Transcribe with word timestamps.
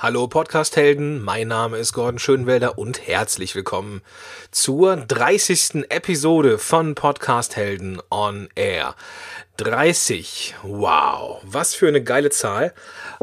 Hallo 0.00 0.28
Podcast-Helden, 0.28 1.24
mein 1.24 1.48
Name 1.48 1.76
ist 1.76 1.92
Gordon 1.92 2.20
Schönwelder 2.20 2.78
und 2.78 3.08
herzlich 3.08 3.56
willkommen 3.56 4.00
zur 4.52 4.94
30. 4.94 5.86
Episode 5.88 6.58
von 6.58 6.94
Podcast-Helden 6.94 8.00
on 8.08 8.48
Air. 8.54 8.94
30, 9.56 10.54
wow, 10.62 11.40
was 11.42 11.74
für 11.74 11.88
eine 11.88 12.00
geile 12.00 12.30
Zahl. 12.30 12.74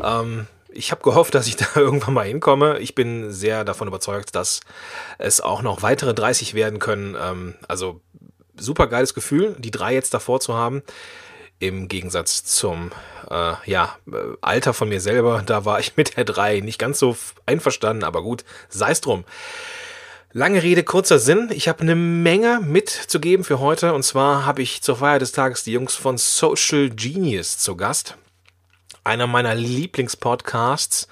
Ähm, 0.03 0.47
ich 0.67 0.91
habe 0.91 1.01
gehofft, 1.01 1.33
dass 1.33 1.47
ich 1.47 1.55
da 1.55 1.65
irgendwann 1.75 2.13
mal 2.13 2.25
hinkomme. 2.25 2.79
Ich 2.79 2.94
bin 2.94 3.31
sehr 3.31 3.63
davon 3.63 3.87
überzeugt, 3.87 4.35
dass 4.35 4.60
es 5.17 5.39
auch 5.39 5.62
noch 5.62 5.81
weitere 5.81 6.13
30 6.13 6.55
werden 6.55 6.79
können. 6.79 7.15
Ähm, 7.17 7.55
also 7.69 8.01
super 8.60 8.87
geiles 8.87 9.13
Gefühl, 9.13 9.55
die 9.60 9.71
drei 9.71 9.94
jetzt 9.94 10.13
davor 10.13 10.42
zu 10.42 10.55
haben 10.55 10.83
im 11.60 11.87
Gegensatz 11.87 12.44
zum 12.44 12.92
äh, 13.29 13.53
ja, 13.65 13.96
äh, 14.12 14.35
Alter 14.42 14.74
von 14.74 14.90
mir 14.90 15.01
selber, 15.01 15.44
da 15.46 15.65
war 15.65 15.79
ich 15.79 15.97
mit 15.97 16.17
der 16.17 16.26
3 16.26 16.59
nicht 16.59 16.80
ganz 16.80 16.99
so 16.99 17.17
einverstanden, 17.45 18.03
aber 18.03 18.21
gut, 18.21 18.43
sei 18.70 18.91
es 18.91 19.02
drum. 19.02 19.23
Lange 20.38 20.62
Rede, 20.62 20.84
kurzer 20.84 21.17
Sinn. 21.17 21.49
Ich 21.53 21.70
habe 21.70 21.79
eine 21.79 21.95
Menge 21.95 22.59
mitzugeben 22.59 23.45
für 23.45 23.62
heute. 23.62 23.93
Und 23.93 24.03
zwar 24.03 24.45
habe 24.45 24.62
ich 24.62 24.81
zur 24.81 24.98
Feier 24.98 25.17
des 25.17 25.31
Tages 25.31 25.63
die 25.63 25.71
Jungs 25.71 25.95
von 25.95 26.17
Social 26.17 26.89
Genius 26.89 27.57
zu 27.57 27.77
Gast. 27.77 28.17
Einer 29.05 29.27
meiner 29.27 29.55
Lieblingspodcasts. 29.55 31.07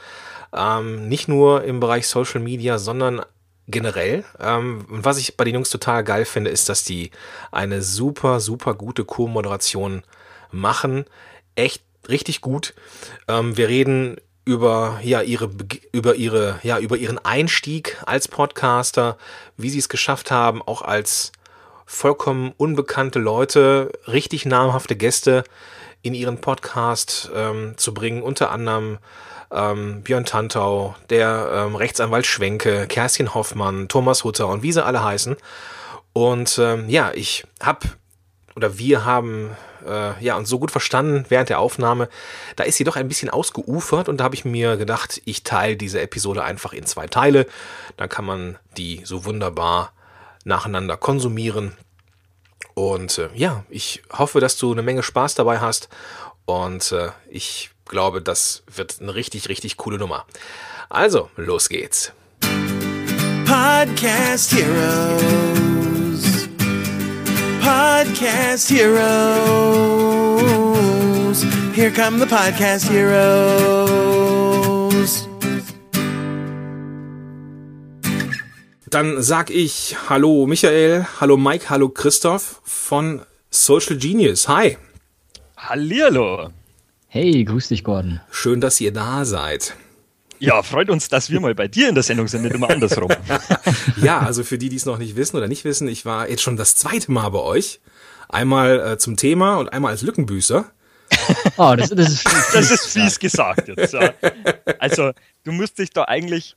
Ähm, 0.51 1.07
nicht 1.07 1.29
nur 1.29 1.63
im 1.63 1.79
Bereich 1.79 2.05
Social 2.05 2.41
Media, 2.41 2.77
sondern 2.77 3.21
generell. 3.69 4.25
Ähm, 4.41 4.83
was 4.89 5.17
ich 5.17 5.37
bei 5.37 5.45
den 5.45 5.55
Jungs 5.55 5.69
total 5.69 6.03
geil 6.03 6.25
finde, 6.25 6.51
ist, 6.51 6.67
dass 6.67 6.83
die 6.83 7.11
eine 7.49 7.81
super, 7.81 8.41
super 8.41 8.73
gute 8.73 9.05
Co-Moderation 9.05 10.03
machen. 10.53 11.05
Echt 11.55 11.83
richtig 12.07 12.41
gut. 12.41 12.73
Ähm, 13.27 13.57
wir 13.57 13.67
reden 13.67 14.17
über 14.45 14.99
ja 15.03 15.21
ihre 15.21 15.49
über 15.91 16.15
ihre 16.15 16.59
ja 16.63 16.77
über 16.79 16.97
ihren 16.97 17.17
Einstieg 17.17 17.97
als 18.05 18.27
Podcaster, 18.27 19.17
wie 19.55 19.69
sie 19.69 19.79
es 19.79 19.89
geschafft 19.89 20.31
haben, 20.31 20.61
auch 20.61 20.81
als 20.81 21.31
vollkommen 21.85 22.53
unbekannte 22.57 23.19
Leute, 23.19 23.91
richtig 24.07 24.45
namhafte 24.45 24.95
Gäste 24.95 25.43
in 26.01 26.13
ihren 26.13 26.41
Podcast 26.41 27.31
ähm, 27.33 27.75
zu 27.77 27.93
bringen, 27.93 28.21
unter 28.21 28.51
anderem 28.51 28.97
ähm, 29.51 30.01
Björn 30.01 30.25
Tantau, 30.25 30.95
der 31.09 31.65
ähm, 31.67 31.75
Rechtsanwalt 31.75 32.25
Schwenke, 32.25 32.87
Kerstin 32.87 33.33
Hoffmann, 33.33 33.87
Thomas 33.87 34.23
Hutter 34.23 34.47
und 34.47 34.63
wie 34.63 34.73
sie 34.73 34.83
alle 34.83 35.03
heißen. 35.03 35.37
Und 36.11 36.59
ähm, 36.59 36.89
ja, 36.89 37.11
ich 37.13 37.45
hab 37.61 37.85
oder 38.55 38.77
wir 38.77 39.05
haben 39.05 39.51
äh, 39.85 40.23
ja 40.23 40.35
uns 40.35 40.49
so 40.49 40.59
gut 40.59 40.71
verstanden 40.71 41.25
während 41.29 41.49
der 41.49 41.59
Aufnahme. 41.59 42.09
Da 42.55 42.63
ist 42.63 42.77
sie 42.77 42.83
doch 42.83 42.95
ein 42.95 43.07
bisschen 43.07 43.29
ausgeufert 43.29 44.09
und 44.09 44.17
da 44.17 44.25
habe 44.25 44.35
ich 44.35 44.45
mir 44.45 44.77
gedacht, 44.77 45.21
ich 45.25 45.43
teile 45.43 45.75
diese 45.75 46.01
Episode 46.01 46.43
einfach 46.43 46.73
in 46.73 46.85
zwei 46.85 47.07
Teile. 47.07 47.47
Dann 47.97 48.09
kann 48.09 48.25
man 48.25 48.57
die 48.77 49.01
so 49.03 49.25
wunderbar 49.25 49.93
nacheinander 50.43 50.97
konsumieren. 50.97 51.73
Und 52.73 53.17
äh, 53.17 53.29
ja, 53.35 53.63
ich 53.69 54.03
hoffe, 54.11 54.39
dass 54.39 54.57
du 54.57 54.71
eine 54.71 54.81
Menge 54.81 55.03
Spaß 55.03 55.35
dabei 55.35 55.59
hast. 55.59 55.89
Und 56.45 56.91
äh, 56.91 57.09
ich 57.29 57.71
glaube, 57.85 58.21
das 58.21 58.63
wird 58.73 58.97
eine 59.01 59.15
richtig, 59.15 59.49
richtig 59.49 59.77
coole 59.77 59.97
Nummer. 59.97 60.25
Also, 60.89 61.29
los 61.35 61.69
geht's. 61.69 62.13
Podcast 63.45 64.53
Heroes. 64.53 65.72
Podcast 67.63 68.69
Heroes. 68.69 68.99
Here 71.73 71.91
come 71.91 72.19
the 72.19 72.25
Podcast 72.25 72.89
Heroes. 72.89 74.33
Dann 78.89 79.21
sag 79.23 79.49
ich 79.49 79.95
Hallo 80.09 80.45
Michael, 80.45 81.07
Hallo 81.21 81.37
Mike, 81.37 81.69
Hallo 81.69 81.87
Christoph 81.87 82.59
von 82.65 83.21
Social 83.49 83.95
Genius. 83.97 84.49
Hi. 84.49 84.77
Hallihallo. 85.55 86.49
Hey, 87.07 87.45
grüß 87.45 87.69
dich, 87.69 87.85
Gordon. 87.85 88.19
Schön, 88.29 88.59
dass 88.59 88.81
ihr 88.81 88.91
da 88.91 89.23
seid. 89.23 89.73
Ja, 90.43 90.61
freut 90.61 90.89
uns, 90.89 91.07
dass 91.07 91.29
wir 91.29 91.39
mal 91.39 91.55
bei 91.55 91.69
dir 91.69 91.87
in 91.87 91.95
der 91.95 92.03
Sendung 92.03 92.27
sind, 92.27 92.41
nicht 92.41 92.53
immer 92.53 92.69
andersrum. 92.69 93.09
ja, 94.01 94.19
also 94.19 94.43
für 94.43 94.57
die, 94.57 94.67
die 94.67 94.75
es 94.75 94.85
noch 94.85 94.97
nicht 94.97 95.15
wissen 95.15 95.37
oder 95.37 95.47
nicht 95.47 95.63
wissen, 95.63 95.87
ich 95.87 96.05
war 96.05 96.29
jetzt 96.29 96.41
schon 96.41 96.57
das 96.57 96.75
zweite 96.75 97.11
Mal 97.11 97.29
bei 97.29 97.39
euch. 97.39 97.79
Einmal 98.27 98.79
äh, 98.79 98.97
zum 98.97 99.15
Thema 99.15 99.57
und 99.57 99.71
einmal 99.71 99.91
als 99.91 100.01
Lückenbüßer. 100.01 100.65
Oh, 101.57 101.75
das, 101.77 101.89
das, 101.91 102.09
ist, 102.09 102.25
das 102.53 102.71
ist 102.71 102.87
fies 102.87 103.19
gesagt 103.19 103.67
jetzt. 103.67 103.93
Ja. 103.93 104.13
Also, 104.79 105.11
du 105.43 105.51
musst 105.51 105.77
dich 105.77 105.91
da 105.91 106.05
eigentlich 106.05 106.55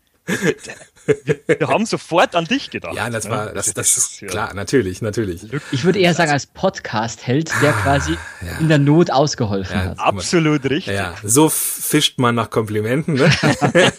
wir, 1.07 1.41
wir, 1.47 1.69
haben 1.69 1.87
sofort 1.87 2.35
an 2.35 2.47
dich 2.47 2.71
gedacht. 2.71 2.95
Ja, 2.95 3.09
das 3.11 3.25
ne? 3.25 3.31
war, 3.31 3.53
das, 3.53 3.73
das 3.75 3.97
ist 3.97 4.27
klar, 4.27 4.55
natürlich, 4.55 5.01
natürlich. 5.03 5.43
Ich 5.71 5.85
würde 5.85 6.01
eher 6.01 6.15
sagen, 6.15 6.33
als 6.33 6.47
Podcast-Held, 6.47 7.51
der 7.63 7.71
ah, 7.71 7.83
quasi 7.83 8.13
ja. 8.13 8.59
in 8.59 8.69
der 8.69 8.79
Not 8.79 9.11
ausgeholfen 9.11 9.77
ja, 9.77 9.85
hat. 9.85 9.99
Absolut 10.01 10.65
richtig. 10.65 10.95
Ja, 10.95 11.15
so 11.23 11.49
fischt 11.49 12.19
man 12.19 12.35
nach 12.35 12.51
Komplimenten. 12.51 13.15
Ne? 13.15 13.31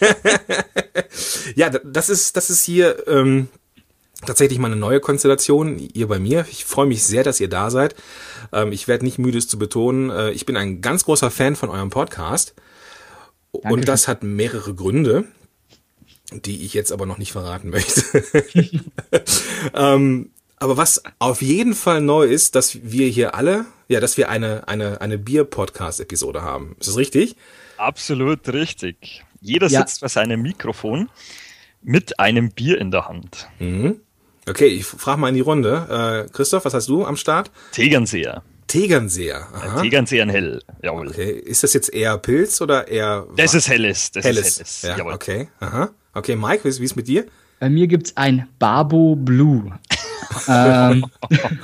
ja, 1.56 1.70
das 1.70 2.10
ist, 2.10 2.36
das 2.36 2.50
ist 2.50 2.64
hier 2.64 3.08
ähm, 3.08 3.48
tatsächlich 4.26 4.60
mal 4.60 4.68
eine 4.68 4.76
neue 4.76 5.00
Konstellation, 5.00 5.80
ihr 5.80 6.08
bei 6.08 6.20
mir. 6.20 6.46
Ich 6.52 6.66
freue 6.66 6.88
mich 6.88 7.06
sehr, 7.06 7.24
dass 7.24 7.40
ihr 7.40 7.50
da 7.50 7.70
seid. 7.70 7.96
Ähm, 8.52 8.74
ich 8.74 8.90
werde 8.90 9.06
nicht 9.06 9.18
müde, 9.18 9.38
es 9.38 9.48
zu 9.48 9.58
betonen. 9.58 10.10
Äh, 10.10 10.32
ich 10.32 10.46
bin 10.46 10.58
ein 10.58 10.82
ganz 10.82 11.06
großer 11.06 11.32
Fan 11.32 11.56
von 11.56 11.70
eurem 11.70 11.90
Podcast. 11.90 12.54
Dankeschön. 13.54 13.72
Und 13.72 13.88
das 13.88 14.10
hat 14.10 14.24
mehrere 14.24 14.76
Gründe 14.76 15.24
die 16.32 16.66
ich 16.66 16.74
jetzt 16.74 16.92
aber 16.92 17.06
noch 17.06 17.18
nicht 17.18 17.32
verraten 17.32 17.70
möchte. 17.70 18.24
ähm, 19.74 20.32
aber 20.58 20.76
was 20.78 21.04
auf 21.20 21.42
jeden 21.42 21.74
Fall 21.74 22.02
neu 22.02 22.26
ist, 22.26 22.56
dass 22.56 22.80
wir 22.84 23.08
hier 23.08 23.36
alle, 23.36 23.66
ja, 23.88 24.00
dass 24.00 24.18
wir 24.18 24.30
eine, 24.30 24.68
eine, 24.68 25.02
eine 25.02 25.18
Bier-Podcast-Episode 25.18 26.42
haben. 26.42 26.76
Ist 26.80 26.90
das 26.90 26.98
richtig? 26.98 27.36
Absolut 27.78 28.48
richtig. 28.50 29.24
Jeder 29.40 29.68
ja. 29.68 29.82
sitzt 29.82 30.02
bei 30.02 30.08
seinem 30.08 30.42
Mikrofon 30.42 31.10
mit 31.84 32.20
einem 32.20 32.52
Bier 32.52 32.80
in 32.80 32.92
der 32.92 33.08
Hand. 33.08 33.48
Mhm. 33.60 34.02
Okay, 34.50 34.68
ich 34.68 34.86
frage 34.86 35.20
mal 35.20 35.30
in 35.30 35.36
die 35.36 35.42
Runde. 35.42 36.26
Äh, 36.28 36.32
Christoph, 36.32 36.66
was 36.66 36.74
hast 36.74 36.88
du 36.90 37.06
am 37.06 37.18
Start? 37.18 37.52
Tegernseher. 37.72 38.44
Tegernseher. 38.68 39.48
Aha. 39.54 39.82
Tegernseher 39.82 40.24
in 40.24 40.30
hell, 40.30 40.62
jawohl. 40.84 41.08
Okay, 41.08 41.32
ist 41.32 41.64
das 41.64 41.74
jetzt 41.74 41.94
eher 41.94 42.18
Pilz 42.18 42.62
oder 42.62 42.88
eher... 42.88 43.26
Das 43.36 43.54
ist 43.54 43.70
helles. 43.70 44.12
Das 44.12 44.26
helles. 44.26 44.48
Ist 44.48 44.58
helles. 44.58 44.82
Ja, 44.84 44.98
jawohl. 44.98 45.14
okay. 45.14 45.48
Aha. 45.60 45.90
Okay, 46.14 46.36
Mike, 46.36 46.64
wie 46.64 46.84
ist 46.84 46.96
mit 46.96 47.08
dir? 47.08 47.26
Bei 47.60 47.70
mir 47.70 47.88
gibt 47.88 48.08
es 48.08 48.18
ein 48.18 48.48
Babo 48.60 49.16
Blue. 49.16 49.72
ähm, 50.48 51.06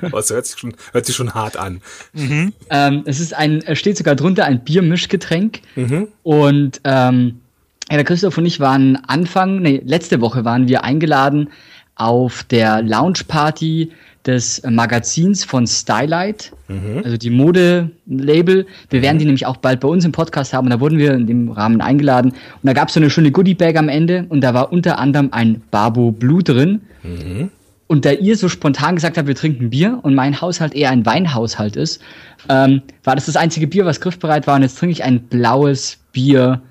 oh, 0.02 0.10
das 0.18 0.30
hört 0.32 0.46
sich, 0.46 0.60
schon, 0.60 0.74
hört 0.92 1.06
sich 1.06 1.16
schon 1.16 1.34
hart 1.34 1.58
an. 1.58 1.82
Mhm. 2.14 2.54
Ähm, 2.70 3.04
es 3.06 3.20
ist 3.20 3.34
ein, 3.34 3.64
steht 3.76 3.98
sogar 3.98 4.16
drunter 4.16 4.46
ein 4.46 4.64
Biermischgetränk. 4.64 5.62
Mhm. 5.76 6.08
Und 6.24 6.82
ähm, 6.84 7.42
ja, 7.90 7.98
der 7.98 8.06
Christoph 8.06 8.38
und 8.38 8.46
ich 8.46 8.60
waren 8.60 8.96
Anfang, 9.08 9.62
nee, 9.62 9.82
letzte 9.86 10.22
Woche 10.22 10.46
waren 10.46 10.68
wir 10.68 10.84
eingeladen 10.84 11.50
auf 11.96 12.44
der 12.44 12.82
Lounge 12.82 13.22
Party 13.28 13.92
des 14.26 14.62
Magazins 14.70 15.44
von 15.44 15.68
Stylight, 15.68 16.54
mhm. 16.68 17.02
also 17.04 17.18
die 17.18 17.30
Mode-Label. 17.30 18.66
Wir 18.90 19.02
werden 19.02 19.20
die 19.20 19.26
nämlich 19.26 19.46
auch 19.46 19.58
bald 19.58 19.82
bei 19.82 19.88
uns 19.88 20.06
im 20.06 20.12
Podcast 20.12 20.54
haben. 20.54 20.68
Und 20.68 20.72
da 20.72 20.80
wurden 20.80 20.98
wir 20.98 21.14
in 21.14 21.28
dem 21.28 21.52
Rahmen 21.52 21.82
eingeladen. 21.82 22.32
Und 22.32 22.64
da 22.64 22.74
gab 22.74 22.88
es 22.88 22.94
so 22.94 23.00
eine 23.00 23.10
schöne 23.10 23.32
Goodie-Bag 23.32 23.78
am 23.78 23.90
Ende. 23.90 24.26
Und 24.30 24.42
da 24.42 24.54
war 24.54 24.72
unter 24.72 24.98
anderem 24.98 25.30
ein 25.32 25.62
Barbo 25.72 26.12
Blue 26.12 26.42
drin. 26.42 26.82
Mhm. 27.04 27.52
Und 27.88 28.06
da 28.06 28.12
ihr 28.12 28.38
so 28.38 28.48
spontan 28.48 28.96
gesagt 28.96 29.18
habt, 29.18 29.28
wir 29.28 29.36
trinken 29.36 29.70
Bier 29.70 30.00
und 30.02 30.16
mein 30.16 30.40
Haushalt 30.40 30.74
eher 30.74 30.90
ein 30.90 31.06
Weinhaushalt 31.06 31.76
ist, 31.76 32.02
ähm, 32.50 32.82
war 33.04 33.16
das 33.16 33.26
das 33.26 33.36
einzige 33.36 33.68
Bier, 33.68 33.86
was 33.86 34.00
griffbereit 34.00 34.48
war. 34.48 34.56
Und 34.56 34.62
jetzt 34.64 34.80
trinke 34.80 34.94
ich 34.94 35.04
ein 35.04 35.24
blaues 35.24 35.98
Bier. 36.14 36.62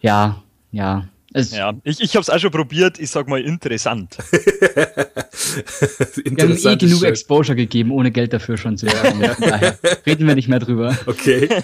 Ja, 0.00 0.42
ja, 0.72 1.06
es 1.34 1.52
ja, 1.52 1.74
ich, 1.84 2.00
ich 2.00 2.14
habe 2.14 2.22
es 2.22 2.30
auch 2.30 2.38
schon 2.38 2.50
probiert, 2.50 2.98
ich 2.98 3.10
sag 3.10 3.28
mal 3.28 3.40
interessant. 3.40 4.16
wir 4.30 6.42
haben 6.42 6.56
eh 6.56 6.76
genug 6.76 7.02
Exposure 7.02 7.56
gegeben, 7.56 7.90
ohne 7.90 8.10
Geld 8.10 8.32
dafür 8.32 8.56
schon 8.56 8.76
zu 8.76 8.86
werden. 8.86 9.20
Daher 9.40 9.78
reden 10.06 10.26
wir 10.26 10.34
nicht 10.34 10.48
mehr 10.48 10.60
drüber. 10.60 10.96
Okay. 11.06 11.48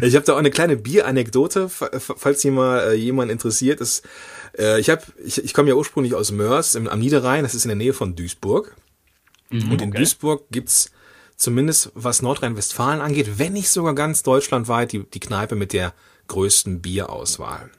Ich 0.00 0.14
habe 0.14 0.24
da 0.24 0.34
auch 0.34 0.38
eine 0.38 0.50
kleine 0.50 0.76
Bieranekdote, 0.76 1.68
falls 1.68 2.42
jemand, 2.42 2.82
äh, 2.82 2.94
jemand 2.94 3.30
interessiert 3.30 3.80
ist. 3.80 4.04
Äh, 4.58 4.80
ich 4.80 4.90
hab, 4.90 5.06
ich, 5.24 5.44
ich 5.44 5.54
komme 5.54 5.68
ja 5.68 5.74
ursprünglich 5.74 6.14
aus 6.14 6.32
Mörs 6.32 6.74
im, 6.74 6.88
am 6.88 6.98
Niederrhein, 6.98 7.44
das 7.44 7.54
ist 7.54 7.64
in 7.64 7.68
der 7.68 7.76
Nähe 7.76 7.92
von 7.92 8.16
Duisburg. 8.16 8.74
Mhm, 9.50 9.72
Und 9.72 9.82
in 9.82 9.88
okay. 9.90 9.98
Duisburg 9.98 10.48
gibt's 10.50 10.90
zumindest 11.36 11.92
was 11.94 12.22
Nordrhein-Westfalen 12.22 13.00
angeht, 13.00 13.38
wenn 13.38 13.52
nicht 13.52 13.68
sogar 13.68 13.94
ganz 13.94 14.22
deutschlandweit, 14.22 14.92
die, 14.92 15.04
die 15.04 15.20
Kneipe 15.20 15.54
mit 15.54 15.72
der 15.72 15.94
größten 16.28 16.80
Bierauswahl. 16.80 17.70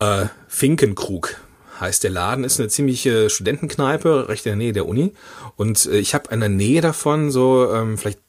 Äh, 0.00 0.26
Finkenkrug 0.48 1.36
heißt 1.80 2.02
der 2.02 2.10
Laden, 2.10 2.44
ist 2.44 2.58
eine 2.58 2.68
ziemliche 2.68 3.30
Studentenkneipe, 3.30 4.28
recht 4.28 4.46
in 4.46 4.50
der 4.50 4.56
Nähe 4.56 4.72
der 4.72 4.86
Uni. 4.86 5.12
Und 5.56 5.86
äh, 5.86 5.98
ich 5.98 6.14
habe 6.14 6.32
in 6.32 6.40
der 6.40 6.48
Nähe 6.48 6.80
davon, 6.80 7.30
so 7.30 7.72
ähm, 7.72 7.98
vielleicht, 7.98 8.20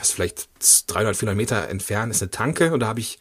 ist 0.00 0.12
vielleicht 0.12 0.48
300, 0.86 1.16
400 1.16 1.36
Meter 1.36 1.68
entfernt, 1.68 2.12
ist 2.12 2.22
eine 2.22 2.30
Tanke 2.30 2.72
und 2.72 2.80
da 2.80 2.86
habe 2.86 3.00
ich 3.00 3.18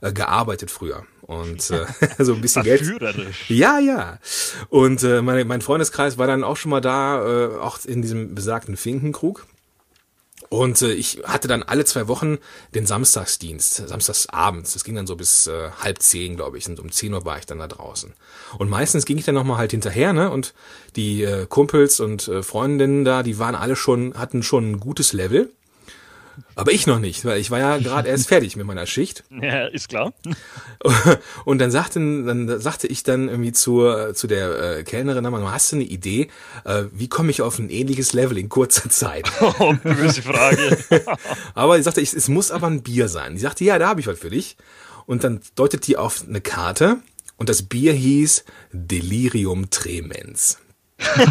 äh, 0.00 0.12
gearbeitet 0.12 0.70
früher 0.70 1.04
und 1.22 1.70
äh, 1.70 1.86
so 2.18 2.34
ein 2.34 2.40
bisschen 2.40 2.62
Geld. 2.62 2.82
Ja, 3.48 3.78
ja. 3.78 4.18
Und 4.68 5.02
äh, 5.02 5.22
mein, 5.22 5.46
mein 5.46 5.60
Freundeskreis 5.60 6.18
war 6.18 6.26
dann 6.26 6.44
auch 6.44 6.56
schon 6.56 6.70
mal 6.70 6.80
da, 6.80 7.24
äh, 7.24 7.56
auch 7.58 7.78
in 7.84 8.02
diesem 8.02 8.34
besagten 8.34 8.76
Finkenkrug. 8.76 9.46
Und 10.52 10.82
äh, 10.82 10.92
ich 10.92 11.22
hatte 11.24 11.46
dann 11.46 11.62
alle 11.62 11.84
zwei 11.84 12.08
Wochen 12.08 12.38
den 12.74 12.84
Samstagsdienst, 12.84 13.88
samstagsabends. 13.88 14.72
Das 14.72 14.82
ging 14.82 14.96
dann 14.96 15.06
so 15.06 15.14
bis 15.14 15.46
äh, 15.46 15.70
halb 15.80 16.02
zehn, 16.02 16.34
glaube 16.34 16.58
ich. 16.58 16.68
Und 16.68 16.80
um 16.80 16.90
zehn 16.90 17.14
Uhr 17.14 17.24
war 17.24 17.38
ich 17.38 17.46
dann 17.46 17.60
da 17.60 17.68
draußen. 17.68 18.12
Und 18.58 18.68
meistens 18.68 19.06
ging 19.06 19.16
ich 19.16 19.24
dann 19.24 19.36
nochmal 19.36 19.58
halt 19.58 19.70
hinterher, 19.70 20.12
ne? 20.12 20.28
Und 20.28 20.52
die 20.96 21.22
äh, 21.22 21.46
Kumpels 21.46 22.00
und 22.00 22.26
äh, 22.26 22.42
Freundinnen 22.42 23.04
da, 23.04 23.22
die 23.22 23.38
waren 23.38 23.54
alle 23.54 23.76
schon, 23.76 24.14
hatten 24.14 24.42
schon 24.42 24.72
ein 24.72 24.80
gutes 24.80 25.12
Level. 25.12 25.52
Aber 26.54 26.72
ich 26.72 26.86
noch 26.86 26.98
nicht, 26.98 27.24
weil 27.24 27.40
ich 27.40 27.50
war 27.50 27.58
ja 27.58 27.78
gerade 27.78 28.08
erst 28.08 28.28
fertig 28.28 28.56
mit 28.56 28.66
meiner 28.66 28.86
Schicht. 28.86 29.24
Ja, 29.42 29.66
ist 29.66 29.88
klar. 29.88 30.12
Und 31.44 31.58
dann 31.58 31.70
sagte, 31.70 31.98
dann 31.98 32.60
sagte 32.60 32.86
ich 32.86 33.02
dann 33.02 33.28
irgendwie 33.28 33.52
zur, 33.52 34.14
zu 34.14 34.26
der 34.26 34.78
äh, 34.78 34.84
Kellnerin, 34.84 35.26
hast 35.50 35.72
du 35.72 35.76
eine 35.76 35.84
Idee, 35.84 36.28
äh, 36.64 36.84
wie 36.92 37.08
komme 37.08 37.30
ich 37.30 37.40
auf 37.40 37.58
ein 37.58 37.70
ähnliches 37.70 38.12
Level 38.12 38.36
in 38.36 38.48
kurzer 38.48 38.88
Zeit? 38.90 39.30
Oh, 39.58 39.74
böse 39.82 40.22
Frage. 40.22 40.78
aber 41.54 41.78
ich 41.78 41.84
sagte, 41.84 42.00
ich, 42.00 42.12
es 42.12 42.28
muss 42.28 42.50
aber 42.50 42.66
ein 42.66 42.82
Bier 42.82 43.08
sein. 43.08 43.34
Die 43.34 43.40
sagte, 43.40 43.64
ja, 43.64 43.78
da 43.78 43.88
habe 43.88 44.00
ich 44.00 44.06
was 44.06 44.18
für 44.18 44.30
dich. 44.30 44.56
Und 45.06 45.24
dann 45.24 45.40
deutet 45.54 45.86
die 45.86 45.96
auf 45.96 46.24
eine 46.26 46.40
Karte 46.40 46.98
und 47.36 47.48
das 47.48 47.62
Bier 47.62 47.92
hieß 47.92 48.44
Delirium 48.72 49.70
Tremens. 49.70 50.58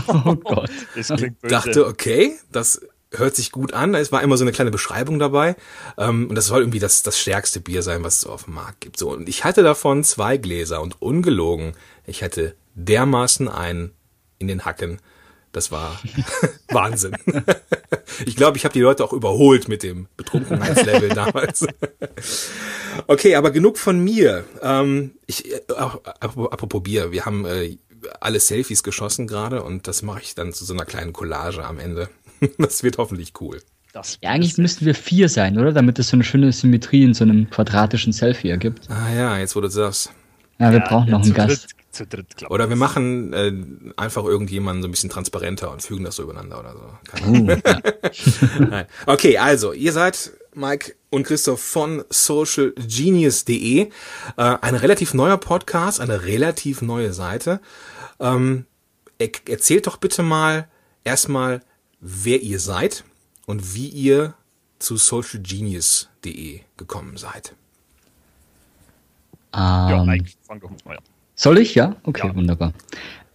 oh 0.07 0.35
Gott. 0.35 0.71
Das 0.95 1.07
klingt 1.07 1.39
böse. 1.39 1.53
Dachte, 1.53 1.85
okay, 1.85 2.37
das 2.51 2.81
hört 3.11 3.35
sich 3.35 3.51
gut 3.51 3.73
an. 3.73 3.95
Es 3.95 4.11
war 4.11 4.21
immer 4.21 4.37
so 4.37 4.43
eine 4.43 4.51
kleine 4.51 4.71
Beschreibung 4.71 5.19
dabei. 5.19 5.55
Ähm, 5.97 6.27
und 6.29 6.35
das 6.35 6.47
soll 6.47 6.61
irgendwie 6.61 6.79
das, 6.79 7.03
das 7.03 7.19
stärkste 7.19 7.59
Bier 7.59 7.81
sein, 7.81 8.03
was 8.03 8.17
es 8.17 8.25
auf 8.25 8.45
dem 8.45 8.55
Markt 8.55 8.81
gibt. 8.81 8.97
So, 8.97 9.11
und 9.11 9.27
ich 9.27 9.43
hatte 9.43 9.63
davon 9.63 10.03
zwei 10.03 10.37
Gläser 10.37 10.81
und 10.81 11.01
ungelogen, 11.01 11.73
ich 12.05 12.23
hatte 12.23 12.55
dermaßen 12.75 13.47
einen 13.47 13.91
in 14.37 14.47
den 14.47 14.65
Hacken. 14.65 14.99
Das 15.51 15.71
war 15.71 15.99
Wahnsinn. 16.69 17.15
ich 18.25 18.35
glaube, 18.35 18.57
ich 18.57 18.65
habe 18.65 18.73
die 18.73 18.81
Leute 18.81 19.03
auch 19.03 19.13
überholt 19.13 19.67
mit 19.67 19.81
dem 19.81 20.07
Betrunkenheitslevel 20.15 21.09
damals. 21.15 21.65
okay, 23.07 23.35
aber 23.35 23.49
genug 23.49 23.79
von 23.79 23.99
mir. 23.99 24.45
Ähm, 24.61 25.15
ich, 25.25 25.51
äh, 25.51 25.61
apropos 26.19 26.83
Bier, 26.83 27.11
wir 27.11 27.25
haben 27.25 27.45
äh, 27.45 27.77
alle 28.19 28.39
Selfies 28.39 28.83
geschossen 28.83 29.27
gerade 29.27 29.63
und 29.63 29.87
das 29.87 30.01
mache 30.03 30.21
ich 30.21 30.35
dann 30.35 30.53
zu 30.53 30.65
so 30.65 30.73
einer 30.73 30.85
kleinen 30.85 31.13
Collage 31.13 31.65
am 31.65 31.79
Ende. 31.79 32.09
das 32.57 32.83
wird 32.83 32.97
hoffentlich 32.97 33.33
cool. 33.41 33.61
ja, 33.93 34.29
eigentlich 34.29 34.57
müssten 34.57 34.85
wir 34.85 34.95
vier 34.95 35.29
sein, 35.29 35.57
oder? 35.57 35.71
Damit 35.71 35.99
es 35.99 36.09
so 36.09 36.15
eine 36.15 36.23
schöne 36.23 36.51
Symmetrie 36.51 37.03
in 37.03 37.13
so 37.13 37.23
einem 37.23 37.49
quadratischen 37.49 38.13
Selfie 38.13 38.49
ergibt. 38.49 38.89
Ah 38.89 39.13
ja, 39.13 39.37
jetzt 39.37 39.55
wo 39.55 39.61
du 39.61 39.69
sagst. 39.69 40.11
Ja, 40.59 40.71
wir 40.71 40.79
ja, 40.79 40.87
brauchen 40.87 41.09
noch 41.09 41.23
einen 41.23 41.33
Gast. 41.33 41.63
Dritt, 41.63 41.75
zu 41.91 42.05
dritt, 42.05 42.49
oder 42.49 42.69
wir 42.69 42.75
machen 42.75 43.33
äh, 43.33 43.51
einfach 43.97 44.25
irgendjemanden 44.25 44.83
so 44.83 44.87
ein 44.87 44.91
bisschen 44.91 45.09
transparenter 45.09 45.71
und 45.71 45.81
fügen 45.81 46.03
das 46.03 46.17
so 46.17 46.23
übereinander 46.23 46.59
oder 46.59 46.73
so. 46.73 47.27
Uh, 47.27 47.49
ja. 48.71 48.85
okay, 49.05 49.37
also, 49.37 49.73
ihr 49.73 49.91
seid 49.93 50.31
Mike 50.53 50.95
und 51.09 51.23
Christoph 51.23 51.61
von 51.61 52.03
socialgenius.de. 52.09 53.81
Äh, 53.81 53.89
ein 54.35 54.75
relativ 54.75 55.13
neuer 55.13 55.37
Podcast, 55.37 55.99
eine 55.99 56.25
relativ 56.25 56.81
neue 56.81 57.13
Seite. 57.13 57.61
Ähm, 58.19 58.65
erzählt 59.17 59.87
doch 59.87 59.97
bitte 59.97 60.23
mal 60.23 60.67
erstmal, 61.03 61.61
wer 61.99 62.41
ihr 62.41 62.59
seid 62.59 63.03
und 63.45 63.75
wie 63.75 63.87
ihr 63.87 64.33
zu 64.79 64.97
socialgenius.de 64.97 66.61
gekommen 66.77 67.17
seid. 67.17 67.53
Ähm, 69.53 69.59
ja, 69.89 70.03
Mike, 70.05 70.31
fang 70.43 70.59
doch 70.59 70.71
mal 70.85 70.97
an. 70.97 71.03
Soll 71.35 71.57
ich? 71.57 71.75
Ja? 71.75 71.95
Okay, 72.03 72.27
ja. 72.27 72.35
wunderbar. 72.35 72.73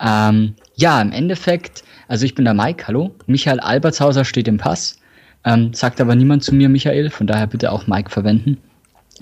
Ähm, 0.01 0.55
ja, 0.77 1.01
im 1.01 1.13
Endeffekt, 1.13 1.85
also 2.09 2.25
ich 2.25 2.35
bin 2.35 2.45
der 2.45 2.55
Mike, 2.55 2.87
hallo. 2.87 3.15
Michael 3.27 3.61
Albertshauser 3.61 4.25
steht 4.25 4.49
im 4.49 4.59
Pass. 4.59 4.99
Ähm, 5.45 5.75
sagt 5.75 6.01
aber 6.01 6.15
niemand 6.15 6.43
zu 6.43 6.55
mir 6.55 6.69
Michael, 6.69 7.11
von 7.11 7.27
daher 7.27 7.47
bitte 7.47 7.71
auch 7.71 7.87
Mike 7.87 8.11
verwenden. 8.11 8.59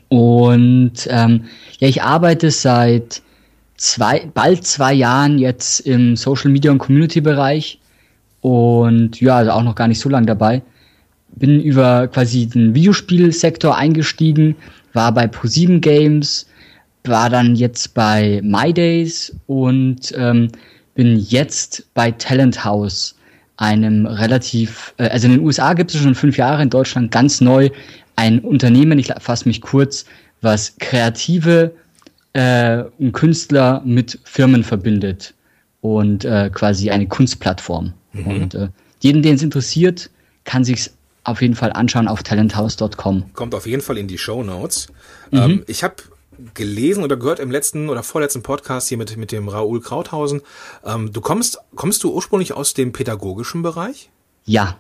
Und 0.09 1.07
ähm, 1.11 1.45
ja, 1.79 1.89
ich 1.89 2.03
arbeite 2.03 2.51
seit 2.51 3.23
zwei, 3.77 4.27
bald 4.33 4.65
zwei 4.67 4.93
Jahren 4.93 5.39
jetzt 5.39 5.81
im 5.81 6.17
Social 6.17 6.51
Media 6.51 6.71
und 6.71 6.79
Community 6.79 7.21
Bereich 7.21 7.81
und 8.43 9.21
ja, 9.21 9.37
also 9.37 9.53
auch 9.53 9.63
noch 9.63 9.75
gar 9.75 9.89
nicht 9.89 10.01
so 10.01 10.09
lange 10.09 10.27
dabei. 10.27 10.63
Bin 11.35 11.61
über 11.61 12.09
quasi 12.09 12.47
den 12.47 12.75
Videospielsektor 12.75 13.75
eingestiegen, 13.75 14.55
war 14.93 15.13
bei 15.13 15.27
ProSieben 15.27 15.81
Games, 15.81 16.47
war 17.05 17.31
dann 17.31 17.55
jetzt 17.57 17.95
bei 17.95 18.41
MyDays 18.45 19.35
und 19.47 20.13
ähm, 20.17 20.49
bin 20.95 21.19
jetzt 21.19 21.87
bei 21.95 22.11
Talent 22.11 22.65
House, 22.65 23.15
einem 23.57 24.07
relativ, 24.07 24.93
äh, 24.99 25.09
also 25.09 25.29
in 25.29 25.35
den 25.35 25.45
USA 25.45 25.73
gibt 25.73 25.95
es 25.95 26.01
schon 26.01 26.15
fünf 26.15 26.37
Jahre, 26.37 26.63
in 26.63 26.71
Deutschland 26.71 27.11
ganz 27.11 27.41
neu, 27.41 27.71
ein 28.17 28.41
Unternehmen, 28.41 28.99
ich 28.99 29.13
fasse 29.21 29.49
mich 29.49 29.63
kurz, 29.63 30.05
was 30.43 30.77
Kreative 30.79 31.73
äh, 32.35 32.83
und 32.99 33.13
Künstler 33.13 33.83
mit 33.85 34.19
Firmen 34.25 34.65
verbindet 34.65 35.33
und 35.81 36.25
äh, 36.25 36.51
quasi 36.53 36.91
eine 36.91 37.07
Kunstplattform. 37.07 37.95
Mhm. 38.13 38.27
Und 38.27 38.55
äh, 38.55 38.69
jeden, 39.01 39.23
den 39.23 39.35
es 39.35 39.43
interessiert, 39.43 40.11
kann 40.45 40.65
sich's 40.65 40.93
auf 41.25 41.41
jeden 41.41 41.55
Fall 41.55 41.73
anschauen 41.73 42.09
auf 42.09 42.23
talenthouse.com. 42.23 43.33
Kommt 43.35 43.55
auf 43.55 43.67
jeden 43.67 43.83
Fall 43.83 43.99
in 43.99 44.09
die 44.09 44.19
Show 44.19 44.43
Notes. 44.43 44.89
Mhm. 45.31 45.39
Ähm, 45.39 45.65
ich 45.67 45.85
habe 45.85 45.97
gelesen 46.55 47.05
oder 47.05 47.17
gehört 47.17 47.39
im 47.39 47.51
letzten 47.51 47.89
oder 47.89 48.03
vorletzten 48.03 48.43
Podcast 48.43 48.89
hier 48.89 48.99
mit, 48.99 49.17
mit 49.17 49.33
dem 49.33 49.49
Raoul 49.49 49.81
Krauthausen. 49.81 50.43
Ähm, 50.85 51.13
du 51.13 51.21
kommst, 51.21 51.59
kommst 51.75 52.03
du 52.03 52.13
ursprünglich 52.13 52.53
aus 52.55 52.75
dem 52.75 52.93
pädagogischen 52.93 53.63
Bereich? 53.63 54.11
Ja, 54.45 54.77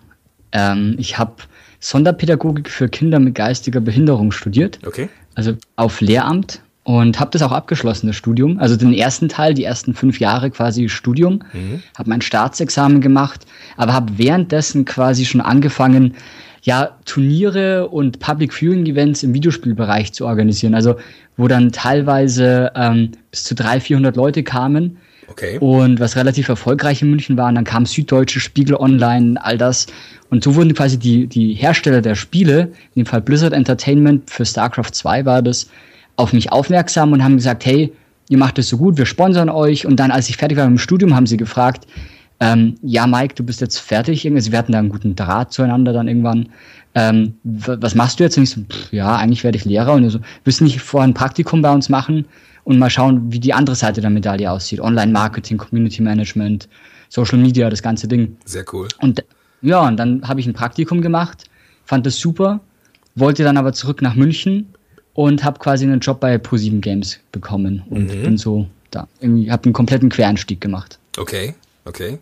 ähm, 0.51 0.97
ich 0.99 1.19
habe 1.19 1.37
Sonderpädagogik 1.81 2.71
für 2.71 2.89
Kinder 2.89 3.19
mit 3.19 3.35
geistiger 3.35 3.81
Behinderung 3.81 4.33
studiert. 4.33 4.81
Okay. 4.87 5.09
Also 5.35 5.57
auf 5.77 6.01
Lehramt 6.01 6.63
und 6.85 7.21
habe 7.21 7.31
das 7.31 7.43
auch 7.43 7.53
abgeschlossen, 7.53 8.09
das 8.09 8.17
Studium. 8.17 8.59
Also 8.59 8.77
den 8.77 8.93
ersten 8.93 9.29
Teil, 9.29 9.55
die 9.55 9.65
ersten 9.65 9.95
fünf 9.95 10.19
Jahre 10.19 10.51
quasi 10.51 10.89
Studium, 10.89 11.43
mhm. 11.53 11.83
habe 11.97 12.11
mein 12.11 12.23
Staatsexamen 12.23 13.01
gemacht, 13.01 13.47
aber 13.77 13.93
habe 13.93 14.19
währenddessen 14.19 14.85
quasi 14.85 15.25
schon 15.25 15.41
angefangen, 15.41 16.15
ja, 16.65 16.97
Turniere 17.05 17.89
und 17.89 18.21
Public 18.21 18.55
Viewing 18.55 18.87
Events 18.87 19.25
im 19.25 19.35
Videospielbereich 19.35 20.13
zu 20.13 20.27
organisieren. 20.27 20.75
Also 20.75 20.97
wo 21.37 21.49
dann 21.49 21.73
teilweise 21.73 22.73
ähm, 22.75 23.13
bis 23.31 23.45
zu 23.45 23.55
300, 23.55 23.83
400 23.83 24.17
Leute 24.17 24.43
kamen. 24.43 24.99
Okay. 25.29 25.59
Und 25.59 25.99
was 25.99 26.17
relativ 26.17 26.49
erfolgreich 26.49 27.01
in 27.01 27.11
München 27.11 27.37
war, 27.37 27.49
und 27.49 27.55
dann 27.55 27.65
kam 27.65 27.87
Süddeutsche, 27.87 28.39
Spiegel 28.39 28.77
Online, 28.77 29.43
all 29.43 29.57
das. 29.57 29.87
Und 30.31 30.45
so 30.45 30.55
wurden 30.55 30.75
quasi 30.75 30.99
die, 30.99 31.27
die 31.27 31.55
Hersteller 31.55 32.03
der 32.03 32.17
Spiele, 32.17 32.73
in 32.95 33.05
dem 33.05 33.07
Fall 33.07 33.23
Blizzard 33.23 33.53
Entertainment, 33.53 34.29
für 34.29 34.45
StarCraft 34.45 34.93
2 34.93 35.25
war 35.25 35.41
das, 35.43 35.69
auf 36.17 36.33
mich 36.33 36.53
aufmerksam 36.53 37.13
und 37.13 37.23
haben 37.23 37.37
gesagt, 37.37 37.65
hey, 37.65 37.93
ihr 38.29 38.39
macht 38.39 38.59
es 38.59 38.69
so 38.69 38.79
gut, 38.79 38.97
wir 38.99 39.07
sponsern 39.07 39.49
euch. 39.49 39.87
Und 39.87 39.97
dann, 39.97 40.11
als 40.11 40.29
ich 40.29 40.37
fertig 40.37 40.59
war 40.59 40.65
mit 40.65 40.79
dem 40.79 40.83
Studium, 40.83 41.15
haben 41.15 41.27
sie 41.27 41.37
gefragt, 41.37 41.87
ähm, 42.41 42.77
ja, 42.83 43.07
Mike, 43.07 43.35
du 43.35 43.45
bist 43.45 43.61
jetzt 43.61 43.79
fertig. 43.79 44.25
Irgendwie, 44.25 44.51
wir 44.51 44.59
hatten 44.59 44.73
da 44.73 44.79
einen 44.79 44.89
guten 44.89 45.15
Draht 45.15 45.53
zueinander 45.53 45.93
dann 45.93 46.09
irgendwann. 46.09 46.49
Ähm, 46.95 47.35
was 47.45 47.95
machst 47.95 48.19
du 48.19 48.25
jetzt? 48.25 48.37
Und 48.37 48.43
ich 48.45 48.51
so, 48.51 48.61
pff, 48.63 48.93
ja, 48.93 49.17
eigentlich 49.17 49.45
werde 49.45 49.57
ich 49.57 49.65
Lehrer. 49.65 49.93
Und 49.93 50.11
so, 50.11 50.19
willst 50.45 50.61
du 50.61 50.65
nicht 50.65 50.81
vorher 50.81 51.09
ein 51.09 51.15
Praktikum 51.15 51.63
bei 51.63 51.73
uns 51.73 51.89
machen 51.89 52.27
und 52.65 52.79
mal 52.79 52.91
schauen, 52.91 53.33
wie 53.33 53.39
die 53.39 53.55
andere 53.55 53.77
Seite 53.77 54.01
der 54.01 54.11
Medaille 54.11 54.51
aussieht? 54.51 54.81
Online-Marketing, 54.81 55.57
Community 55.57 56.03
Management, 56.03 56.69
Social 57.09 57.39
Media, 57.39 57.71
das 57.71 57.83
ganze 57.83 58.09
Ding. 58.09 58.37
Sehr 58.45 58.65
cool. 58.73 58.89
Und 59.01 59.25
ja, 59.63 59.87
und 59.87 59.97
dann 59.97 60.27
habe 60.27 60.41
ich 60.41 60.47
ein 60.47 60.53
Praktikum 60.53 61.01
gemacht, 61.01 61.45
fand 61.85 62.05
das 62.05 62.19
super, 62.19 62.61
wollte 63.15 63.45
dann 63.45 63.57
aber 63.57 63.73
zurück 63.73 64.03
nach 64.03 64.17
München 64.17 64.67
und 65.15 65.45
habe 65.45 65.59
quasi 65.59 65.85
einen 65.85 66.01
Job 66.01 66.21
bei 66.21 66.39
ProSieben 66.39 66.81
Games 66.81 67.19
bekommen 67.33 67.83
und 67.91 68.15
mhm. 68.15 68.23
bin 68.23 68.39
so 68.39 68.67
da. 68.91 69.09
Irgendwie 69.21 69.51
habe 69.51 69.65
einen 69.65 69.73
kompletten 69.73 70.09
Quereinstieg 70.09 70.61
gemacht. 70.61 70.99
Okay, 71.17 71.55
okay. 71.85 72.19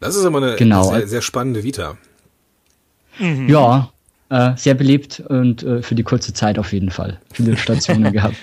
Das 0.00 0.16
ist 0.16 0.24
aber 0.24 0.38
eine 0.38 0.56
genau. 0.56 0.90
sehr, 0.90 1.06
sehr 1.08 1.22
spannende 1.22 1.62
Vita. 1.62 1.96
Mhm. 3.18 3.48
Ja, 3.48 3.90
äh, 4.28 4.52
sehr 4.56 4.74
belebt 4.74 5.20
und 5.20 5.62
äh, 5.62 5.82
für 5.82 5.94
die 5.94 6.02
kurze 6.02 6.32
Zeit 6.32 6.58
auf 6.58 6.72
jeden 6.72 6.90
Fall. 6.90 7.20
Viele 7.32 7.56
Stationen 7.56 8.12
gehabt. 8.12 8.36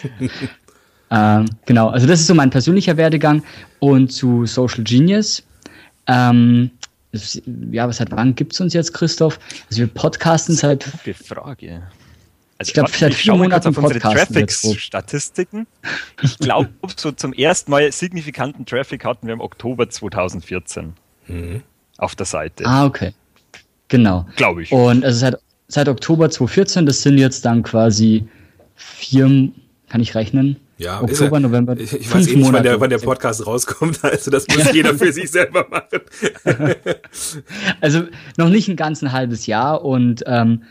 Ähm, 1.12 1.46
genau, 1.66 1.90
also 1.90 2.08
das 2.08 2.22
ist 2.22 2.28
so 2.28 2.34
mein 2.34 2.50
persönlicher 2.50 2.96
Werdegang. 2.98 3.44
Und 3.80 4.12
zu 4.14 4.46
Social 4.46 4.84
Genius. 4.84 5.44
Ähm, 6.08 6.72
ja, 7.72 7.88
was 7.88 7.98
seit 7.98 8.12
wann 8.12 8.36
gibt 8.36 8.54
es 8.54 8.62
uns 8.62 8.74
jetzt, 8.74 8.94
Christoph? 8.94 9.38
Also 9.70 9.82
wir 9.82 9.88
podcasten 9.88 10.56
seit. 10.56 10.86
Gute 11.04 11.14
Frage. 11.14 11.84
Also 12.62 12.70
ich 12.70 12.74
glaube, 12.76 12.92
seit 12.92 13.16
vier 13.16 13.34
Monaten 13.34 13.70
auf 13.70 13.78
unsere 13.80 14.00
Traffic-Statistiken. 14.00 15.66
Ich 16.22 16.38
glaube, 16.38 16.70
so 16.96 17.12
zum 17.12 17.34
ersten 17.34 17.72
Mal 17.72 17.92
signifikanten 17.92 18.68
Traffic 18.68 19.04
hatten 19.04 19.26
wir 19.26 19.34
im 19.34 19.42
Oktober 19.42 19.90
2014 19.90 20.94
mhm. 21.26 21.64
auf 21.98 22.16
der 22.16 22.28
Seite. 22.28 22.64
Ah, 22.68 22.86
okay. 22.86 23.14
Genau. 23.88 24.28
Glaube 24.36 24.62
ich. 24.62 24.72
Und 24.72 25.04
also 25.04 25.18
seit, 25.18 25.38
seit 25.70 25.90
Oktober 25.90 26.30
2014, 26.30 26.86
das 26.86 27.02
sind 27.02 27.18
jetzt 27.18 27.46
dann 27.46 27.64
quasi 27.64 28.28
vier, 28.76 29.50
kann 29.90 30.02
ich 30.02 30.14
rechnen. 30.14 30.58
Ja, 30.78 31.02
Oktober, 31.02 31.38
er, 31.38 31.40
November. 31.40 31.76
Ich, 31.80 31.94
ich 31.94 32.14
weiß 32.14 32.28
eh 32.28 32.36
nicht, 32.36 32.54
wann 32.54 32.62
der, 32.62 32.80
wann 32.80 32.92
der 32.92 33.00
Podcast 33.00 33.48
rauskommt, 33.48 34.00
also 34.04 34.30
das 34.30 34.48
muss 34.48 34.72
jeder 34.72 34.94
für 34.94 35.12
sich 35.12 35.32
selber 35.32 35.66
machen. 35.68 36.02
also 37.82 38.04
noch 38.38 38.50
nicht 38.50 38.68
ein 38.68 38.76
ganz 38.76 39.02
ein 39.02 39.12
halbes 39.12 39.48
Jahr 39.48 39.84
und 39.84 40.24
ähm, 40.28 40.62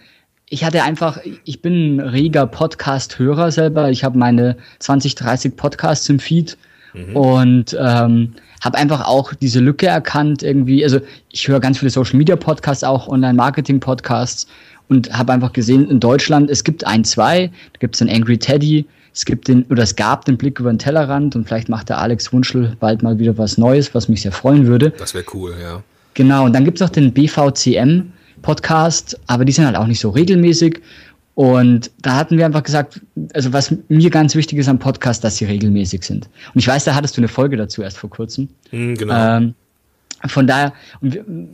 ich 0.52 0.64
hatte 0.64 0.82
einfach, 0.82 1.18
ich 1.44 1.62
bin 1.62 1.96
ein 1.96 2.00
reger 2.00 2.44
Podcast-Hörer 2.44 3.52
selber. 3.52 3.88
Ich 3.90 4.02
habe 4.02 4.18
meine 4.18 4.56
20, 4.80 5.14
30 5.14 5.56
Podcasts 5.56 6.08
im 6.08 6.18
Feed 6.18 6.58
mhm. 6.92 7.16
und 7.16 7.76
ähm, 7.80 8.32
habe 8.60 8.76
einfach 8.76 9.06
auch 9.06 9.32
diese 9.32 9.60
Lücke 9.60 9.86
erkannt 9.86 10.42
irgendwie. 10.42 10.82
Also 10.82 10.98
ich 11.30 11.46
höre 11.46 11.60
ganz 11.60 11.78
viele 11.78 11.90
Social-Media-Podcasts, 11.90 12.82
auch 12.82 13.06
Online-Marketing-Podcasts 13.06 14.48
und 14.88 15.16
habe 15.16 15.32
einfach 15.32 15.52
gesehen, 15.52 15.88
in 15.88 16.00
Deutschland, 16.00 16.50
es 16.50 16.64
gibt 16.64 16.84
ein, 16.84 17.04
zwei, 17.04 17.46
da 17.46 17.78
gibt 17.78 17.94
es 17.94 18.00
den 18.00 18.10
Angry 18.10 18.36
Teddy, 18.36 18.86
es 19.14 19.24
gibt 19.24 19.46
den, 19.46 19.64
oder 19.70 19.84
es 19.84 19.94
gab 19.94 20.24
den 20.24 20.36
Blick 20.36 20.58
über 20.58 20.72
den 20.72 20.80
Tellerrand 20.80 21.36
und 21.36 21.46
vielleicht 21.46 21.68
macht 21.68 21.90
der 21.90 21.98
Alex 21.98 22.32
Wunschel 22.32 22.76
bald 22.80 23.04
mal 23.04 23.20
wieder 23.20 23.38
was 23.38 23.56
Neues, 23.56 23.94
was 23.94 24.08
mich 24.08 24.22
sehr 24.22 24.32
freuen 24.32 24.66
würde. 24.66 24.90
Das 24.98 25.14
wäre 25.14 25.24
cool, 25.32 25.54
ja. 25.62 25.84
Genau, 26.14 26.44
und 26.46 26.52
dann 26.54 26.64
gibt 26.64 26.78
es 26.78 26.80
noch 26.80 26.90
den 26.90 27.12
BVCM 27.12 28.10
Podcast, 28.42 29.18
aber 29.26 29.44
die 29.44 29.52
sind 29.52 29.66
halt 29.66 29.76
auch 29.76 29.86
nicht 29.86 30.00
so 30.00 30.10
regelmäßig. 30.10 30.80
Und 31.34 31.90
da 32.02 32.16
hatten 32.16 32.36
wir 32.36 32.44
einfach 32.44 32.62
gesagt, 32.62 33.00
also 33.32 33.52
was 33.52 33.74
mir 33.88 34.10
ganz 34.10 34.34
wichtig 34.34 34.58
ist 34.58 34.68
am 34.68 34.78
Podcast, 34.78 35.24
dass 35.24 35.36
sie 35.36 35.46
regelmäßig 35.46 36.04
sind. 36.04 36.28
Und 36.54 36.60
ich 36.60 36.68
weiß, 36.68 36.84
da 36.84 36.94
hattest 36.94 37.16
du 37.16 37.20
eine 37.20 37.28
Folge 37.28 37.56
dazu 37.56 37.82
erst 37.82 37.98
vor 37.98 38.10
kurzem. 38.10 38.48
Mm, 38.72 38.94
genau. 38.94 39.36
Ähm, 39.38 39.54
von 40.26 40.46
daher, 40.46 40.74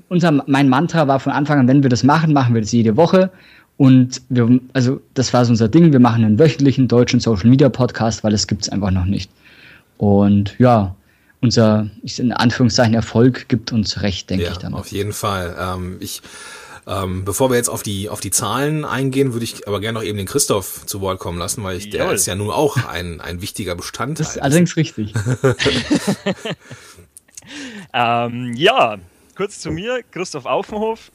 unser, 0.09 0.33
mein 0.47 0.69
Mantra 0.69 1.07
war 1.07 1.21
von 1.21 1.33
Anfang 1.33 1.61
an, 1.61 1.69
wenn 1.69 1.83
wir 1.83 1.91
das 1.91 2.03
machen, 2.03 2.33
machen 2.33 2.55
wir 2.55 2.63
das 2.63 2.73
jede 2.73 2.97
Woche. 2.97 3.31
Und 3.77 4.23
wir, 4.29 4.59
also 4.73 5.01
das 5.15 5.33
war 5.33 5.45
so 5.45 5.51
unser 5.51 5.69
Ding, 5.69 5.93
wir 5.93 6.01
machen 6.01 6.25
einen 6.25 6.39
wöchentlichen 6.39 6.89
deutschen 6.89 7.21
Social 7.21 7.49
Media 7.49 7.69
Podcast, 7.69 8.25
weil 8.25 8.33
das 8.33 8.47
gibt 8.47 8.63
es 8.63 8.69
einfach 8.71 8.91
noch 8.91 9.05
nicht. 9.05 9.31
Und 9.99 10.59
ja, 10.59 10.97
unser, 11.41 11.89
ich 12.03 12.19
in 12.19 12.33
Anführungszeichen, 12.33 12.95
Erfolg 12.95 13.49
gibt 13.49 13.73
uns 13.73 14.03
recht, 14.03 14.31
denke 14.31 14.47
ja, 14.47 14.53
ich 14.53 14.59
damit. 14.59 14.81
Auf 14.81 14.89
jeden 14.91 15.13
Fall. 15.13 15.55
Ähm, 15.61 15.97
ich, 16.01 16.23
ähm, 16.87 17.25
bevor 17.25 17.51
wir 17.51 17.57
jetzt 17.57 17.69
auf 17.69 17.83
die, 17.83 18.09
auf 18.09 18.21
die 18.21 18.31
Zahlen 18.31 18.85
eingehen, 18.85 19.33
würde 19.33 19.45
ich 19.45 19.67
aber 19.67 19.81
gerne 19.81 19.99
noch 19.99 20.05
eben 20.05 20.19
den 20.19 20.27
Christoph 20.27 20.87
zu 20.87 21.01
Wort 21.01 21.19
kommen 21.19 21.39
lassen, 21.39 21.65
weil 21.65 21.77
ich, 21.77 21.91
der 21.91 22.13
ist 22.13 22.27
ja 22.27 22.37
nun 22.37 22.51
auch 22.51 22.77
ein, 22.87 23.21
ein 23.21 23.43
wichtiger 23.43 23.75
Bestandteil. 23.75 24.25
Das 24.25 24.37
ist 24.37 24.43
allerdings 24.43 24.77
richtig. 24.77 25.13
ähm, 27.93 28.55
ja, 28.55 28.99
kurz 29.35 29.59
zu 29.59 29.73
mir, 29.73 30.03
Christoph 30.13 30.47
Aufenhof, 30.47 31.11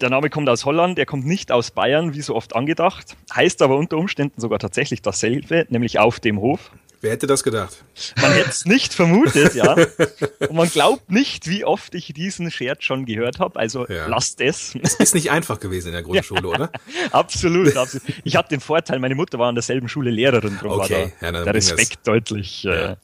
der 0.00 0.10
Name 0.10 0.28
kommt 0.28 0.48
aus 0.48 0.64
Holland, 0.64 0.98
er 0.98 1.06
kommt 1.06 1.24
nicht 1.24 1.52
aus 1.52 1.70
Bayern, 1.70 2.14
wie 2.14 2.20
so 2.20 2.34
oft 2.34 2.56
angedacht, 2.56 3.16
heißt 3.32 3.62
aber 3.62 3.76
unter 3.76 3.96
Umständen 3.96 4.40
sogar 4.40 4.58
tatsächlich 4.58 5.02
dasselbe, 5.02 5.66
nämlich 5.70 6.00
auf 6.00 6.18
dem 6.18 6.40
Hof. 6.40 6.72
Wer 7.02 7.12
hätte 7.12 7.26
das 7.26 7.44
gedacht? 7.44 7.84
Man 8.20 8.32
hätte 8.32 8.48
es 8.48 8.64
nicht 8.64 8.94
vermutet, 8.94 9.54
ja. 9.54 9.74
Und 10.48 10.56
man 10.56 10.68
glaubt 10.68 11.10
nicht, 11.10 11.46
wie 11.46 11.64
oft 11.64 11.94
ich 11.94 12.12
diesen 12.14 12.50
Scherz 12.50 12.84
schon 12.84 13.04
gehört 13.04 13.38
habe. 13.38 13.58
Also 13.58 13.86
ja. 13.86 14.06
lasst 14.06 14.40
es. 14.40 14.74
Es 14.82 14.94
ist 14.94 15.14
nicht 15.14 15.30
einfach 15.30 15.60
gewesen 15.60 15.88
in 15.88 15.92
der 15.92 16.02
Grundschule, 16.02 16.40
ja. 16.42 16.48
oder? 16.48 16.70
absolut, 17.12 17.76
absolut. 17.76 18.06
Ich 18.24 18.36
hatte 18.36 18.48
den 18.50 18.60
Vorteil, 18.60 18.98
meine 18.98 19.14
Mutter 19.14 19.38
war 19.38 19.48
an 19.48 19.54
derselben 19.54 19.88
Schule 19.88 20.10
Lehrerin, 20.10 20.56
drum 20.58 20.72
okay. 20.72 21.12
war 21.20 21.32
da, 21.32 21.44
der 21.44 21.54
Respekt 21.54 22.06
deutlich. 22.06 22.64
Äh, 22.64 22.96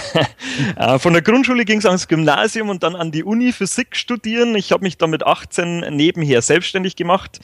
äh, 0.76 0.98
von 0.98 1.12
der 1.12 1.22
Grundschule 1.22 1.64
ging 1.64 1.78
es 1.78 1.86
ans 1.86 2.08
Gymnasium 2.08 2.68
und 2.68 2.82
dann 2.82 2.96
an 2.96 3.12
die 3.12 3.22
Uni 3.22 3.52
Physik 3.52 3.96
studieren. 3.96 4.56
Ich 4.56 4.72
habe 4.72 4.82
mich 4.82 4.98
dann 4.98 5.10
mit 5.10 5.24
18 5.24 5.80
nebenher 5.94 6.42
selbstständig 6.42 6.96
gemacht 6.96 7.40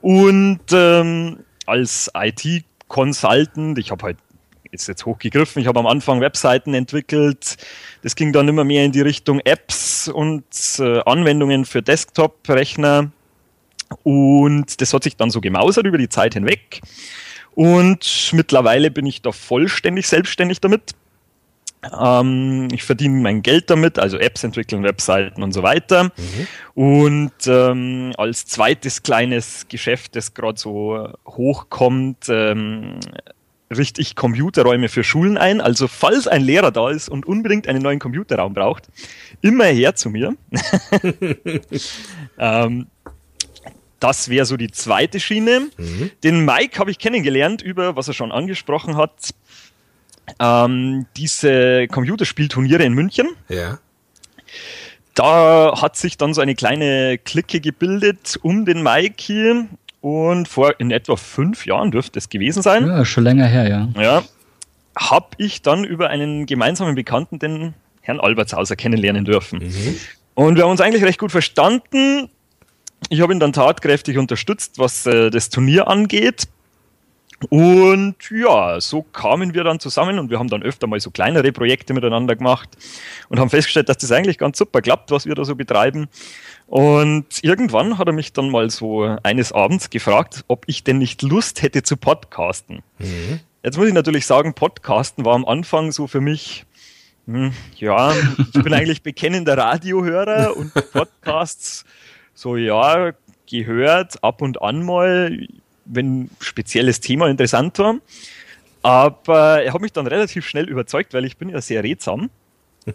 und 0.00 0.60
ähm, 0.72 1.40
als 1.66 2.10
IT-Consultant, 2.14 3.78
ich 3.78 3.90
habe 3.90 4.04
halt 4.04 4.16
ist 4.70 4.88
jetzt 4.88 5.06
hochgegriffen. 5.06 5.60
Ich 5.60 5.68
habe 5.68 5.78
am 5.78 5.86
Anfang 5.86 6.20
Webseiten 6.20 6.74
entwickelt. 6.74 7.56
Das 8.02 8.14
ging 8.14 8.32
dann 8.32 8.48
immer 8.48 8.64
mehr 8.64 8.84
in 8.84 8.92
die 8.92 9.00
Richtung 9.00 9.40
Apps 9.40 10.08
und 10.08 10.44
äh, 10.78 11.00
Anwendungen 11.00 11.64
für 11.64 11.82
Desktop-Rechner. 11.82 13.10
Und 14.04 14.80
das 14.80 14.94
hat 14.94 15.04
sich 15.04 15.16
dann 15.16 15.30
so 15.30 15.40
gemausert 15.40 15.86
über 15.86 15.98
die 15.98 16.08
Zeit 16.08 16.34
hinweg. 16.34 16.80
Und 17.54 18.30
mittlerweile 18.32 18.90
bin 18.90 19.06
ich 19.06 19.22
da 19.22 19.32
vollständig 19.32 20.06
selbstständig 20.08 20.60
damit. 20.60 20.94
Ähm, 21.98 22.68
ich 22.72 22.84
verdiene 22.84 23.20
mein 23.20 23.42
Geld 23.42 23.70
damit, 23.70 23.98
also 23.98 24.18
Apps 24.18 24.44
entwickeln, 24.44 24.82
Webseiten 24.82 25.42
und 25.42 25.52
so 25.52 25.62
weiter. 25.62 26.04
Mhm. 26.04 26.46
Und 26.74 27.32
ähm, 27.46 28.12
als 28.18 28.46
zweites 28.46 29.02
kleines 29.02 29.66
Geschäft, 29.68 30.14
das 30.14 30.34
gerade 30.34 30.58
so 30.58 31.12
hochkommt, 31.26 32.26
ähm, 32.28 33.00
richte 33.74 34.00
ich 34.00 34.16
Computerräume 34.16 34.88
für 34.88 35.04
Schulen 35.04 35.38
ein. 35.38 35.60
Also 35.60 35.88
falls 35.88 36.26
ein 36.26 36.42
Lehrer 36.42 36.70
da 36.70 36.90
ist 36.90 37.08
und 37.08 37.26
unbedingt 37.26 37.68
einen 37.68 37.82
neuen 37.82 37.98
Computerraum 37.98 38.54
braucht, 38.54 38.88
immer 39.40 39.66
her 39.66 39.94
zu 39.94 40.10
mir. 40.10 40.36
ähm, 42.38 42.86
das 44.00 44.28
wäre 44.28 44.46
so 44.46 44.56
die 44.56 44.70
zweite 44.70 45.20
Schiene. 45.20 45.68
Mhm. 45.76 46.10
Den 46.24 46.44
Mike 46.44 46.78
habe 46.78 46.90
ich 46.90 46.98
kennengelernt 46.98 47.62
über, 47.62 47.96
was 47.96 48.08
er 48.08 48.14
schon 48.14 48.32
angesprochen 48.32 48.96
hat, 48.96 49.34
ähm, 50.38 51.06
diese 51.16 51.86
Computerspielturniere 51.88 52.82
in 52.82 52.94
München. 52.94 53.28
Ja. 53.48 53.78
Da 55.14 55.80
hat 55.80 55.96
sich 55.96 56.16
dann 56.16 56.34
so 56.34 56.40
eine 56.40 56.54
kleine 56.54 57.18
Clique 57.18 57.60
gebildet 57.60 58.38
um 58.42 58.64
den 58.64 58.82
Mike 58.82 59.16
hier 59.18 59.66
und 60.00 60.48
vor 60.48 60.78
in 60.80 60.90
etwa 60.90 61.16
fünf 61.16 61.66
Jahren 61.66 61.90
dürfte 61.90 62.18
es 62.18 62.28
gewesen 62.28 62.62
sein. 62.62 62.86
Ja, 62.86 63.04
schon 63.04 63.24
länger 63.24 63.46
her, 63.46 63.68
ja. 63.68 63.88
Ja. 64.00 64.22
Habe 64.96 65.28
ich 65.38 65.62
dann 65.62 65.84
über 65.84 66.08
einen 66.08 66.46
gemeinsamen 66.46 66.94
Bekannten 66.94 67.38
den 67.38 67.74
Herrn 68.00 68.20
Albertshauser 68.20 68.76
kennenlernen 68.76 69.24
dürfen. 69.24 69.58
Mhm. 69.60 69.96
Und 70.34 70.56
wir 70.56 70.64
haben 70.64 70.70
uns 70.70 70.80
eigentlich 70.80 71.04
recht 71.04 71.18
gut 71.18 71.32
verstanden. 71.32 72.28
Ich 73.08 73.20
habe 73.20 73.32
ihn 73.32 73.40
dann 73.40 73.52
tatkräftig 73.52 74.18
unterstützt, 74.18 74.78
was 74.78 75.06
äh, 75.06 75.30
das 75.30 75.50
Turnier 75.50 75.88
angeht. 75.88 76.48
Und 77.48 78.16
ja, 78.30 78.80
so 78.80 79.02
kamen 79.02 79.54
wir 79.54 79.64
dann 79.64 79.80
zusammen 79.80 80.18
und 80.18 80.30
wir 80.30 80.38
haben 80.38 80.48
dann 80.48 80.62
öfter 80.62 80.86
mal 80.86 81.00
so 81.00 81.10
kleinere 81.10 81.52
Projekte 81.52 81.94
miteinander 81.94 82.36
gemacht 82.36 82.68
und 83.30 83.40
haben 83.40 83.48
festgestellt, 83.48 83.88
dass 83.88 83.96
das 83.96 84.12
eigentlich 84.12 84.36
ganz 84.36 84.58
super 84.58 84.82
klappt, 84.82 85.10
was 85.10 85.24
wir 85.24 85.34
da 85.34 85.44
so 85.46 85.56
betreiben. 85.56 86.08
Und 86.70 87.42
irgendwann 87.42 87.98
hat 87.98 88.06
er 88.06 88.12
mich 88.12 88.32
dann 88.32 88.48
mal 88.48 88.70
so 88.70 89.02
eines 89.24 89.50
Abends 89.50 89.90
gefragt, 89.90 90.44
ob 90.46 90.62
ich 90.68 90.84
denn 90.84 90.98
nicht 90.98 91.20
Lust 91.22 91.62
hätte 91.62 91.82
zu 91.82 91.96
podcasten. 91.96 92.84
Mhm. 93.00 93.40
Jetzt 93.64 93.76
muss 93.76 93.88
ich 93.88 93.92
natürlich 93.92 94.24
sagen, 94.24 94.54
Podcasten 94.54 95.24
war 95.24 95.34
am 95.34 95.44
Anfang 95.44 95.90
so 95.90 96.06
für 96.06 96.20
mich, 96.20 96.66
hm, 97.26 97.52
ja, 97.74 98.14
ich 98.54 98.62
bin 98.62 98.72
eigentlich 98.72 99.02
bekennender 99.02 99.58
Radiohörer 99.58 100.56
und 100.56 100.72
Podcasts 100.92 101.84
so, 102.34 102.54
ja, 102.54 103.14
gehört 103.50 104.22
ab 104.22 104.40
und 104.40 104.62
an 104.62 104.84
mal, 104.84 105.48
wenn 105.86 106.20
ein 106.20 106.30
spezielles 106.38 107.00
Thema 107.00 107.28
interessant 107.28 107.80
war. 107.80 107.96
Aber 108.82 109.60
er 109.60 109.72
hat 109.72 109.80
mich 109.80 109.92
dann 109.92 110.06
relativ 110.06 110.46
schnell 110.46 110.68
überzeugt, 110.68 111.14
weil 111.14 111.24
ich 111.24 111.36
bin 111.36 111.48
ja 111.48 111.60
sehr 111.60 111.82
redsam 111.82 112.30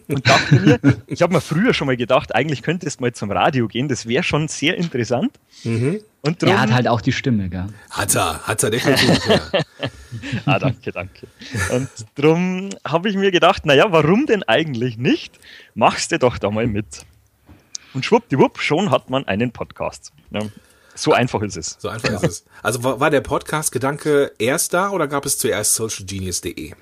und 0.08 0.28
dachte 0.28 0.56
mir, 0.60 0.80
ich 1.08 1.22
habe 1.22 1.34
mir 1.34 1.42
früher 1.42 1.74
schon 1.74 1.88
mal 1.88 1.98
gedacht, 1.98 2.34
eigentlich 2.34 2.62
könnte 2.64 2.88
es 2.88 3.00
mal 3.00 3.14
zum 3.14 3.32
Radio 3.32 3.68
gehen, 3.68 3.88
das 3.88 4.08
wäre 4.08 4.24
schon 4.24 4.48
sehr 4.48 4.76
interessant. 4.78 5.32
Mhm. 5.64 6.02
Und 6.22 6.42
drum, 6.42 6.52
er 6.52 6.60
hat 6.60 6.72
halt 6.72 6.88
auch 6.88 7.02
die 7.02 7.12
Stimme, 7.12 7.50
gell? 7.50 7.68
Hat 7.92 8.16
er, 8.16 8.42
hat 8.48 8.64
er 8.64 8.72
definitiv, 8.72 9.28
ja. 9.28 9.40
ah, 10.46 10.60
danke, 10.60 10.92
danke. 10.92 11.28
Und 11.72 11.88
darum 12.16 12.70
habe 12.86 13.10
ich 13.10 13.16
mir 13.16 13.30
gedacht, 13.30 13.66
naja, 13.66 13.92
warum 13.92 14.26
denn 14.26 14.42
eigentlich 14.44 14.98
nicht? 14.98 15.40
Machst 15.76 16.12
du 16.12 16.18
doch 16.18 16.40
da 16.40 16.50
mal 16.50 16.66
mit. 16.66 17.06
Und 17.94 18.04
schwuppdiwupp, 18.06 18.60
schon 18.60 18.90
hat 18.90 19.10
man 19.10 19.28
einen 19.28 19.52
Podcast. 19.52 20.12
Ja, 20.32 20.42
so 20.96 21.14
einfach 21.14 21.42
ist 21.42 21.58
es. 21.58 21.78
So 21.80 21.90
einfach 21.90 22.10
ja. 22.10 22.16
ist 22.16 22.24
es. 22.24 22.46
Also 22.64 22.84
war, 22.84 23.00
war 23.00 23.10
der 23.10 23.22
Podcast-Gedanke 23.22 24.32
erst 24.40 24.74
da 24.74 24.90
oder 24.90 25.08
gab 25.08 25.26
es 25.26 25.38
zuerst 25.38 25.76
socialgenius.de? 25.76 26.74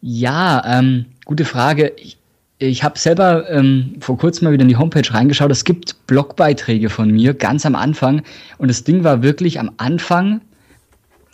Ja, 0.00 0.78
ähm, 0.78 1.06
gute 1.24 1.44
Frage. 1.44 1.94
Ich, 1.96 2.17
ich 2.58 2.82
habe 2.82 2.98
selber 2.98 3.48
ähm, 3.50 3.96
vor 4.00 4.18
kurzem 4.18 4.46
mal 4.46 4.52
wieder 4.52 4.62
in 4.62 4.68
die 4.68 4.76
Homepage 4.76 5.08
reingeschaut. 5.12 5.50
Es 5.50 5.64
gibt 5.64 6.06
Blogbeiträge 6.06 6.90
von 6.90 7.10
mir 7.10 7.34
ganz 7.34 7.64
am 7.64 7.74
Anfang. 7.74 8.22
Und 8.58 8.68
das 8.68 8.84
Ding 8.84 9.04
war 9.04 9.22
wirklich 9.22 9.60
am 9.60 9.70
Anfang 9.76 10.40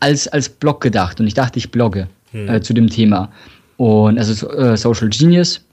als, 0.00 0.28
als 0.28 0.48
Blog 0.48 0.80
gedacht. 0.82 1.20
Und 1.20 1.26
ich 1.26 1.34
dachte, 1.34 1.58
ich 1.58 1.70
blogge 1.70 2.08
hm. 2.32 2.48
äh, 2.48 2.60
zu 2.60 2.74
dem 2.74 2.88
Thema. 2.88 3.30
Und 3.78 4.18
also 4.18 4.50
äh, 4.50 4.76
Social 4.76 5.08
Genius. 5.08 5.64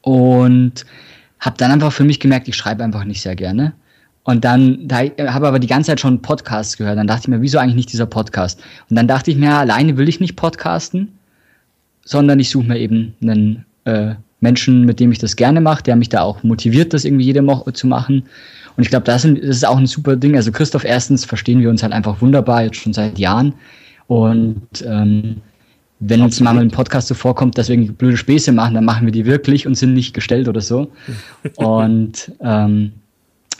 Und 0.00 0.84
habe 1.38 1.56
dann 1.58 1.70
einfach 1.70 1.92
für 1.92 2.04
mich 2.04 2.18
gemerkt, 2.18 2.48
ich 2.48 2.56
schreibe 2.56 2.82
einfach 2.82 3.04
nicht 3.04 3.22
sehr 3.22 3.36
gerne. 3.36 3.74
Und 4.24 4.44
dann 4.44 4.88
da, 4.88 4.98
habe 4.98 5.48
aber 5.48 5.58
die 5.60 5.66
ganze 5.68 5.88
Zeit 5.88 6.00
schon 6.00 6.22
Podcasts 6.22 6.76
gehört. 6.76 6.98
Dann 6.98 7.06
dachte 7.06 7.22
ich 7.22 7.28
mir, 7.28 7.40
wieso 7.40 7.58
eigentlich 7.58 7.76
nicht 7.76 7.92
dieser 7.92 8.06
Podcast? 8.06 8.60
Und 8.90 8.96
dann 8.96 9.06
dachte 9.06 9.30
ich 9.30 9.36
mir, 9.36 9.54
alleine 9.54 9.96
will 9.96 10.08
ich 10.08 10.18
nicht 10.18 10.36
podcasten 10.36 11.08
sondern 12.04 12.40
ich 12.40 12.50
suche 12.50 12.66
mir 12.66 12.78
eben 12.78 13.14
einen 13.22 13.64
äh, 13.84 14.14
Menschen, 14.42 14.84
mit 14.84 15.00
dem 15.00 15.12
ich 15.12 15.18
das 15.18 15.36
gerne 15.36 15.60
mache, 15.60 15.82
der 15.82 15.96
mich 15.96 16.08
da 16.08 16.22
auch 16.22 16.42
motiviert, 16.42 16.92
das 16.92 17.04
irgendwie 17.04 17.24
jede 17.24 17.46
Woche 17.46 17.72
zu 17.72 17.86
machen. 17.86 18.24
Und 18.76 18.82
ich 18.82 18.90
glaube, 18.90 19.04
das, 19.04 19.24
ist 19.24 19.66
auch 19.66 19.76
ein 19.76 19.86
super 19.86 20.16
Ding. 20.16 20.36
Also 20.36 20.50
Christoph, 20.50 20.84
erstens 20.84 21.24
verstehen 21.24 21.60
wir 21.60 21.70
uns 21.70 21.82
halt 21.82 21.92
einfach 21.92 22.20
wunderbar, 22.20 22.64
jetzt 22.64 22.76
schon 22.76 22.92
seit 22.92 23.18
Jahren. 23.18 23.54
Und 24.06 24.84
ähm, 24.86 25.36
wenn 26.00 26.20
uns 26.20 26.40
mal 26.40 26.58
ein 26.58 26.70
Podcast 26.70 27.08
so 27.08 27.14
vorkommt, 27.14 27.56
dass 27.56 27.68
wir 27.68 27.74
irgendwie 27.74 27.92
blöde 27.92 28.16
Späße 28.16 28.50
machen, 28.50 28.74
dann 28.74 28.84
machen 28.84 29.06
wir 29.06 29.12
die 29.12 29.24
wirklich 29.24 29.66
und 29.66 29.76
sind 29.76 29.94
nicht 29.94 30.14
gestellt 30.14 30.48
oder 30.48 30.60
so. 30.60 30.90
und 31.56 32.32
ähm, 32.40 32.92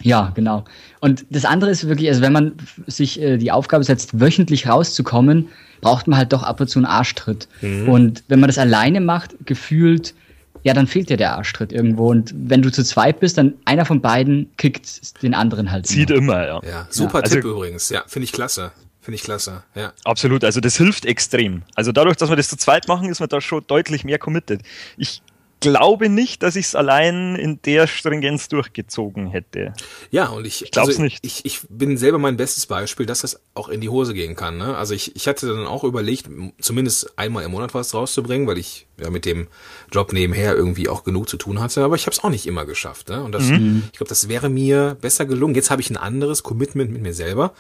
ja, 0.01 0.33
genau. 0.35 0.65
Und 1.01 1.25
das 1.31 1.45
andere 1.45 1.71
ist 1.71 1.87
wirklich, 1.87 2.09
also 2.09 2.23
wenn 2.23 2.33
man 2.33 2.53
sich 2.87 3.21
äh, 3.21 3.37
die 3.37 3.53
Aufgabe 3.53 3.85
setzt, 3.85 4.19
wöchentlich 4.19 4.69
rauszukommen, 4.69 5.49
braucht 5.81 6.09
man 6.09 6.19
halt 6.19 6.33
doch 6.33 6.43
ab 6.43 6.61
und 6.61 6.69
zu 6.69 6.79
einen 6.79 6.87
Arschtritt. 6.87 7.49
Mhm. 7.61 7.89
Und 7.89 8.25
wenn 8.29 8.41
man 8.41 8.49
das 8.49 8.59
alleine 8.59 9.01
macht, 9.01 9.35
gefühlt, 9.45 10.15
ja, 10.63 10.75
dann 10.75 10.87
fehlt 10.87 11.09
dir 11.09 11.17
der 11.17 11.35
Arschtritt 11.37 11.73
irgendwo. 11.73 12.11
Und 12.11 12.33
wenn 12.37 12.63
du 12.63 12.71
zu 12.71 12.85
zweit 12.85 13.21
bist, 13.21 13.39
dann 13.39 13.55
einer 13.65 13.85
von 13.85 14.01
beiden 14.01 14.51
kickt 14.57 15.23
den 15.23 15.35
anderen 15.35 15.71
halt. 15.71 15.87
Zieht 15.87 16.11
immer, 16.11 16.47
ja. 16.47 16.61
Ja, 16.63 16.87
super 16.91 17.19
ja. 17.19 17.23
Tipp 17.23 17.37
also, 17.39 17.51
übrigens. 17.51 17.89
Ja, 17.89 18.05
finde 18.07 18.25
ich 18.25 18.33
klasse. 18.33 18.73
Finde 19.01 19.17
ich 19.17 19.25
klasse, 19.25 19.65
ja. 19.75 19.93
Absolut, 20.05 20.45
also 20.45 20.61
das 20.61 20.77
hilft 20.77 21.07
extrem. 21.07 21.63
Also 21.75 21.91
dadurch, 21.91 22.17
dass 22.17 22.29
wir 22.29 22.37
das 22.37 22.49
zu 22.49 22.57
zweit 22.57 22.87
machen, 22.87 23.09
ist 23.09 23.19
man 23.19 23.29
da 23.29 23.41
schon 23.41 23.65
deutlich 23.67 24.05
mehr 24.05 24.19
committed. 24.19 24.63
Ich 24.97 25.23
glaube 25.63 26.09
nicht, 26.09 26.43
dass 26.43 26.57
ich 26.57 26.67
es 26.67 26.75
allein 26.75 27.35
in 27.37 27.61
der 27.63 27.87
Stringenz 27.87 28.49
durchgezogen 28.49 29.29
hätte. 29.29 29.73
Ja, 30.11 30.29
und 30.29 30.47
ich, 30.47 30.63
ich 30.63 30.71
glaube 30.71 30.89
also, 30.89 31.03
nicht. 31.03 31.19
Ich, 31.23 31.45
ich 31.45 31.61
bin 31.71 31.97
selber 31.97 32.19
mein 32.19 32.37
bestes 32.37 32.67
Beispiel, 32.67 33.07
dass 33.07 33.23
das 33.23 33.41
auch 33.55 33.69
in 33.69 33.81
die 33.81 33.89
Hose 33.89 34.13
gehen 34.13 34.37
kann. 34.37 34.59
Ne? 34.59 34.77
Also 34.77 34.93
ich, 34.95 35.17
ich 35.17 35.27
hatte 35.27 35.47
dann 35.47 35.67
auch 35.67 35.85
überlegt, 35.85 36.29
zumindest 36.61 37.19
einmal 37.19 37.45
im 37.45 37.53
Monat 37.53 37.73
was 37.73 37.95
rauszubringen, 37.95 38.47
weil 38.47 38.59
ich 38.59 38.87
ja 39.01 39.09
mit 39.09 39.25
dem 39.25 39.49
Job 39.91 40.13
nebenher 40.13 40.55
irgendwie 40.55 40.89
auch 40.89 41.05
genug 41.05 41.29
zu 41.29 41.39
tun 41.39 41.61
hatte. 41.61 41.83
Aber 41.83 41.97
ich 41.97 42.07
habe 42.07 42.13
es 42.13 42.23
auch 42.23 42.31
nicht 42.31 42.47
immer 42.47 42.67
geschafft. 42.67 43.09
Ne? 43.09 43.23
Und 43.23 43.33
das, 43.33 43.45
mhm. 43.45 43.85
ich 43.93 43.99
glaube, 43.99 44.11
das 44.11 44.29
wäre 44.29 44.51
mir 44.51 44.97
besser 45.01 45.25
gelungen. 45.25 45.55
Jetzt 45.55 45.71
habe 45.71 45.81
ich 45.81 45.91
ein 45.91 45.97
anderes 45.97 46.43
Commitment 46.43 46.93
mit 46.93 47.01
mir 47.01 47.15
selber. 47.15 47.55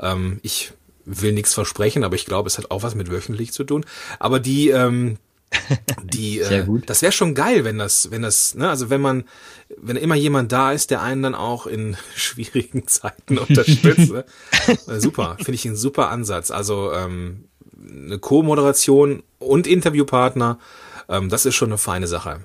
Ähm, 0.00 0.40
ich 0.42 0.72
will 1.04 1.32
nichts 1.32 1.54
versprechen, 1.54 2.04
aber 2.04 2.14
ich 2.14 2.26
glaube, 2.26 2.46
es 2.46 2.58
hat 2.58 2.70
auch 2.70 2.82
was 2.82 2.94
mit 2.94 3.10
wöchentlich 3.10 3.52
zu 3.52 3.64
tun. 3.64 3.84
Aber 4.18 4.40
die, 4.40 4.70
ähm, 4.70 5.18
die, 6.02 6.38
äh, 6.40 6.66
das 6.86 7.02
wäre 7.02 7.12
schon 7.12 7.34
geil, 7.34 7.64
wenn 7.64 7.78
das, 7.78 8.10
wenn 8.10 8.22
das, 8.22 8.54
ne, 8.54 8.68
also 8.68 8.90
wenn 8.90 9.00
man, 9.00 9.24
wenn 9.76 9.96
immer 9.96 10.14
jemand 10.14 10.52
da 10.52 10.72
ist, 10.72 10.90
der 10.90 11.02
einen 11.02 11.22
dann 11.22 11.34
auch 11.34 11.66
in 11.66 11.96
schwierigen 12.16 12.86
Zeiten 12.86 13.38
unterstützt. 13.38 14.12
ne? 14.12 14.24
Äh, 14.86 15.00
super, 15.00 15.36
finde 15.38 15.54
ich 15.54 15.64
ein 15.64 15.74
super 15.74 16.10
Ansatz. 16.10 16.52
Also 16.52 16.92
ähm, 16.92 17.44
eine 17.90 18.18
Co-Moderation 18.18 19.24
und 19.38 19.66
Interviewpartner, 19.66 20.58
ähm, 21.08 21.28
das 21.28 21.46
ist 21.46 21.56
schon 21.56 21.70
eine 21.70 21.78
feine 21.78 22.06
Sache. 22.06 22.40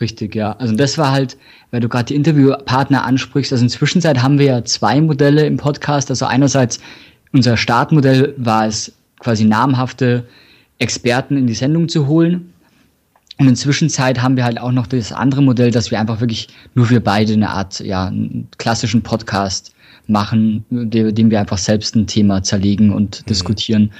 Richtig, 0.00 0.34
ja. 0.34 0.52
Also 0.52 0.74
das 0.74 0.98
war 0.98 1.12
halt, 1.12 1.38
weil 1.70 1.80
du 1.80 1.88
gerade 1.88 2.06
die 2.06 2.14
Interviewpartner 2.14 3.04
ansprichst. 3.04 3.52
Also 3.52 3.64
inzwischen 3.64 4.02
haben 4.02 4.38
wir 4.38 4.46
ja 4.46 4.64
zwei 4.64 5.00
Modelle 5.00 5.46
im 5.46 5.56
Podcast. 5.56 6.10
Also 6.10 6.26
einerseits 6.26 6.80
unser 7.32 7.56
Startmodell 7.56 8.34
war 8.36 8.66
es 8.66 8.92
quasi 9.20 9.44
namhafte 9.44 10.26
Experten 10.82 11.36
in 11.36 11.46
die 11.46 11.54
Sendung 11.54 11.88
zu 11.88 12.06
holen. 12.06 12.52
Und 13.38 13.48
in 13.48 13.56
Zwischenzeit 13.56 14.20
haben 14.20 14.36
wir 14.36 14.44
halt 14.44 14.60
auch 14.60 14.72
noch 14.72 14.86
das 14.86 15.12
andere 15.12 15.42
Modell, 15.42 15.70
dass 15.70 15.90
wir 15.90 15.98
einfach 15.98 16.20
wirklich 16.20 16.48
nur 16.74 16.86
für 16.86 17.00
beide 17.00 17.32
eine 17.32 17.48
Art, 17.48 17.80
ja, 17.80 18.06
einen 18.06 18.48
klassischen 18.58 19.02
Podcast 19.02 19.72
machen, 20.06 20.64
dem 20.70 21.30
wir 21.30 21.40
einfach 21.40 21.58
selbst 21.58 21.96
ein 21.96 22.06
Thema 22.06 22.42
zerlegen 22.42 22.92
und 22.92 23.22
mhm. 23.22 23.26
diskutieren. 23.26 23.92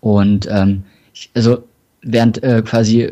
Und 0.00 0.48
ähm, 0.50 0.82
also 1.34 1.62
während 2.02 2.42
äh, 2.42 2.62
quasi 2.62 3.10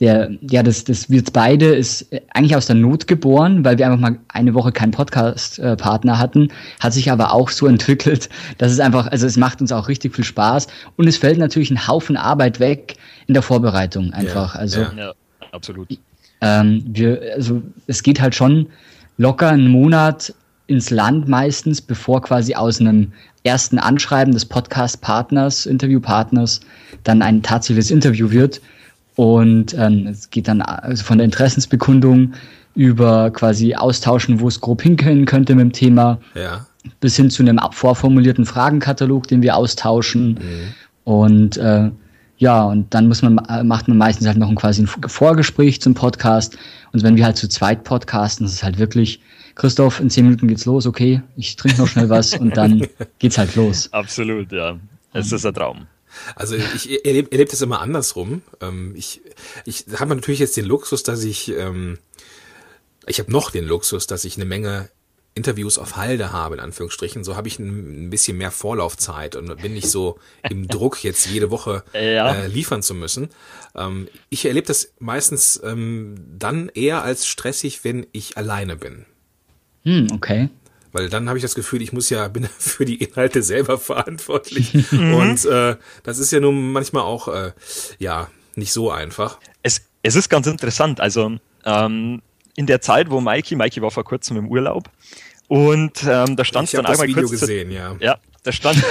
der, 0.00 0.30
ja, 0.40 0.62
das, 0.62 0.84
das 0.84 1.10
wird 1.10 1.32
beide 1.34 1.66
ist 1.66 2.06
eigentlich 2.32 2.56
aus 2.56 2.66
der 2.66 2.76
Not 2.76 3.06
geboren, 3.06 3.64
weil 3.64 3.76
wir 3.76 3.86
einfach 3.86 4.00
mal 4.00 4.18
eine 4.28 4.54
Woche 4.54 4.72
keinen 4.72 4.92
Podcast-Partner 4.92 6.18
hatten, 6.18 6.48
hat 6.80 6.94
sich 6.94 7.10
aber 7.10 7.32
auch 7.32 7.50
so 7.50 7.66
entwickelt, 7.68 8.30
dass 8.58 8.72
es 8.72 8.80
einfach, 8.80 9.08
also 9.08 9.26
es 9.26 9.36
macht 9.36 9.60
uns 9.60 9.72
auch 9.72 9.88
richtig 9.88 10.14
viel 10.14 10.24
Spaß 10.24 10.68
und 10.96 11.06
es 11.06 11.18
fällt 11.18 11.38
natürlich 11.38 11.70
ein 11.70 11.86
Haufen 11.86 12.16
Arbeit 12.16 12.60
weg 12.60 12.96
in 13.26 13.34
der 13.34 13.42
Vorbereitung 13.42 14.12
einfach. 14.12 14.54
Ja, 14.54 14.60
also, 14.60 14.80
ja, 14.80 15.12
absolut. 15.52 15.88
Ähm, 16.40 16.82
wir, 16.86 17.20
also 17.36 17.62
es 17.86 18.02
geht 18.02 18.20
halt 18.20 18.34
schon 18.34 18.66
locker 19.18 19.50
einen 19.50 19.68
Monat 19.68 20.32
ins 20.66 20.88
Land 20.88 21.28
meistens, 21.28 21.82
bevor 21.82 22.22
quasi 22.22 22.54
aus 22.54 22.80
einem 22.80 23.12
ersten 23.42 23.78
Anschreiben 23.78 24.32
des 24.32 24.46
Podcast-Partners, 24.46 25.66
Interviewpartners, 25.66 26.60
dann 27.04 27.20
ein 27.20 27.42
tatsächliches 27.42 27.90
Interview 27.90 28.30
wird. 28.30 28.62
Und 29.20 29.74
ähm, 29.76 30.06
es 30.06 30.30
geht 30.30 30.48
dann 30.48 30.62
also 30.62 31.04
von 31.04 31.18
der 31.18 31.26
Interessensbekundung 31.26 32.32
über 32.74 33.30
quasi 33.30 33.74
austauschen, 33.74 34.40
wo 34.40 34.48
es 34.48 34.62
grob 34.62 34.80
hinkommen 34.80 35.26
könnte 35.26 35.54
mit 35.54 35.62
dem 35.62 35.72
Thema, 35.72 36.18
ja. 36.34 36.64
bis 37.00 37.16
hin 37.16 37.28
zu 37.28 37.42
einem 37.42 37.60
vorformulierten 37.70 38.46
Fragenkatalog, 38.46 39.28
den 39.28 39.42
wir 39.42 39.56
austauschen. 39.56 40.38
Mhm. 40.40 40.74
Und 41.04 41.56
äh, 41.58 41.90
ja, 42.38 42.64
und 42.64 42.94
dann 42.94 43.08
muss 43.08 43.20
man, 43.20 43.36
äh, 43.50 43.62
macht 43.62 43.88
man 43.88 43.98
meistens 43.98 44.26
halt 44.26 44.38
noch 44.38 44.48
ein 44.48 44.54
quasi 44.54 44.84
ein 44.84 44.86
Vorgespräch 44.86 45.82
zum 45.82 45.92
Podcast. 45.92 46.56
Und 46.94 47.02
wenn 47.02 47.16
wir 47.16 47.26
halt 47.26 47.36
zu 47.36 47.46
zweit 47.46 47.84
podcasten, 47.84 48.46
das 48.46 48.54
ist 48.54 48.62
halt 48.62 48.78
wirklich, 48.78 49.20
Christoph, 49.54 50.00
in 50.00 50.08
zehn 50.08 50.24
Minuten 50.24 50.48
geht's 50.48 50.64
los, 50.64 50.86
okay, 50.86 51.20
ich 51.36 51.56
trinke 51.56 51.78
noch 51.78 51.88
schnell 51.88 52.08
was 52.08 52.32
und 52.32 52.56
dann 52.56 52.86
geht's 53.18 53.36
halt 53.36 53.54
los. 53.54 53.92
Absolut, 53.92 54.50
ja. 54.50 54.78
Es 55.12 55.30
ist 55.30 55.44
ein 55.44 55.52
Traum. 55.52 55.86
Also 56.34 56.56
ich 56.56 57.04
erlebe 57.04 57.30
erleb 57.32 57.50
das 57.50 57.62
immer 57.62 57.80
andersrum. 57.80 58.42
Ähm, 58.60 58.94
ich 58.96 59.20
ich 59.64 59.84
habe 59.98 60.14
natürlich 60.14 60.40
jetzt 60.40 60.56
den 60.56 60.66
Luxus, 60.66 61.02
dass 61.02 61.24
ich, 61.24 61.48
ähm, 61.50 61.98
ich 63.06 63.18
habe 63.18 63.30
noch 63.30 63.50
den 63.50 63.64
Luxus, 63.64 64.06
dass 64.06 64.24
ich 64.24 64.36
eine 64.36 64.44
Menge 64.44 64.90
Interviews 65.34 65.78
auf 65.78 65.96
Halde 65.96 66.32
habe, 66.32 66.56
in 66.56 66.60
Anführungsstrichen. 66.60 67.22
So 67.22 67.36
habe 67.36 67.48
ich 67.48 67.58
ein, 67.58 68.10
bisschen 68.10 68.36
mehr 68.36 68.50
Vorlaufzeit 68.50 69.36
und 69.36 69.62
bin 69.62 69.74
nicht 69.74 69.88
so 69.88 70.18
im 70.48 70.66
Druck, 70.68 71.04
jetzt 71.04 71.26
jede 71.26 71.50
Woche 71.50 71.84
ja. 71.94 72.34
äh, 72.34 72.46
liefern 72.48 72.82
zu 72.82 72.94
müssen. 72.94 73.28
Ähm, 73.76 74.08
ich 74.28 74.44
erlebe 74.44 74.66
das 74.66 74.92
meistens 74.98 75.60
ähm, 75.64 76.16
dann 76.36 76.68
eher 76.68 77.02
als 77.02 77.26
stressig, 77.26 77.84
wenn 77.84 78.06
ich 78.12 78.36
alleine 78.36 78.76
bin. 78.76 79.06
Hm, 79.84 80.08
okay. 80.12 80.48
Weil 80.92 81.08
dann 81.08 81.28
habe 81.28 81.38
ich 81.38 81.42
das 81.42 81.54
Gefühl, 81.54 81.82
ich 81.82 81.92
muss 81.92 82.10
ja, 82.10 82.26
bin 82.28 82.48
für 82.58 82.84
die 82.84 83.02
Inhalte 83.02 83.42
selber 83.42 83.78
verantwortlich. 83.78 84.74
Mhm. 84.90 85.14
Und 85.14 85.44
äh, 85.44 85.76
das 86.02 86.18
ist 86.18 86.32
ja 86.32 86.40
nun 86.40 86.72
manchmal 86.72 87.02
auch 87.02 87.28
äh, 87.28 87.52
ja 87.98 88.28
nicht 88.56 88.72
so 88.72 88.90
einfach. 88.90 89.38
Es, 89.62 89.82
es 90.02 90.16
ist 90.16 90.28
ganz 90.28 90.46
interessant. 90.46 91.00
Also 91.00 91.36
ähm, 91.64 92.22
in 92.56 92.66
der 92.66 92.80
Zeit, 92.80 93.10
wo 93.10 93.20
Mikey, 93.20 93.56
Mikey 93.56 93.82
war 93.82 93.90
vor 93.90 94.04
kurzem 94.04 94.36
im 94.36 94.48
Urlaub 94.48 94.90
und 95.50 96.04
ähm, 96.06 96.36
da 96.36 96.44
stand 96.44 96.66
es 96.66 96.72
dann 96.72 96.86
einmal 96.86 97.08
Video 97.08 97.26
kurz 97.26 97.40
gesehen, 97.40 97.70
ja. 97.70 97.96
Ja, 98.00 98.18
da 98.44 98.52
stand 98.52 98.78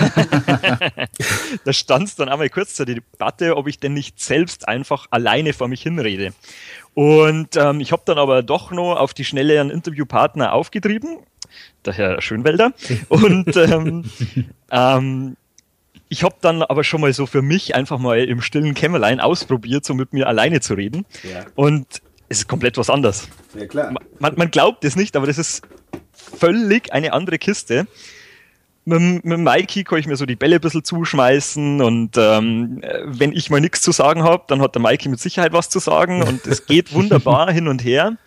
da 1.64 1.74
stand 1.74 2.20
dann 2.20 2.30
einmal 2.30 2.50
kurz 2.50 2.76
zur 2.76 2.86
Debatte, 2.86 3.56
ob 3.56 3.68
ich 3.68 3.80
denn 3.80 3.94
nicht 3.94 4.20
selbst 4.20 4.68
einfach 4.68 5.08
alleine 5.10 5.54
vor 5.54 5.68
mich 5.68 5.82
hinrede. 5.82 6.34
Und 6.94 7.56
ähm, 7.56 7.80
ich 7.80 7.94
habe 7.94 8.02
dann 8.06 8.18
aber 8.18 8.44
doch 8.44 8.72
noch 8.72 8.96
auf 8.96 9.14
die 9.14 9.24
Schnelle 9.24 9.62
einen 9.62 9.70
Interviewpartner 9.70 10.52
aufgetrieben 10.52 11.20
der 11.86 11.94
Herr 11.94 12.22
Schönwälder. 12.22 12.74
Und 13.10 13.56
ähm, 13.56 14.06
ähm, 14.72 15.38
ich 16.10 16.24
habe 16.24 16.36
dann 16.42 16.64
aber 16.64 16.84
schon 16.84 17.02
mal 17.02 17.14
so 17.14 17.26
für 17.26 17.42
mich 17.42 17.76
einfach 17.76 18.00
mal 18.00 18.20
im 18.20 18.42
stillen 18.42 18.74
Kämmerlein 18.74 19.20
ausprobiert, 19.20 19.86
so 19.86 19.94
mit 19.94 20.12
mir 20.12 20.28
alleine 20.28 20.60
zu 20.60 20.74
reden. 20.74 21.06
Ja. 21.24 21.46
Und 21.56 22.02
es 22.30 22.40
ist 22.40 22.48
komplett 22.48 22.78
was 22.78 22.90
anderes. 22.90 23.28
Ja, 23.58 23.66
klar. 23.66 23.94
Man, 24.20 24.36
man 24.36 24.52
glaubt 24.52 24.84
es 24.86 24.96
nicht, 24.96 25.16
aber 25.16 25.28
das 25.28 25.38
ist 25.38 25.62
völlig 26.14 26.94
eine 26.94 27.14
andere 27.14 27.38
Kiste. 27.38 27.88
Mit, 28.86 29.24
mit 29.24 29.40
Mikey 29.40 29.84
kann 29.84 30.00
ich 30.00 30.08
mir 30.08 30.16
so 30.16 30.26
die 30.26 30.36
Bälle 30.36 30.56
ein 30.56 30.62
bisschen 30.62 30.84
zuschmeißen 30.84 31.82
und 31.82 32.18
ähm, 32.18 32.82
wenn 33.06 33.34
ich 33.34 33.52
mal 33.52 33.62
nichts 33.62 33.82
zu 33.82 33.92
sagen 33.92 34.24
habe, 34.24 34.44
dann 34.48 34.62
hat 34.62 34.74
der 34.74 34.82
Mikey 34.82 35.10
mit 35.10 35.20
Sicherheit 35.20 35.54
was 35.54 35.70
zu 35.70 35.80
sagen 35.80 36.24
und 36.24 36.48
es 36.48 36.66
geht 36.66 36.94
wunderbar 36.94 37.52
hin 37.52 37.68
und 37.68 37.84
her. 37.84 38.18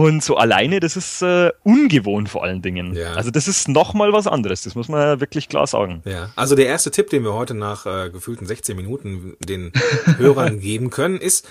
Und 0.00 0.24
so 0.24 0.38
alleine, 0.38 0.80
das 0.80 0.96
ist 0.96 1.20
äh, 1.20 1.50
ungewohnt 1.62 2.30
vor 2.30 2.42
allen 2.42 2.62
Dingen. 2.62 2.94
Ja. 2.94 3.12
Also 3.12 3.30
das 3.30 3.46
ist 3.46 3.68
nochmal 3.68 4.14
was 4.14 4.26
anderes, 4.26 4.62
das 4.62 4.74
muss 4.74 4.88
man 4.88 5.20
wirklich 5.20 5.50
klar 5.50 5.66
sagen. 5.66 6.00
Ja, 6.06 6.32
also 6.36 6.54
der 6.54 6.68
erste 6.68 6.90
Tipp, 6.90 7.10
den 7.10 7.22
wir 7.22 7.34
heute 7.34 7.52
nach 7.52 7.84
äh, 7.84 8.08
gefühlten 8.08 8.46
16 8.46 8.74
Minuten 8.74 9.36
den 9.40 9.72
Hörern 10.16 10.58
geben 10.58 10.88
können, 10.88 11.18
ist 11.18 11.46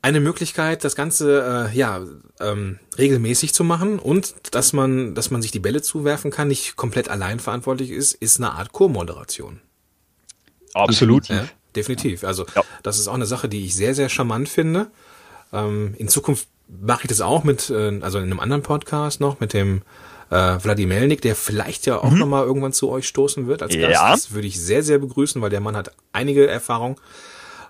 eine 0.00 0.20
Möglichkeit, 0.20 0.84
das 0.84 0.96
Ganze 0.96 1.68
äh, 1.70 1.76
ja 1.76 2.00
ähm, 2.40 2.78
regelmäßig 2.96 3.52
zu 3.52 3.62
machen 3.62 3.98
und 3.98 4.34
dass 4.52 4.72
man, 4.72 5.14
dass 5.14 5.30
man 5.30 5.42
sich 5.42 5.50
die 5.50 5.58
Bälle 5.58 5.82
zuwerfen 5.82 6.30
kann, 6.30 6.48
nicht 6.48 6.76
komplett 6.76 7.10
allein 7.10 7.40
verantwortlich 7.40 7.90
ist, 7.90 8.14
ist 8.14 8.38
eine 8.38 8.52
Art 8.52 8.72
Co-Moderation. 8.72 9.60
Absolut. 10.72 11.28
Ja, 11.28 11.46
definitiv. 11.76 12.24
Also 12.24 12.46
ja. 12.56 12.64
das 12.82 12.98
ist 12.98 13.06
auch 13.06 13.14
eine 13.14 13.26
Sache, 13.26 13.50
die 13.50 13.66
ich 13.66 13.74
sehr, 13.74 13.94
sehr 13.94 14.08
charmant 14.08 14.48
finde. 14.48 14.86
Ähm, 15.52 15.94
in 15.98 16.08
Zukunft 16.08 16.48
mache 16.68 17.02
ich 17.02 17.08
das 17.08 17.20
auch 17.20 17.44
mit, 17.44 17.70
äh, 17.70 18.00
also 18.00 18.18
in 18.18 18.24
einem 18.24 18.40
anderen 18.40 18.62
Podcast 18.62 19.20
noch, 19.20 19.40
mit 19.40 19.52
dem 19.52 19.82
äh, 20.30 20.34
Wladimir 20.34 20.98
Melnik, 20.98 21.22
der 21.22 21.34
vielleicht 21.34 21.86
ja 21.86 21.98
auch 21.98 22.10
mhm. 22.10 22.18
nochmal 22.18 22.44
irgendwann 22.44 22.72
zu 22.72 22.90
euch 22.90 23.08
stoßen 23.08 23.46
wird 23.46 23.62
als 23.62 23.74
Gast. 23.74 23.92
Ja. 23.92 24.10
Das 24.10 24.32
würde 24.32 24.46
ich 24.46 24.60
sehr, 24.60 24.82
sehr 24.82 24.98
begrüßen, 24.98 25.40
weil 25.40 25.50
der 25.50 25.60
Mann 25.60 25.76
hat 25.76 25.92
einige 26.12 26.46
Erfahrung. 26.46 27.00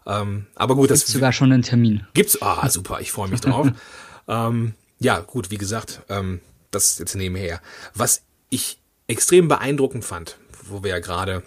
Ähm, 0.07 0.47
aber 0.55 0.75
gut, 0.75 0.91
das 0.91 1.01
gibt's 1.01 1.13
sogar 1.13 1.33
schon 1.33 1.53
einen 1.53 1.63
Termin. 1.63 2.07
Gibt's? 2.15 2.41
Ah, 2.43 2.69
super, 2.69 3.01
ich 3.01 3.13
freue 3.13 3.29
mich 3.29 3.41
drauf. 3.41 3.69
ähm, 4.29 4.75
ja, 4.99 5.21
gut, 5.21 5.51
wie 5.51 5.59
gesagt, 5.59 6.01
ähm, 6.09 6.41
das 6.71 6.99
jetzt 6.99 7.15
nebenher. 7.15 7.61
Was 7.95 8.23
ich 8.51 8.81
extrem 9.07 9.49
beeindruckend 9.49 10.05
fand, 10.05 10.37
wo 10.67 10.83
wir 10.83 10.91
ja 10.91 10.99
gerade 10.99 11.43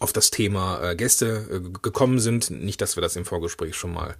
auf 0.00 0.12
das 0.12 0.30
Thema 0.30 0.82
äh, 0.82 0.96
Gäste 0.96 1.48
äh, 1.50 1.78
gekommen 1.82 2.18
sind. 2.18 2.50
Nicht, 2.50 2.80
dass 2.80 2.96
wir 2.96 3.00
das 3.00 3.16
im 3.16 3.24
Vorgespräch 3.24 3.76
schon 3.76 3.92
mal. 3.92 4.14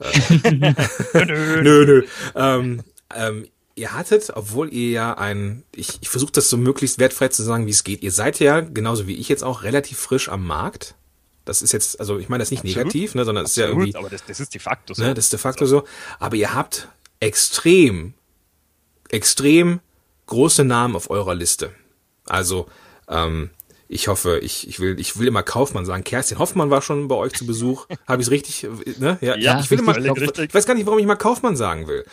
Äh, 0.00 0.50
nö, 1.62 1.86
nö. 1.86 2.02
Ähm, 2.34 2.82
ähm, 3.14 3.46
ihr 3.74 3.92
hattet, 3.92 4.30
obwohl 4.34 4.72
ihr 4.72 4.90
ja 4.90 5.14
ein, 5.14 5.64
ich, 5.74 5.98
ich 6.00 6.08
versuche 6.08 6.32
das 6.32 6.48
so 6.48 6.56
möglichst 6.56 6.98
wertfrei 6.98 7.28
zu 7.28 7.42
sagen, 7.42 7.66
wie 7.66 7.70
es 7.70 7.84
geht. 7.84 8.02
Ihr 8.02 8.12
seid 8.12 8.38
ja, 8.40 8.60
genauso 8.60 9.06
wie 9.06 9.16
ich 9.16 9.28
jetzt 9.28 9.44
auch, 9.44 9.62
relativ 9.62 9.98
frisch 9.98 10.28
am 10.28 10.46
Markt. 10.46 10.94
Das 11.44 11.60
ist 11.60 11.72
jetzt, 11.72 12.00
also 12.00 12.18
ich 12.18 12.28
meine 12.28 12.42
das 12.42 12.50
nicht 12.50 12.60
Absolut. 12.60 12.86
negativ, 12.86 13.14
ne, 13.14 13.24
sondern 13.24 13.44
es 13.44 13.50
ist 13.52 13.56
ja 13.56 13.66
irgendwie. 13.66 13.94
Aber 13.96 14.08
das, 14.08 14.24
das 14.24 14.40
ist 14.40 14.54
de 14.54 14.60
facto 14.60 14.94
so. 14.94 15.02
Ne, 15.02 15.14
das 15.14 15.26
ist 15.26 15.32
de 15.32 15.38
facto 15.38 15.66
so. 15.66 15.84
Aber 16.18 16.36
ihr 16.36 16.54
habt 16.54 16.88
extrem, 17.20 18.14
extrem 19.10 19.80
große 20.26 20.64
Namen 20.64 20.96
auf 20.96 21.10
eurer 21.10 21.34
Liste. 21.34 21.72
Also, 22.24 22.66
ähm, 23.08 23.50
ich 23.94 24.08
hoffe, 24.08 24.40
ich, 24.40 24.66
ich 24.68 24.80
will, 24.80 24.98
ich 24.98 25.20
will 25.20 25.28
immer 25.28 25.44
Kaufmann 25.44 25.86
sagen. 25.86 26.02
Kerstin 26.02 26.40
Hoffmann 26.40 26.68
war 26.68 26.82
schon 26.82 27.06
bei 27.06 27.14
euch 27.14 27.32
zu 27.32 27.46
Besuch. 27.46 27.86
Habe 28.08 28.20
ich 28.20 28.26
es 28.26 28.30
richtig? 28.32 28.66
Ne? 28.98 29.18
Ja, 29.20 29.36
ja, 29.36 29.60
ich 29.60 29.70
will 29.70 29.78
immer, 29.78 29.96
ich 29.96 30.54
weiß 30.54 30.66
gar 30.66 30.74
nicht, 30.74 30.86
warum 30.86 30.98
ich 30.98 31.06
mal 31.06 31.14
Kaufmann 31.14 31.54
sagen 31.54 31.86
will. 31.86 32.04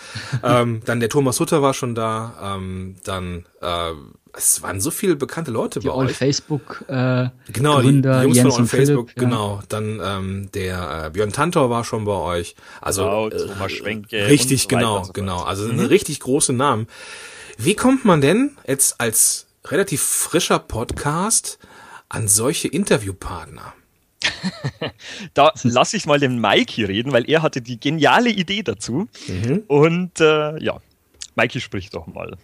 ähm, 0.43 0.83
dann 0.85 0.99
der 0.99 1.09
Thomas 1.09 1.39
Hutter 1.39 1.63
war 1.63 1.73
schon 1.73 1.95
da. 1.95 2.55
Ähm, 2.55 2.97
dann 3.03 3.45
äh, 3.61 3.93
es 4.33 4.61
waren 4.61 4.79
so 4.79 4.91
viele 4.91 5.15
bekannte 5.15 5.49
Leute 5.49 5.79
die 5.79 5.87
bei 5.87 5.93
All 5.93 6.05
euch. 6.05 6.15
Facebook 6.15 6.85
äh, 6.87 7.29
genau, 7.51 7.81
Gründer, 7.81 8.19
die, 8.19 8.25
Jungs 8.25 8.37
Jens 8.37 8.53
von 8.53 8.63
All 8.63 8.67
Facebook, 8.69 9.09
Philipp, 9.09 9.29
genau. 9.29 9.55
Ja. 9.55 9.63
Dann 9.69 10.01
ähm, 10.03 10.49
der 10.53 11.05
äh, 11.07 11.09
Björn 11.09 11.33
Tantor 11.33 11.71
war 11.71 11.83
schon 11.83 12.05
bei 12.05 12.13
euch. 12.13 12.55
Also 12.79 13.03
genau, 13.05 13.29
äh, 13.29 13.69
Schwenke 13.69 14.27
richtig, 14.27 14.63
so 14.63 14.67
genau, 14.67 15.03
so 15.03 15.13
genau. 15.13 15.41
Also 15.41 15.65
mhm. 15.65 15.79
richtig 15.79 16.19
große 16.19 16.53
Namen. 16.53 16.87
Wie 17.57 17.73
kommt 17.73 18.05
man 18.05 18.21
denn 18.21 18.51
jetzt 18.67 19.01
als 19.01 19.47
relativ 19.65 20.01
frischer 20.01 20.59
Podcast 20.59 21.57
an 22.11 22.27
solche 22.27 22.67
Interviewpartner? 22.67 23.73
da 25.33 25.51
lasse 25.63 25.97
ich 25.97 26.05
mal 26.05 26.19
den 26.19 26.39
Mikey 26.39 26.83
reden, 26.83 27.11
weil 27.11 27.27
er 27.29 27.41
hatte 27.41 27.61
die 27.61 27.79
geniale 27.79 28.29
Idee 28.29 28.61
dazu. 28.61 29.07
Mhm. 29.27 29.63
Und 29.67 30.19
äh, 30.19 30.61
ja, 30.63 30.79
Mikey 31.35 31.59
spricht 31.59 31.95
doch 31.95 32.07
mal. 32.07 32.37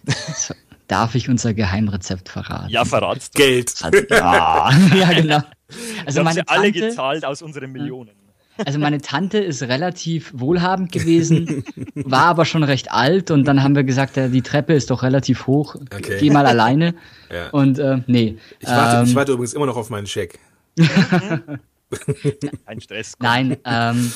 Darf 0.88 1.14
ich 1.14 1.28
unser 1.28 1.54
Geheimrezept 1.54 2.30
verraten? 2.30 2.70
Ja, 2.70 2.84
verratst 2.84 3.34
du. 3.34 3.38
Geld. 3.38 3.74
Also, 3.82 3.98
ja. 4.10 4.70
ja, 4.94 5.12
genau. 5.12 5.40
Also 6.06 6.22
meine 6.22 6.44
Tante, 6.44 6.48
alle 6.48 6.72
gezahlt 6.72 7.24
aus 7.24 7.42
unseren 7.42 7.70
Millionen. 7.70 8.12
Also 8.64 8.78
meine 8.78 9.00
Tante 9.00 9.38
ist 9.38 9.62
relativ 9.62 10.32
wohlhabend 10.34 10.92
gewesen, 10.92 11.64
war 11.94 12.24
aber 12.24 12.44
schon 12.44 12.62
recht 12.64 12.90
alt 12.90 13.30
und 13.30 13.44
dann 13.44 13.62
haben 13.62 13.76
wir 13.76 13.84
gesagt, 13.84 14.16
ja, 14.16 14.28
die 14.28 14.42
Treppe 14.42 14.74
ist 14.74 14.90
doch 14.90 15.02
relativ 15.02 15.46
hoch, 15.46 15.76
okay. 15.76 16.18
geh 16.20 16.30
mal 16.30 16.46
alleine. 16.46 16.94
Ja. 17.30 17.50
Und 17.50 17.78
äh, 17.78 17.98
nee. 18.06 18.38
Ich 18.58 18.68
warte, 18.70 19.00
ähm, 19.00 19.04
ich 19.04 19.14
warte 19.14 19.32
übrigens 19.32 19.52
immer 19.52 19.66
noch 19.66 19.76
auf 19.76 19.90
meinen 19.90 20.06
Scheck. 20.06 20.38
Ein 22.64 22.80
Stress. 22.80 23.12
Nein, 23.18 23.58
ähm, 23.66 24.10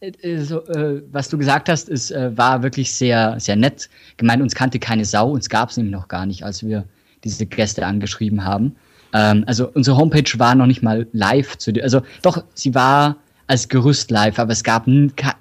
äh, 0.00 0.38
so, 0.38 0.62
äh, 0.66 1.02
was 1.10 1.28
du 1.28 1.38
gesagt 1.38 1.68
hast, 1.68 1.88
ist, 1.88 2.10
äh, 2.10 2.36
war 2.36 2.62
wirklich 2.62 2.92
sehr, 2.92 3.40
sehr 3.40 3.56
nett. 3.56 3.88
Gemeint, 4.16 4.42
uns 4.42 4.54
kannte 4.54 4.78
keine 4.78 5.04
Sau, 5.04 5.30
uns 5.30 5.48
gab 5.48 5.70
es 5.70 5.76
nämlich 5.76 5.94
noch 5.94 6.08
gar 6.08 6.26
nicht, 6.26 6.44
als 6.44 6.62
wir 6.66 6.84
diese 7.24 7.46
Gäste 7.46 7.86
angeschrieben 7.86 8.44
haben. 8.44 8.76
Ähm, 9.12 9.44
also 9.46 9.70
unsere 9.72 9.96
Homepage 9.96 10.38
war 10.38 10.54
noch 10.54 10.66
nicht 10.66 10.82
mal 10.82 11.06
live 11.12 11.56
zu 11.56 11.72
also 11.82 12.02
doch, 12.22 12.44
sie 12.54 12.74
war 12.74 13.16
als 13.46 13.68
Gerüst 13.68 14.10
live, 14.10 14.38
aber 14.38 14.52
es 14.52 14.64
gab 14.64 14.86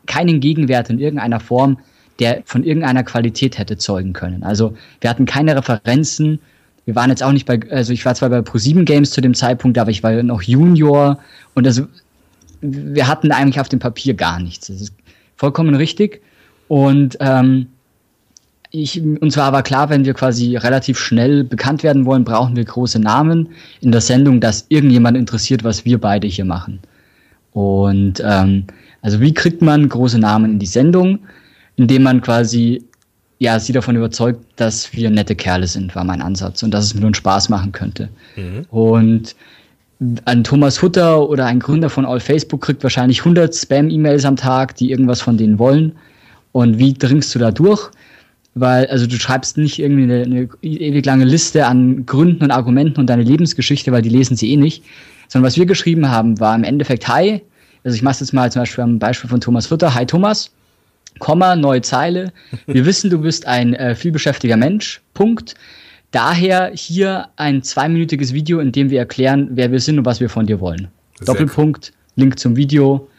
keinen 0.05 0.39
Gegenwert 0.39 0.89
in 0.89 0.99
irgendeiner 0.99 1.39
Form, 1.39 1.77
der 2.19 2.43
von 2.45 2.63
irgendeiner 2.63 3.03
Qualität 3.03 3.57
hätte 3.57 3.77
zeugen 3.77 4.13
können. 4.13 4.43
Also 4.43 4.75
wir 5.01 5.09
hatten 5.09 5.25
keine 5.25 5.55
Referenzen. 5.55 6.39
Wir 6.85 6.95
waren 6.95 7.09
jetzt 7.09 7.23
auch 7.23 7.31
nicht 7.31 7.45
bei, 7.45 7.59
also 7.71 7.93
ich 7.93 8.05
war 8.05 8.13
zwar 8.15 8.29
bei 8.29 8.39
Pro7 8.39 8.83
Games 8.83 9.11
zu 9.11 9.21
dem 9.21 9.33
Zeitpunkt, 9.33 9.77
aber 9.77 9.89
ich 9.89 10.03
war 10.03 10.21
noch 10.21 10.41
Junior 10.41 11.19
und 11.53 11.65
also 11.65 11.87
wir 12.61 13.07
hatten 13.07 13.31
eigentlich 13.31 13.59
auf 13.59 13.69
dem 13.69 13.79
Papier 13.79 14.13
gar 14.13 14.39
nichts. 14.39 14.67
Das 14.67 14.81
ist 14.81 14.93
vollkommen 15.35 15.75
richtig. 15.75 16.21
Und 16.67 17.17
ähm, 17.19 17.67
ich, 18.71 19.01
uns 19.01 19.37
war 19.37 19.45
aber 19.45 19.61
klar, 19.61 19.89
wenn 19.89 20.05
wir 20.05 20.13
quasi 20.13 20.55
relativ 20.55 20.97
schnell 20.97 21.43
bekannt 21.43 21.83
werden 21.83 22.05
wollen, 22.05 22.23
brauchen 22.23 22.55
wir 22.55 22.63
große 22.63 22.99
Namen 22.99 23.49
in 23.81 23.91
der 23.91 24.01
Sendung, 24.01 24.39
dass 24.39 24.65
irgendjemand 24.69 25.17
interessiert, 25.17 25.63
was 25.63 25.85
wir 25.85 25.99
beide 25.99 26.27
hier 26.27 26.45
machen. 26.45 26.79
Und 27.53 28.21
ähm, 28.25 28.65
also 29.01 29.19
wie 29.21 29.33
kriegt 29.33 29.61
man 29.61 29.87
große 29.87 30.19
Namen 30.19 30.53
in 30.53 30.59
die 30.59 30.65
Sendung, 30.65 31.19
indem 31.75 32.03
man 32.03 32.21
quasi 32.21 32.83
ja 33.39 33.59
sie 33.59 33.73
davon 33.73 33.95
überzeugt, 33.95 34.43
dass 34.55 34.93
wir 34.93 35.09
nette 35.09 35.35
Kerle 35.35 35.67
sind, 35.67 35.95
war 35.95 36.03
mein 36.03 36.21
Ansatz 36.21 36.63
und 36.63 36.73
dass 36.73 36.85
es 36.85 36.93
mir 36.93 37.01
nur 37.01 37.13
Spaß 37.13 37.49
machen 37.49 37.71
könnte. 37.71 38.09
Mhm. 38.35 38.65
Und 38.69 39.35
ein 40.25 40.43
Thomas 40.43 40.81
Hutter 40.81 41.29
oder 41.29 41.45
ein 41.45 41.59
Gründer 41.59 41.89
von 41.89 42.05
All 42.05 42.19
Facebook 42.19 42.61
kriegt 42.61 42.83
wahrscheinlich 42.83 43.19
100 43.19 43.53
Spam-E-Mails 43.53 44.25
am 44.25 44.35
Tag, 44.35 44.75
die 44.75 44.91
irgendwas 44.91 45.21
von 45.21 45.37
denen 45.37 45.59
wollen. 45.59 45.93
Und 46.51 46.77
wie 46.79 46.93
dringst 46.93 47.33
du 47.35 47.39
da 47.39 47.51
durch? 47.51 47.89
Weil, 48.55 48.85
also 48.87 49.07
du 49.07 49.15
schreibst 49.15 49.57
nicht 49.57 49.79
irgendwie 49.79 50.03
eine, 50.03 50.23
eine 50.23 50.49
ewig 50.61 51.05
lange 51.05 51.25
Liste 51.25 51.65
an 51.65 52.05
Gründen 52.05 52.43
und 52.43 52.51
Argumenten 52.51 52.99
und 52.99 53.07
deine 53.07 53.23
Lebensgeschichte, 53.23 53.91
weil 53.91 54.01
die 54.01 54.09
lesen 54.09 54.35
sie 54.37 54.51
eh 54.51 54.57
nicht, 54.57 54.83
sondern 55.27 55.47
was 55.47 55.57
wir 55.57 55.65
geschrieben 55.65 56.09
haben, 56.09 56.39
war 56.39 56.55
im 56.55 56.63
Endeffekt 56.63 57.07
Hi. 57.07 57.41
Also 57.83 57.95
ich 57.95 58.01
mache 58.01 58.19
jetzt 58.19 58.33
mal 58.33 58.51
zum 58.51 58.61
Beispiel 58.61 58.83
am 58.83 58.99
Beispiel 58.99 59.29
von 59.29 59.41
Thomas 59.41 59.67
Futter. 59.67 59.93
Hi 59.93 60.05
Thomas, 60.05 60.51
Komma, 61.19 61.55
neue 61.55 61.81
Zeile. 61.81 62.31
Wir 62.65 62.85
wissen, 62.85 63.09
du 63.09 63.19
bist 63.19 63.45
ein 63.45 63.73
äh, 63.73 63.95
vielbeschäftiger 63.95 64.57
Mensch. 64.57 65.01
Punkt. 65.13 65.55
Daher 66.11 66.71
hier 66.73 67.29
ein 67.37 67.63
zweiminütiges 67.63 68.33
Video, 68.33 68.59
in 68.59 68.71
dem 68.71 68.89
wir 68.89 68.99
erklären, 68.99 69.49
wer 69.51 69.71
wir 69.71 69.79
sind 69.79 69.97
und 69.99 70.05
was 70.05 70.19
wir 70.19 70.29
von 70.29 70.45
dir 70.45 70.59
wollen. 70.59 70.87
Sehr 71.17 71.25
Doppelpunkt, 71.25 71.91
cool. 71.91 72.23
Link 72.23 72.39
zum 72.39 72.55
Video. 72.55 73.09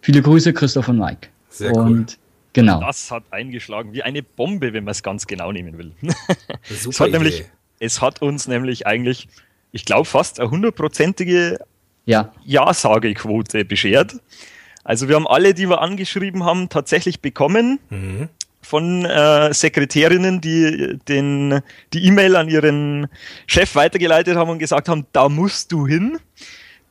Viele 0.00 0.22
Grüße, 0.22 0.52
Christoph 0.52 0.88
und 0.88 0.98
Mike. 0.98 1.28
Sehr 1.50 1.74
und 1.74 1.90
cool. 1.90 2.06
Genau. 2.54 2.80
Das 2.80 3.10
hat 3.10 3.24
eingeschlagen 3.30 3.92
wie 3.92 4.02
eine 4.02 4.22
Bombe, 4.22 4.72
wenn 4.72 4.84
man 4.84 4.92
es 4.92 5.02
ganz 5.02 5.26
genau 5.26 5.52
nehmen 5.52 5.76
will. 5.78 5.92
Super 6.64 6.90
es, 6.90 7.00
hat 7.00 7.10
nämlich, 7.10 7.44
es 7.78 8.00
hat 8.00 8.22
uns 8.22 8.48
nämlich 8.48 8.86
eigentlich 8.86 9.28
ich 9.72 9.84
glaube, 9.84 10.04
fast 10.04 10.40
eine 10.40 10.50
hundertprozentige 10.50 11.58
ja. 12.04 12.32
Ja-Sagequote 12.44 13.64
beschert. 13.64 14.16
Also 14.82 15.08
wir 15.08 15.16
haben 15.16 15.26
alle, 15.26 15.52
die 15.52 15.68
wir 15.68 15.82
angeschrieben 15.82 16.44
haben, 16.44 16.70
tatsächlich 16.70 17.20
bekommen 17.20 17.78
mhm. 17.90 18.28
von 18.62 19.04
äh, 19.04 19.52
Sekretärinnen, 19.52 20.40
die 20.40 20.98
den, 21.06 21.60
die 21.92 22.06
E-Mail 22.06 22.36
an 22.36 22.48
ihren 22.48 23.08
Chef 23.46 23.74
weitergeleitet 23.74 24.36
haben 24.36 24.48
und 24.48 24.58
gesagt 24.58 24.88
haben, 24.88 25.06
da 25.12 25.28
musst 25.28 25.72
du 25.72 25.86
hin. 25.86 26.18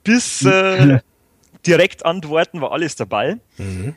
Bis 0.04 0.46
äh, 0.46 1.00
direkt 1.66 2.06
antworten 2.06 2.62
war 2.62 2.72
alles 2.72 2.96
dabei. 2.96 3.38
Mhm. 3.58 3.96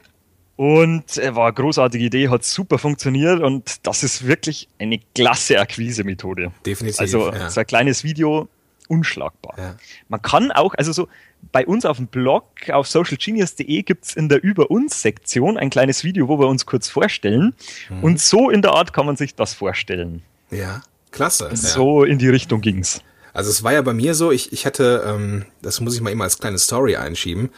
Und 0.56 1.18
äh, 1.18 1.34
war 1.34 1.46
eine 1.46 1.54
großartige 1.54 2.04
Idee, 2.04 2.28
hat 2.28 2.44
super 2.44 2.78
funktioniert 2.78 3.40
und 3.40 3.86
das 3.86 4.02
ist 4.02 4.26
wirklich 4.26 4.68
eine 4.78 5.00
klasse 5.14 5.58
Akquise-Methode. 5.58 6.52
Definitiv. 6.64 7.00
Also 7.00 7.32
ja. 7.32 7.50
so 7.50 7.60
ein 7.60 7.66
kleines 7.66 8.04
Video 8.04 8.48
unschlagbar. 8.90 9.54
Ja. 9.56 9.76
Man 10.08 10.20
kann 10.20 10.50
auch, 10.50 10.74
also 10.74 10.92
so 10.92 11.08
bei 11.52 11.66
uns 11.66 11.84
auf 11.84 11.96
dem 11.96 12.08
Blog 12.08 12.44
auf 12.70 12.86
socialgenius.de 12.86 13.82
gibt 13.82 14.04
es 14.04 14.16
in 14.16 14.28
der 14.28 14.42
Über 14.42 14.70
uns 14.70 15.00
Sektion 15.00 15.56
ein 15.56 15.70
kleines 15.70 16.04
Video, 16.04 16.28
wo 16.28 16.38
wir 16.38 16.48
uns 16.48 16.66
kurz 16.66 16.88
vorstellen. 16.88 17.54
Mhm. 17.88 18.04
Und 18.04 18.20
so 18.20 18.50
in 18.50 18.62
der 18.62 18.72
Art 18.72 18.92
kann 18.92 19.06
man 19.06 19.16
sich 19.16 19.34
das 19.34 19.54
vorstellen. 19.54 20.22
Ja, 20.50 20.82
klasse. 21.12 21.50
So 21.54 22.04
ja. 22.04 22.10
in 22.10 22.18
die 22.18 22.28
Richtung 22.28 22.60
ging's. 22.60 23.02
Also 23.32 23.50
es 23.50 23.62
war 23.62 23.72
ja 23.72 23.82
bei 23.82 23.94
mir 23.94 24.14
so, 24.14 24.32
ich, 24.32 24.52
ich 24.52 24.66
hatte, 24.66 25.04
ähm, 25.06 25.46
das 25.62 25.80
muss 25.80 25.94
ich 25.94 26.00
mal 26.00 26.10
immer 26.10 26.24
als 26.24 26.38
kleine 26.38 26.58
Story 26.58 26.96
einschieben. 26.96 27.50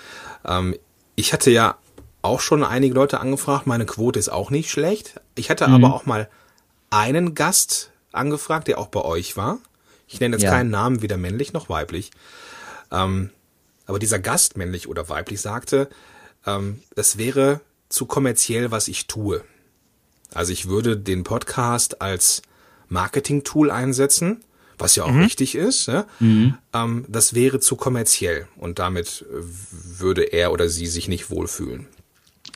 Ähm, 0.45 0.77
ich 1.16 1.33
hatte 1.33 1.51
ja 1.51 1.77
auch 2.21 2.40
schon 2.40 2.62
einige 2.62 2.95
Leute 2.95 3.21
angefragt, 3.21 3.66
meine 3.66 3.87
Quote 3.87 4.18
ist 4.18 4.29
auch 4.29 4.51
nicht 4.51 4.71
schlecht. 4.71 5.21
Ich 5.35 5.51
hatte 5.51 5.66
mhm. 5.66 5.75
aber 5.75 5.95
auch 5.95 6.07
mal 6.07 6.29
einen 6.90 7.35
Gast 7.35 7.90
angefragt, 8.12 8.68
der 8.68 8.79
auch 8.79 8.88
bei 8.88 9.01
euch 9.01 9.37
war. 9.37 9.59
Ich 10.12 10.20
nenne 10.20 10.37
jetzt 10.37 10.44
ja. 10.44 10.51
keinen 10.51 10.70
Namen, 10.70 11.03
weder 11.03 11.16
männlich 11.16 11.53
noch 11.53 11.68
weiblich. 11.68 12.11
Ähm, 12.90 13.31
aber 13.87 13.98
dieser 13.98 14.18
Gast, 14.18 14.57
männlich 14.57 14.88
oder 14.88 15.09
weiblich, 15.09 15.40
sagte, 15.40 15.88
ähm, 16.46 16.83
es 16.96 17.18
wäre 17.18 17.61
zu 17.88 18.07
kommerziell, 18.07 18.70
was 18.70 18.88
ich 18.88 19.07
tue. 19.07 19.42
Also 20.33 20.53
ich 20.53 20.68
würde 20.68 20.96
den 20.96 21.25
Podcast 21.25 22.01
als 22.01 22.42
Marketing-Tool 22.88 23.70
einsetzen, 23.70 24.42
was 24.79 24.96
ja 24.96 25.05
auch 25.05 25.12
mhm. 25.12 25.22
richtig 25.22 25.55
ist. 25.55 25.87
Ja? 25.87 26.07
Mhm. 26.20 26.57
Ähm, 26.72 27.05
das 27.09 27.35
wäre 27.35 27.61
zu 27.61 27.77
kommerziell 27.77 28.48
und 28.57 28.79
damit 28.79 29.25
würde 29.31 30.22
er 30.22 30.53
oder 30.53 30.68
sie 30.68 30.87
sich 30.87 31.09
nicht 31.09 31.31
wohlfühlen. 31.31 31.87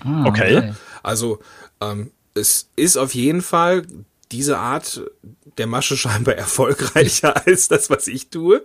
Ah, 0.04 0.26
okay. 0.26 0.56
okay. 0.56 0.74
Also 1.02 1.40
ähm, 1.80 2.10
es 2.34 2.68
ist 2.76 2.96
auf 2.96 3.14
jeden 3.14 3.42
Fall 3.42 3.86
diese 4.32 4.58
Art 4.58 5.02
der 5.58 5.66
Masche 5.66 5.96
scheinbar 5.96 6.34
erfolgreicher 6.34 7.46
als 7.46 7.68
das, 7.68 7.90
was 7.90 8.06
ich 8.06 8.30
tue. 8.30 8.64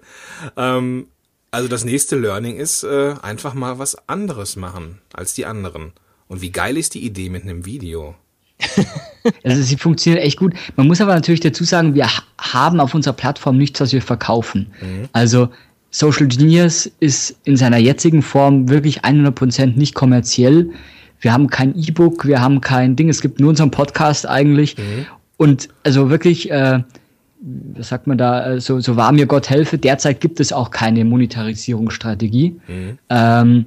Ähm, 0.57 1.07
also 1.51 1.67
das 1.67 1.83
nächste 1.83 2.17
Learning 2.17 2.57
ist 2.57 2.83
äh, 2.83 3.15
einfach 3.21 3.53
mal 3.53 3.77
was 3.77 4.07
anderes 4.07 4.55
machen 4.55 4.99
als 5.13 5.33
die 5.33 5.45
anderen. 5.45 5.93
Und 6.27 6.41
wie 6.41 6.51
geil 6.51 6.77
ist 6.77 6.93
die 6.93 7.05
Idee 7.05 7.29
mit 7.29 7.43
einem 7.43 7.65
Video? 7.65 8.15
also 9.43 9.61
sie 9.61 9.75
funktioniert 9.75 10.23
echt 10.23 10.37
gut. 10.37 10.53
Man 10.75 10.87
muss 10.87 11.01
aber 11.01 11.13
natürlich 11.13 11.41
dazu 11.41 11.63
sagen, 11.63 11.93
wir 11.93 12.07
haben 12.37 12.79
auf 12.79 12.93
unserer 12.93 13.13
Plattform 13.13 13.57
nichts, 13.57 13.81
was 13.81 13.91
wir 13.91 14.01
verkaufen. 14.01 14.71
Mhm. 14.81 15.09
Also 15.11 15.49
Social 15.89 16.27
Genius 16.27 16.89
ist 16.99 17.35
in 17.43 17.57
seiner 17.57 17.77
jetzigen 17.77 18.21
Form 18.21 18.69
wirklich 18.69 19.03
100% 19.03 19.77
nicht 19.77 19.93
kommerziell. 19.93 20.71
Wir 21.19 21.33
haben 21.33 21.49
kein 21.49 21.77
E-Book, 21.77 22.25
wir 22.25 22.41
haben 22.41 22.61
kein 22.61 22.95
Ding, 22.95 23.09
es 23.09 23.21
gibt 23.21 23.39
nur 23.39 23.49
unseren 23.49 23.71
Podcast 23.71 24.25
eigentlich. 24.25 24.77
Mhm. 24.77 25.05
Und 25.41 25.69
also 25.81 26.11
wirklich, 26.11 26.51
äh, 26.51 26.83
was 27.73 27.89
sagt 27.89 28.05
man 28.05 28.19
da, 28.19 28.45
äh, 28.45 28.61
so, 28.61 28.79
so 28.79 28.95
wahr 28.95 29.11
mir 29.11 29.25
Gott 29.25 29.49
helfe, 29.49 29.79
derzeit 29.79 30.21
gibt 30.21 30.39
es 30.39 30.53
auch 30.53 30.69
keine 30.69 31.03
Monetarisierungsstrategie. 31.03 32.59
Mhm. 32.67 32.99
Ähm, 33.09 33.65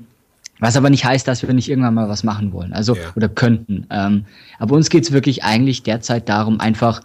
was 0.61 0.77
aber 0.77 0.89
nicht 0.89 1.05
heißt, 1.05 1.27
dass 1.27 1.43
wir 1.43 1.53
nicht 1.53 1.69
irgendwann 1.69 1.95
mal 1.95 2.09
was 2.09 2.23
machen 2.23 2.53
wollen, 2.53 2.73
also 2.73 2.95
ja. 2.95 3.03
oder 3.17 3.29
könnten. 3.29 3.89
Ähm, 3.91 4.25
aber 4.61 4.77
uns 4.77 4.89
geht 4.89 5.03
es 5.03 5.11
wirklich 5.11 5.43
eigentlich 5.43 5.83
derzeit 5.83 6.29
darum, 6.29 6.61
einfach 6.61 7.01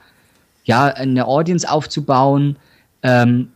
ja 0.65 0.85
eine 0.85 1.25
Audience 1.25 1.67
aufzubauen, 1.67 2.57
ähm, 3.01 3.47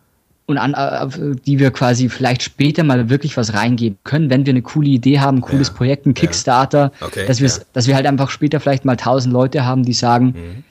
und 0.47 0.57
an, 0.57 0.73
äh, 0.73 1.35
die 1.45 1.59
wir 1.59 1.69
quasi 1.69 2.09
vielleicht 2.09 2.41
später 2.41 2.83
mal 2.83 3.11
wirklich 3.11 3.37
was 3.37 3.53
reingeben 3.53 3.99
können, 4.03 4.31
wenn 4.31 4.47
wir 4.47 4.51
eine 4.51 4.63
coole 4.63 4.89
Idee 4.89 5.19
haben, 5.19 5.37
ein 5.37 5.41
cooles 5.41 5.67
ja, 5.67 5.73
Projekt, 5.75 6.07
ein 6.07 6.15
Kickstarter, 6.15 6.91
ja. 6.99 7.07
okay, 7.07 7.25
dass, 7.27 7.65
dass 7.71 7.87
wir 7.87 7.95
halt 7.95 8.07
einfach 8.07 8.31
später 8.31 8.59
vielleicht 8.59 8.83
mal 8.83 8.97
tausend 8.97 9.31
Leute 9.31 9.63
haben, 9.63 9.83
die 9.83 9.93
sagen, 9.93 10.25
mhm. 10.25 10.63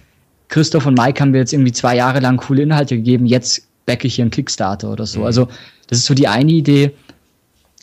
Christoph 0.53 0.85
und 0.85 0.99
Mike 0.99 1.19
haben 1.21 1.33
wir 1.33 1.41
jetzt 1.41 1.55
irgendwie 1.55 1.73
zwei 1.73 1.97
Jahre 1.97 2.21
lang 2.21 2.37
coole 2.37 2.62
Inhalte 2.62 2.97
gegeben, 2.97 3.25
jetzt 3.25 3.62
backe 3.87 4.07
ich 4.07 4.17
hier 4.17 4.25
einen 4.25 4.31
Kickstarter 4.31 4.93
oder 4.93 5.07
so. 5.07 5.21
Mhm. 5.21 5.27
Also 5.27 5.49
das 5.87 5.99
ist 5.99 6.05
so 6.05 6.15
die 6.15 6.29
eine 6.29 6.53
Idee. 6.53 6.93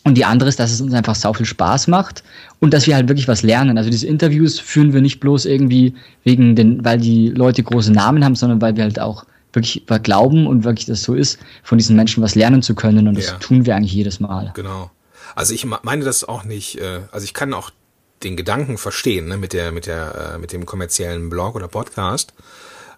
Und 0.04 0.16
die 0.16 0.24
andere 0.24 0.48
ist, 0.50 0.60
dass 0.60 0.72
es 0.72 0.80
uns 0.80 0.94
einfach 0.94 1.16
sau 1.16 1.34
viel 1.34 1.48
Spaß 1.48 1.88
macht 1.88 2.24
und 2.60 2.74
dass 2.74 2.86
wir 2.86 2.96
halt 2.96 3.10
wirklich 3.10 3.28
was 3.28 3.42
lernen. 3.42 3.78
Also 3.78 3.90
diese 3.90 4.08
Interviews 4.08 4.60
führen 4.60 4.94
wir 4.94 5.02
nicht 5.02 5.20
bloß 5.20 5.46
irgendwie 5.46 5.96
wegen 6.24 6.56
den, 6.56 6.86
weil 6.86 7.00
die 7.00 7.30
Leute 7.30 7.64
große 7.64 7.92
Namen 7.92 8.24
haben, 8.24 8.36
sondern 8.36 8.62
weil 8.62 8.76
wir 8.76 8.84
halt 8.84 9.00
auch 9.00 9.26
wirklich 9.52 9.84
glauben 10.04 10.46
und 10.46 10.64
wirklich 10.64 10.86
das 10.86 11.02
so 11.02 11.16
ist, 11.16 11.40
von 11.64 11.80
diesen 11.80 11.96
Menschen 11.96 12.22
was 12.24 12.36
lernen 12.36 12.62
zu 12.62 12.76
können. 12.76 13.08
Und 13.08 13.18
das 13.18 13.28
ja. 13.28 13.38
tun 13.40 13.66
wir 13.66 13.76
eigentlich 13.76 13.94
jedes 13.94 14.20
Mal. 14.20 14.52
Genau. 14.54 14.92
Also 15.36 15.56
ich 15.56 15.66
meine 15.66 16.06
das 16.06 16.24
auch 16.24 16.44
nicht, 16.44 16.80
äh, 16.80 17.02
also 17.12 17.24
ich 17.24 17.34
kann 17.34 17.54
auch 17.54 17.72
den 18.24 18.36
Gedanken 18.36 18.78
verstehen, 18.78 19.28
ne, 19.28 19.38
mit 19.38 19.54
der, 19.54 19.72
mit 19.72 19.86
der, 19.86 20.34
äh, 20.36 20.38
mit 20.38 20.52
dem 20.52 20.66
kommerziellen 20.66 21.30
Blog 21.30 21.56
oder 21.56 21.68
Podcast. 21.68 22.34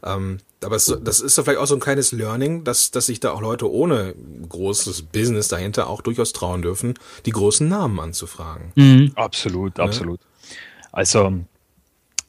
Ähm, 0.03 0.39
aber 0.63 0.75
es, 0.75 0.95
das 1.03 1.19
ist 1.19 1.37
doch 1.37 1.43
vielleicht 1.43 1.59
auch 1.59 1.67
so 1.67 1.75
ein 1.75 1.79
kleines 1.79 2.11
Learning, 2.11 2.63
dass, 2.63 2.91
dass 2.91 3.07
sich 3.07 3.19
da 3.19 3.31
auch 3.31 3.41
Leute 3.41 3.71
ohne 3.71 4.13
großes 4.47 5.03
Business 5.03 5.47
dahinter 5.47 5.87
auch 5.87 6.01
durchaus 6.01 6.33
trauen 6.33 6.61
dürfen, 6.61 6.95
die 7.25 7.31
großen 7.31 7.67
Namen 7.67 7.99
anzufragen. 7.99 8.71
Mhm. 8.75 9.11
Absolut, 9.15 9.77
ne? 9.77 9.83
absolut. 9.83 10.19
Also 10.91 11.33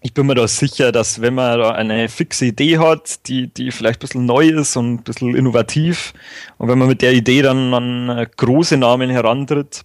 ich 0.01 0.15
bin 0.15 0.27
mir 0.27 0.35
da 0.35 0.49
sicher, 0.49 0.93
dass 0.93 1.21
wenn 1.21 1.35
man 1.35 1.59
da 1.59 1.71
eine 1.73 2.09
fixe 2.09 2.47
Idee 2.47 2.79
hat, 2.79 3.29
die, 3.29 3.49
die 3.49 3.71
vielleicht 3.71 3.99
ein 3.99 4.01
bisschen 4.01 4.27
neu 4.27 4.49
ist 4.49 4.77
und 4.77 4.95
ein 4.95 5.03
bisschen 5.03 5.37
innovativ, 5.37 6.13
und 6.59 6.69
wenn 6.69 6.79
man 6.79 6.89
mit 6.89 7.03
der 7.03 7.13
Idee 7.13 7.43
dann 7.43 7.73
an 7.73 8.09
äh, 8.09 8.27
große 8.37 8.77
Namen 8.77 9.11
herantritt, 9.11 9.83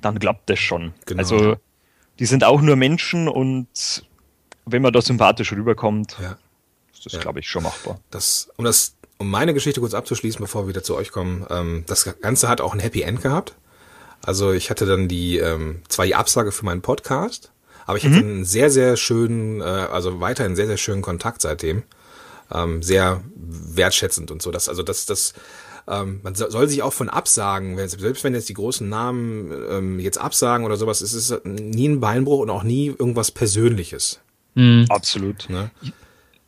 dann 0.00 0.18
klappt 0.18 0.50
das 0.50 0.58
schon. 0.58 0.92
Genau. 1.06 1.20
Also 1.20 1.56
die 2.18 2.26
sind 2.26 2.44
auch 2.44 2.60
nur 2.60 2.76
Menschen 2.76 3.28
und 3.28 4.04
wenn 4.64 4.82
man 4.82 4.92
da 4.92 5.02
sympathisch 5.02 5.52
rüberkommt, 5.52 6.16
ja. 6.20 6.36
ist 6.92 7.06
das, 7.06 7.14
ja. 7.14 7.20
glaube 7.20 7.40
ich, 7.40 7.48
schon 7.48 7.64
machbar. 7.64 8.00
Das, 8.10 8.48
um 8.56 8.64
das, 8.64 8.96
um 9.18 9.30
meine 9.30 9.54
Geschichte 9.54 9.80
kurz 9.80 9.94
abzuschließen, 9.94 10.40
bevor 10.40 10.64
wir 10.64 10.68
wieder 10.68 10.82
zu 10.82 10.94
euch 10.94 11.10
kommen, 11.10 11.46
ähm, 11.50 11.84
das 11.86 12.04
Ganze 12.20 12.48
hat 12.48 12.60
auch 12.60 12.74
ein 12.74 12.80
Happy 12.80 13.02
End 13.02 13.22
gehabt. 13.22 13.54
Also 14.24 14.52
ich 14.52 14.70
hatte 14.70 14.86
dann 14.86 15.08
die 15.08 15.38
ähm, 15.38 15.82
zwar 15.88 16.06
die 16.06 16.14
Absage 16.14 16.52
für 16.52 16.64
meinen 16.64 16.82
Podcast, 16.82 17.50
aber 17.86 17.98
ich 17.98 18.04
mhm. 18.04 18.14
hatte 18.14 18.24
einen 18.24 18.44
sehr, 18.44 18.70
sehr 18.70 18.96
schönen, 18.96 19.60
äh, 19.60 19.64
also 19.64 20.20
weiterhin 20.20 20.54
sehr, 20.54 20.66
sehr 20.66 20.76
schönen 20.76 21.02
Kontakt 21.02 21.42
seitdem. 21.42 21.82
Ähm, 22.54 22.82
sehr 22.82 23.22
wertschätzend 23.34 24.30
und 24.30 24.42
so. 24.42 24.50
Das, 24.50 24.68
also 24.68 24.82
das, 24.82 25.06
das, 25.06 25.32
ähm, 25.88 26.20
man 26.22 26.34
soll 26.34 26.68
sich 26.68 26.82
auch 26.82 26.92
von 26.92 27.08
absagen, 27.08 27.76
wenn, 27.76 27.88
selbst 27.88 28.22
wenn 28.24 28.34
jetzt 28.34 28.48
die 28.48 28.54
großen 28.54 28.88
Namen 28.88 29.50
ähm, 29.70 29.98
jetzt 29.98 30.18
absagen 30.18 30.64
oder 30.64 30.76
sowas, 30.76 31.02
ist 31.02 31.14
es 31.14 31.34
nie 31.44 31.88
ein 31.88 32.00
Beinbruch 32.00 32.40
und 32.40 32.50
auch 32.50 32.62
nie 32.62 32.86
irgendwas 32.86 33.30
Persönliches. 33.30 34.20
Mhm. 34.54 34.86
Absolut. 34.88 35.48
Ne? 35.50 35.70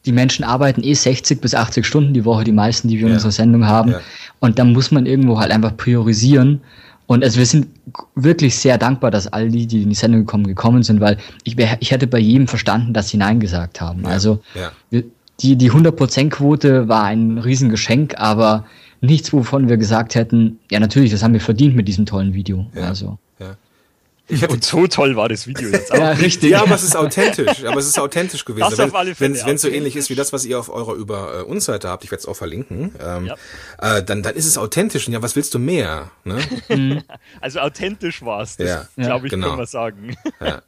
Die 0.06 0.12
Menschen 0.12 0.44
arbeiten 0.44 0.84
eh 0.84 0.94
60 0.94 1.40
bis 1.40 1.54
80 1.54 1.84
Stunden 1.84 2.14
die 2.14 2.24
Woche, 2.24 2.44
die 2.44 2.52
meisten, 2.52 2.88
die 2.88 2.96
wir 2.96 3.02
ja. 3.02 3.08
in 3.08 3.14
unserer 3.14 3.32
Sendung 3.32 3.66
haben. 3.66 3.92
Ja. 3.92 4.00
Und 4.38 4.58
da 4.58 4.64
muss 4.64 4.90
man 4.90 5.06
irgendwo 5.06 5.38
halt 5.38 5.50
einfach 5.50 5.76
priorisieren. 5.76 6.60
Und 7.06 7.24
also 7.24 7.38
wir 7.38 7.46
sind 7.46 7.68
wirklich 8.14 8.56
sehr 8.56 8.78
dankbar, 8.78 9.10
dass 9.10 9.26
all 9.26 9.50
die, 9.50 9.66
die 9.66 9.82
in 9.82 9.90
die 9.90 9.94
Sendung 9.94 10.20
gekommen, 10.20 10.46
gekommen 10.46 10.82
sind, 10.82 11.00
weil 11.00 11.18
ich, 11.42 11.56
ich 11.80 11.90
hätte 11.90 12.06
bei 12.06 12.18
jedem 12.18 12.46
verstanden, 12.46 12.94
dass 12.94 13.08
sie 13.08 13.16
Nein 13.16 13.40
gesagt 13.40 13.80
haben. 13.80 14.02
Ja, 14.02 14.08
also 14.08 14.40
ja. 14.54 14.72
Wir, 14.90 15.04
die, 15.40 15.56
die 15.56 15.70
100%-Quote 15.70 16.88
war 16.88 17.04
ein 17.04 17.38
Riesengeschenk, 17.38 18.14
aber 18.18 18.64
nichts, 19.00 19.32
wovon 19.32 19.68
wir 19.68 19.76
gesagt 19.76 20.14
hätten, 20.14 20.58
ja 20.70 20.80
natürlich, 20.80 21.10
das 21.10 21.22
haben 21.22 21.32
wir 21.32 21.40
verdient 21.40 21.76
mit 21.76 21.88
diesem 21.88 22.06
tollen 22.06 22.34
Video. 22.34 22.66
Ja, 22.74 22.88
also. 22.88 23.18
Ja. 23.38 23.56
Ich 24.26 24.42
hatte, 24.42 24.54
und 24.54 24.64
so 24.64 24.86
toll 24.86 25.16
war 25.16 25.28
das 25.28 25.46
Video 25.46 25.68
jetzt 25.68 25.92
auch. 25.92 25.98
ja, 25.98 26.10
richtig. 26.12 26.50
Ja, 26.50 26.62
aber 26.62 26.74
es 26.74 26.82
ist 26.82 26.96
authentisch. 26.96 27.62
Aber 27.64 27.78
es 27.78 27.86
ist 27.86 27.98
authentisch 27.98 28.46
gewesen. 28.46 28.70
Das 28.70 28.80
auf 28.80 28.94
alle 28.94 29.14
Fälle, 29.14 29.38
wenn 29.44 29.56
es 29.56 29.62
so 29.62 29.68
ähnlich 29.68 29.96
ist 29.96 30.08
wie 30.08 30.14
das, 30.14 30.32
was 30.32 30.46
ihr 30.46 30.58
auf 30.58 30.70
eurer 30.70 30.94
über 30.94 31.40
äh, 31.40 31.42
uns 31.42 31.66
Seite 31.66 31.90
habt, 31.90 32.04
ich 32.04 32.10
werde 32.10 32.20
es 32.20 32.26
auch 32.26 32.36
verlinken, 32.36 32.94
ähm, 33.04 33.26
ja. 33.26 33.36
äh, 33.98 34.02
dann, 34.02 34.22
dann 34.22 34.34
ist 34.34 34.46
es 34.46 34.56
authentisch. 34.56 35.06
Und 35.06 35.12
ja, 35.12 35.20
was 35.20 35.36
willst 35.36 35.52
du 35.52 35.58
mehr? 35.58 36.10
Ne? 36.24 36.38
also 37.42 37.60
authentisch 37.60 38.22
war 38.22 38.40
es, 38.40 38.56
ja, 38.56 38.88
glaube 38.96 39.26
ich, 39.26 39.30
genau. 39.30 39.48
kann 39.48 39.58
man 39.58 39.66
sagen. 39.66 40.16
Ja. 40.40 40.62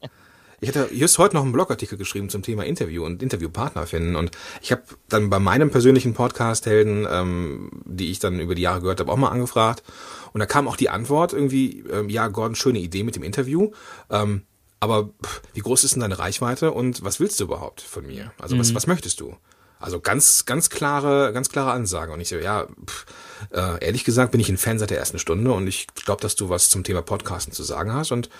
Ich 0.66 0.74
hatte 0.74 0.92
just 0.92 1.18
heute 1.18 1.36
noch 1.36 1.44
einen 1.44 1.52
Blogartikel 1.52 1.96
geschrieben 1.96 2.28
zum 2.28 2.42
Thema 2.42 2.64
Interview 2.64 3.04
und 3.04 3.22
Interviewpartner 3.22 3.86
finden. 3.86 4.16
Und 4.16 4.32
ich 4.60 4.72
habe 4.72 4.82
dann 5.08 5.30
bei 5.30 5.38
meinem 5.38 5.70
persönlichen 5.70 6.12
Podcast-Helden, 6.12 7.06
ähm, 7.08 7.70
die 7.84 8.10
ich 8.10 8.18
dann 8.18 8.40
über 8.40 8.56
die 8.56 8.62
Jahre 8.62 8.80
gehört 8.80 8.98
habe, 8.98 9.12
auch 9.12 9.16
mal 9.16 9.28
angefragt. 9.28 9.84
Und 10.32 10.40
da 10.40 10.46
kam 10.46 10.66
auch 10.66 10.74
die 10.74 10.88
Antwort 10.88 11.32
irgendwie, 11.32 11.84
ähm, 11.88 12.08
ja, 12.08 12.26
Gordon, 12.26 12.56
schöne 12.56 12.80
Idee 12.80 13.04
mit 13.04 13.14
dem 13.14 13.22
Interview. 13.22 13.70
Ähm, 14.10 14.42
aber 14.80 15.10
pff, 15.24 15.42
wie 15.54 15.60
groß 15.60 15.84
ist 15.84 15.94
denn 15.94 16.00
deine 16.00 16.18
Reichweite 16.18 16.72
und 16.72 17.04
was 17.04 17.20
willst 17.20 17.38
du 17.38 17.44
überhaupt 17.44 17.80
von 17.80 18.04
mir? 18.04 18.32
Also 18.40 18.56
mhm. 18.56 18.58
was, 18.58 18.74
was 18.74 18.88
möchtest 18.88 19.20
du? 19.20 19.36
Also 19.78 20.00
ganz, 20.00 20.46
ganz 20.46 20.68
klare, 20.68 21.32
ganz 21.32 21.48
klare 21.48 21.70
Ansage. 21.70 22.12
Und 22.12 22.20
ich 22.20 22.28
so, 22.28 22.38
ja, 22.38 22.66
pff, 22.84 23.06
äh, 23.52 23.84
ehrlich 23.84 24.02
gesagt 24.02 24.32
bin 24.32 24.40
ich 24.40 24.48
ein 24.48 24.56
Fan 24.56 24.80
seit 24.80 24.90
der 24.90 24.98
ersten 24.98 25.20
Stunde 25.20 25.52
und 25.52 25.68
ich 25.68 25.86
glaube, 25.94 26.22
dass 26.22 26.34
du 26.34 26.48
was 26.48 26.70
zum 26.70 26.82
Thema 26.82 27.02
Podcasten 27.02 27.52
zu 27.52 27.62
sagen 27.62 27.92
hast 27.92 28.10
und 28.10 28.30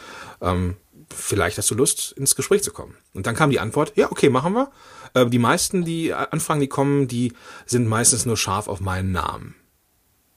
ähm, 0.41 0.75
vielleicht 1.15 1.59
hast 1.59 1.71
du 1.71 1.75
Lust, 1.75 2.13
ins 2.13 2.37
Gespräch 2.37 2.63
zu 2.63 2.73
kommen. 2.73 2.97
Und 3.15 3.27
dann 3.27 3.35
kam 3.35 3.51
die 3.51 3.61
Antwort, 3.61 3.93
ja, 3.97 4.11
okay, 4.11 4.29
machen 4.29 4.55
wir. 4.55 4.71
Äh, 5.15 5.27
die 5.27 5.39
meisten, 5.39 5.85
die 5.85 6.13
Anfragen, 6.13 6.61
die 6.61 6.69
kommen, 6.69 7.09
die 7.09 7.33
sind 7.65 7.87
meistens 7.87 8.27
nur 8.27 8.37
scharf 8.37 8.69
auf 8.69 8.81
meinen 8.81 9.13
Namen. 9.13 9.55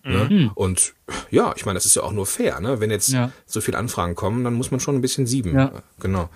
Ne? 0.03 0.27
Mhm. 0.29 0.51
Und 0.55 0.93
ja, 1.29 1.53
ich 1.55 1.65
meine, 1.65 1.75
das 1.75 1.85
ist 1.85 1.95
ja 1.95 2.03
auch 2.03 2.13
nur 2.13 2.25
fair, 2.25 2.61
ne? 2.61 2.79
Wenn 2.79 2.89
jetzt 2.89 3.09
ja. 3.09 3.31
so 3.45 3.59
viele 3.59 3.77
Anfragen 3.77 4.15
kommen, 4.15 4.43
dann 4.43 4.53
muss 4.53 4.71
man 4.71 4.79
schon 4.79 4.95
ein 4.95 5.01
bisschen 5.01 5.27
sieben. 5.27 5.53
Ja. 5.53 5.83
Genau. 5.99 6.29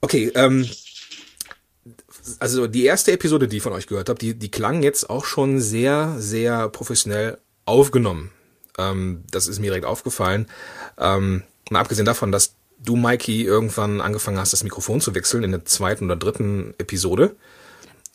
Okay, 0.00 0.32
ähm, 0.34 0.68
also 2.38 2.66
die 2.66 2.84
erste 2.84 3.12
Episode, 3.12 3.46
die 3.46 3.58
ich 3.58 3.62
von 3.62 3.72
euch 3.72 3.86
gehört 3.86 4.08
habe, 4.08 4.18
die, 4.18 4.34
die 4.34 4.50
klang 4.50 4.82
jetzt 4.82 5.10
auch 5.10 5.24
schon 5.26 5.60
sehr, 5.60 6.14
sehr 6.18 6.68
professionell 6.70 7.38
aufgenommen. 7.66 8.30
Ähm, 8.78 9.24
das 9.30 9.46
ist 9.46 9.58
mir 9.58 9.66
direkt 9.66 9.84
aufgefallen. 9.84 10.46
Ähm, 10.98 11.42
mal 11.70 11.80
abgesehen 11.80 12.06
davon, 12.06 12.32
dass 12.32 12.54
du, 12.84 12.96
Mikey, 12.96 13.44
irgendwann 13.44 14.00
angefangen 14.00 14.38
hast, 14.38 14.52
das 14.52 14.64
Mikrofon 14.64 15.00
zu 15.00 15.14
wechseln 15.14 15.44
in 15.44 15.50
der 15.50 15.64
zweiten 15.64 16.06
oder 16.06 16.16
dritten 16.16 16.74
Episode. 16.78 17.36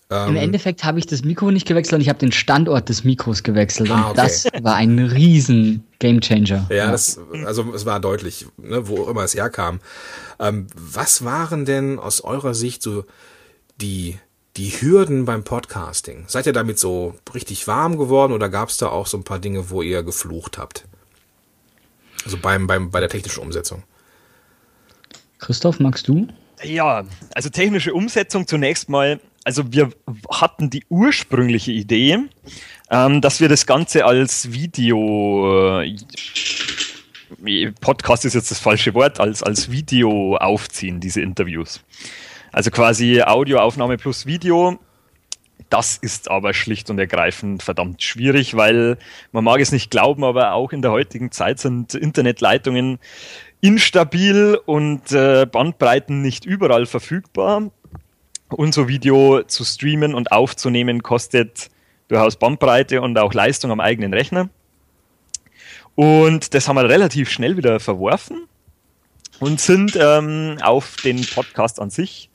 Ähm, 0.09 0.29
Im 0.29 0.35
Endeffekt 0.35 0.83
habe 0.83 0.99
ich 0.99 1.07
das 1.07 1.23
Mikro 1.23 1.49
nicht 1.49 1.67
gewechselt 1.67 1.95
und 1.95 2.01
ich 2.01 2.09
habe 2.09 2.19
den 2.19 2.31
Standort 2.31 2.89
des 2.89 3.03
Mikros 3.03 3.41
gewechselt. 3.41 3.89
Ah, 3.89 4.09
und 4.09 4.17
das 4.17 4.45
war 4.61 4.75
ein 4.75 4.99
riesen 4.99 5.83
Gamechanger. 5.97 6.67
Ja, 6.69 6.75
ja. 6.75 6.91
Das, 6.91 7.19
also 7.45 7.73
es 7.73 7.85
war 7.85 7.99
deutlich, 7.99 8.45
ne, 8.57 8.87
wo 8.87 9.05
immer 9.05 9.23
es 9.23 9.33
herkam. 9.33 9.79
Ähm, 10.39 10.67
was 10.75 11.23
waren 11.23 11.65
denn 11.65 11.97
aus 11.97 12.21
eurer 12.21 12.53
Sicht 12.53 12.83
so 12.83 13.05
die, 13.81 14.19
die 14.57 14.69
Hürden 14.69 15.25
beim 15.25 15.43
Podcasting? 15.43 16.25
Seid 16.27 16.45
ihr 16.45 16.53
damit 16.53 16.77
so 16.77 17.15
richtig 17.33 17.67
warm 17.67 17.97
geworden 17.97 18.31
oder 18.31 18.49
gab 18.49 18.69
es 18.69 18.77
da 18.77 18.89
auch 18.89 19.07
so 19.07 19.17
ein 19.17 19.23
paar 19.23 19.39
Dinge, 19.39 19.71
wo 19.71 19.81
ihr 19.81 20.03
geflucht 20.03 20.59
habt? 20.59 20.85
Also 22.25 22.37
beim, 22.37 22.67
beim, 22.67 22.91
bei 22.91 22.99
der 22.99 23.09
technischen 23.09 23.41
Umsetzung. 23.41 23.83
Christoph, 25.39 25.79
magst 25.79 26.07
du? 26.07 26.27
Ja, 26.63 27.03
also 27.33 27.49
technische 27.49 27.93
Umsetzung 27.93 28.47
zunächst 28.47 28.89
mal 28.89 29.19
also 29.45 29.71
wir 29.71 29.91
hatten 30.29 30.69
die 30.71 30.83
ursprüngliche 30.89 31.71
Idee, 31.71 32.17
ähm, 32.89 33.21
dass 33.21 33.39
wir 33.39 33.47
das 33.47 33.65
Ganze 33.65 34.03
als 34.03 34.51
Video, 34.51 35.81
äh, 35.81 35.95
Podcast 37.79 38.25
ist 38.25 38.33
jetzt 38.33 38.49
das 38.49 38.59
falsche 38.59 38.95
Wort, 38.95 39.19
als, 39.19 39.43
als 39.43 39.69
Video 39.69 40.35
aufziehen, 40.37 40.99
diese 40.99 41.21
Interviews. 41.21 41.81
Also 42.51 42.71
quasi 42.71 43.21
Audioaufnahme 43.21 43.97
plus 43.97 44.25
Video. 44.25 44.79
Das 45.69 45.97
ist 45.97 46.29
aber 46.29 46.53
schlicht 46.53 46.89
und 46.89 46.97
ergreifend 46.99 47.61
verdammt 47.61 48.01
schwierig, 48.01 48.55
weil 48.55 48.97
man 49.31 49.43
mag 49.43 49.59
es 49.59 49.71
nicht 49.71 49.91
glauben, 49.91 50.23
aber 50.23 50.53
auch 50.53 50.71
in 50.71 50.81
der 50.81 50.91
heutigen 50.91 51.31
Zeit 51.31 51.59
sind 51.59 51.93
Internetleitungen 51.93 52.99
instabil 53.67 54.59
und 54.65 55.11
äh, 55.11 55.45
Bandbreiten 55.45 56.21
nicht 56.21 56.45
überall 56.45 56.85
verfügbar 56.85 57.71
unser 58.49 58.87
Video 58.87 59.43
zu 59.43 59.63
streamen 59.63 60.13
und 60.13 60.31
aufzunehmen 60.31 61.03
kostet 61.03 61.69
durchaus 62.07 62.35
Bandbreite 62.35 63.01
und 63.01 63.17
auch 63.17 63.33
Leistung 63.33 63.71
am 63.71 63.79
eigenen 63.79 64.13
Rechner. 64.13 64.49
Und 65.95 66.53
das 66.53 66.67
haben 66.67 66.75
wir 66.75 66.89
relativ 66.89 67.29
schnell 67.29 67.57
wieder 67.57 67.79
verworfen 67.79 68.47
und 69.39 69.59
sind 69.59 69.97
ähm, 69.99 70.57
auf 70.61 70.97
den 70.97 71.25
Podcast 71.25 71.79
an 71.79 71.89
sich 71.89 72.29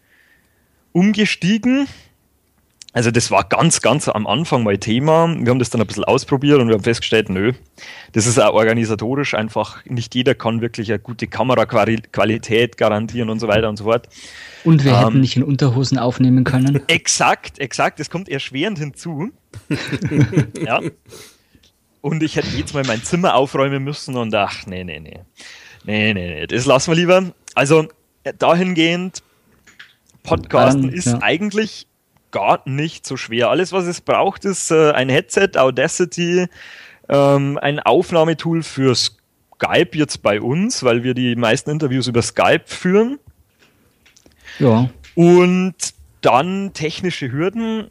umgestiegen. 0.93 1.87
Also 2.93 3.13
das 3.13 3.31
war 3.31 3.45
ganz, 3.45 3.83
ganz 3.83 4.09
am 4.09 4.27
Anfang 4.27 4.65
mein 4.65 4.81
Thema. 4.81 5.29
Wir 5.39 5.51
haben 5.51 5.61
das 5.61 5.71
dann 5.71 5.81
ein 5.81 5.87
bisschen 5.87 6.03
ausprobiert 6.03 6.61
und 6.61 6.67
wir 6.69 6.75
haben 6.75 6.83
festgestellt, 6.83 7.29
nö, 7.29 7.53
das 8.13 8.27
ist 8.27 8.41
auch 8.41 8.53
organisatorisch 8.53 9.35
einfach, 9.35 9.85
nicht 9.85 10.15
jeder 10.17 10.35
kann 10.35 10.61
wirklich 10.61 10.91
eine 10.91 10.99
gute 10.99 11.29
Kameraqualität 11.29 12.77
garantieren 12.77 13.31
und 13.31 13.39
so 13.39 13.47
weiter 13.47 13.69
und 13.69 13.77
so 13.77 13.85
fort. 13.85 14.09
Und 14.65 14.85
wir 14.85 14.93
ähm, 14.93 14.99
hätten 14.99 15.21
nicht 15.21 15.37
in 15.37 15.45
Unterhosen 15.45 15.99
aufnehmen 15.99 16.43
können. 16.43 16.83
Exakt, 16.89 17.61
exakt, 17.61 18.01
das 18.01 18.11
kommt 18.11 18.29
erschwerend 18.29 18.79
hinzu. 18.79 19.31
ja. 20.61 20.81
Und 22.01 22.23
ich 22.25 22.35
hätte 22.35 22.49
jetzt 22.57 22.75
mal 22.75 22.85
mein 22.85 23.05
Zimmer 23.05 23.35
aufräumen 23.35 23.85
müssen 23.85 24.17
und 24.17 24.35
ach, 24.35 24.67
nee, 24.67 24.83
nee, 24.83 24.99
nee. 24.99 25.21
Nee, 25.85 26.13
nee, 26.13 26.29
nee, 26.29 26.47
das 26.47 26.67
lassen 26.67 26.91
wir 26.91 26.97
lieber. 26.97 27.33
Also 27.55 27.87
dahingehend, 28.39 29.23
Podcasten 30.23 30.83
Dann, 30.83 30.93
ist 30.93 31.07
ja. 31.07 31.19
eigentlich 31.23 31.87
gar 32.31 32.63
nicht 32.69 33.07
so 33.07 33.17
schwer. 33.17 33.51
Alles, 33.51 33.73
was 33.73 33.87
es 33.87 34.01
braucht, 34.01 34.45
ist 34.45 34.71
äh, 34.71 34.93
ein 34.93 35.09
Headset, 35.09 35.51
Audacity, 35.57 36.47
ähm, 37.09 37.59
ein 37.61 37.81
Aufnahmetool 37.81 38.63
für 38.63 38.95
Skype 38.95 39.91
jetzt 39.93 40.23
bei 40.23 40.41
uns, 40.41 40.83
weil 40.83 41.03
wir 41.03 41.15
die 41.15 41.37
meisten 41.37 41.71
Interviews 41.71 42.07
über 42.07 42.23
Skype 42.23 42.65
führen. 42.67 43.19
Ja. 44.59 44.91
Und 45.15 45.75
dann 46.21 46.73
technische 46.73 47.33
Hürden. 47.33 47.91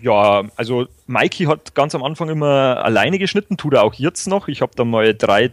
Ja, 0.00 0.44
also 0.56 0.88
Mikey 1.06 1.44
hat 1.44 1.74
ganz 1.74 1.94
am 1.94 2.02
Anfang 2.02 2.28
immer 2.28 2.82
alleine 2.82 3.18
geschnitten, 3.18 3.56
tut 3.56 3.74
er 3.74 3.84
auch 3.84 3.94
jetzt 3.94 4.26
noch. 4.26 4.48
Ich 4.48 4.62
habe 4.62 4.72
da 4.74 4.84
mal 4.84 5.14
drei 5.14 5.52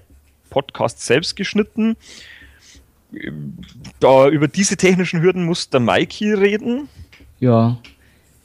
Podcasts 0.49 1.05
selbst 1.05 1.35
geschnitten. 1.35 1.95
Da 3.99 4.27
über 4.29 4.47
diese 4.47 4.77
technischen 4.77 5.21
Hürden 5.21 5.43
muss 5.43 5.69
der 5.69 5.79
Mikey 5.79 6.33
reden. 6.33 6.89
Ja, 7.39 7.77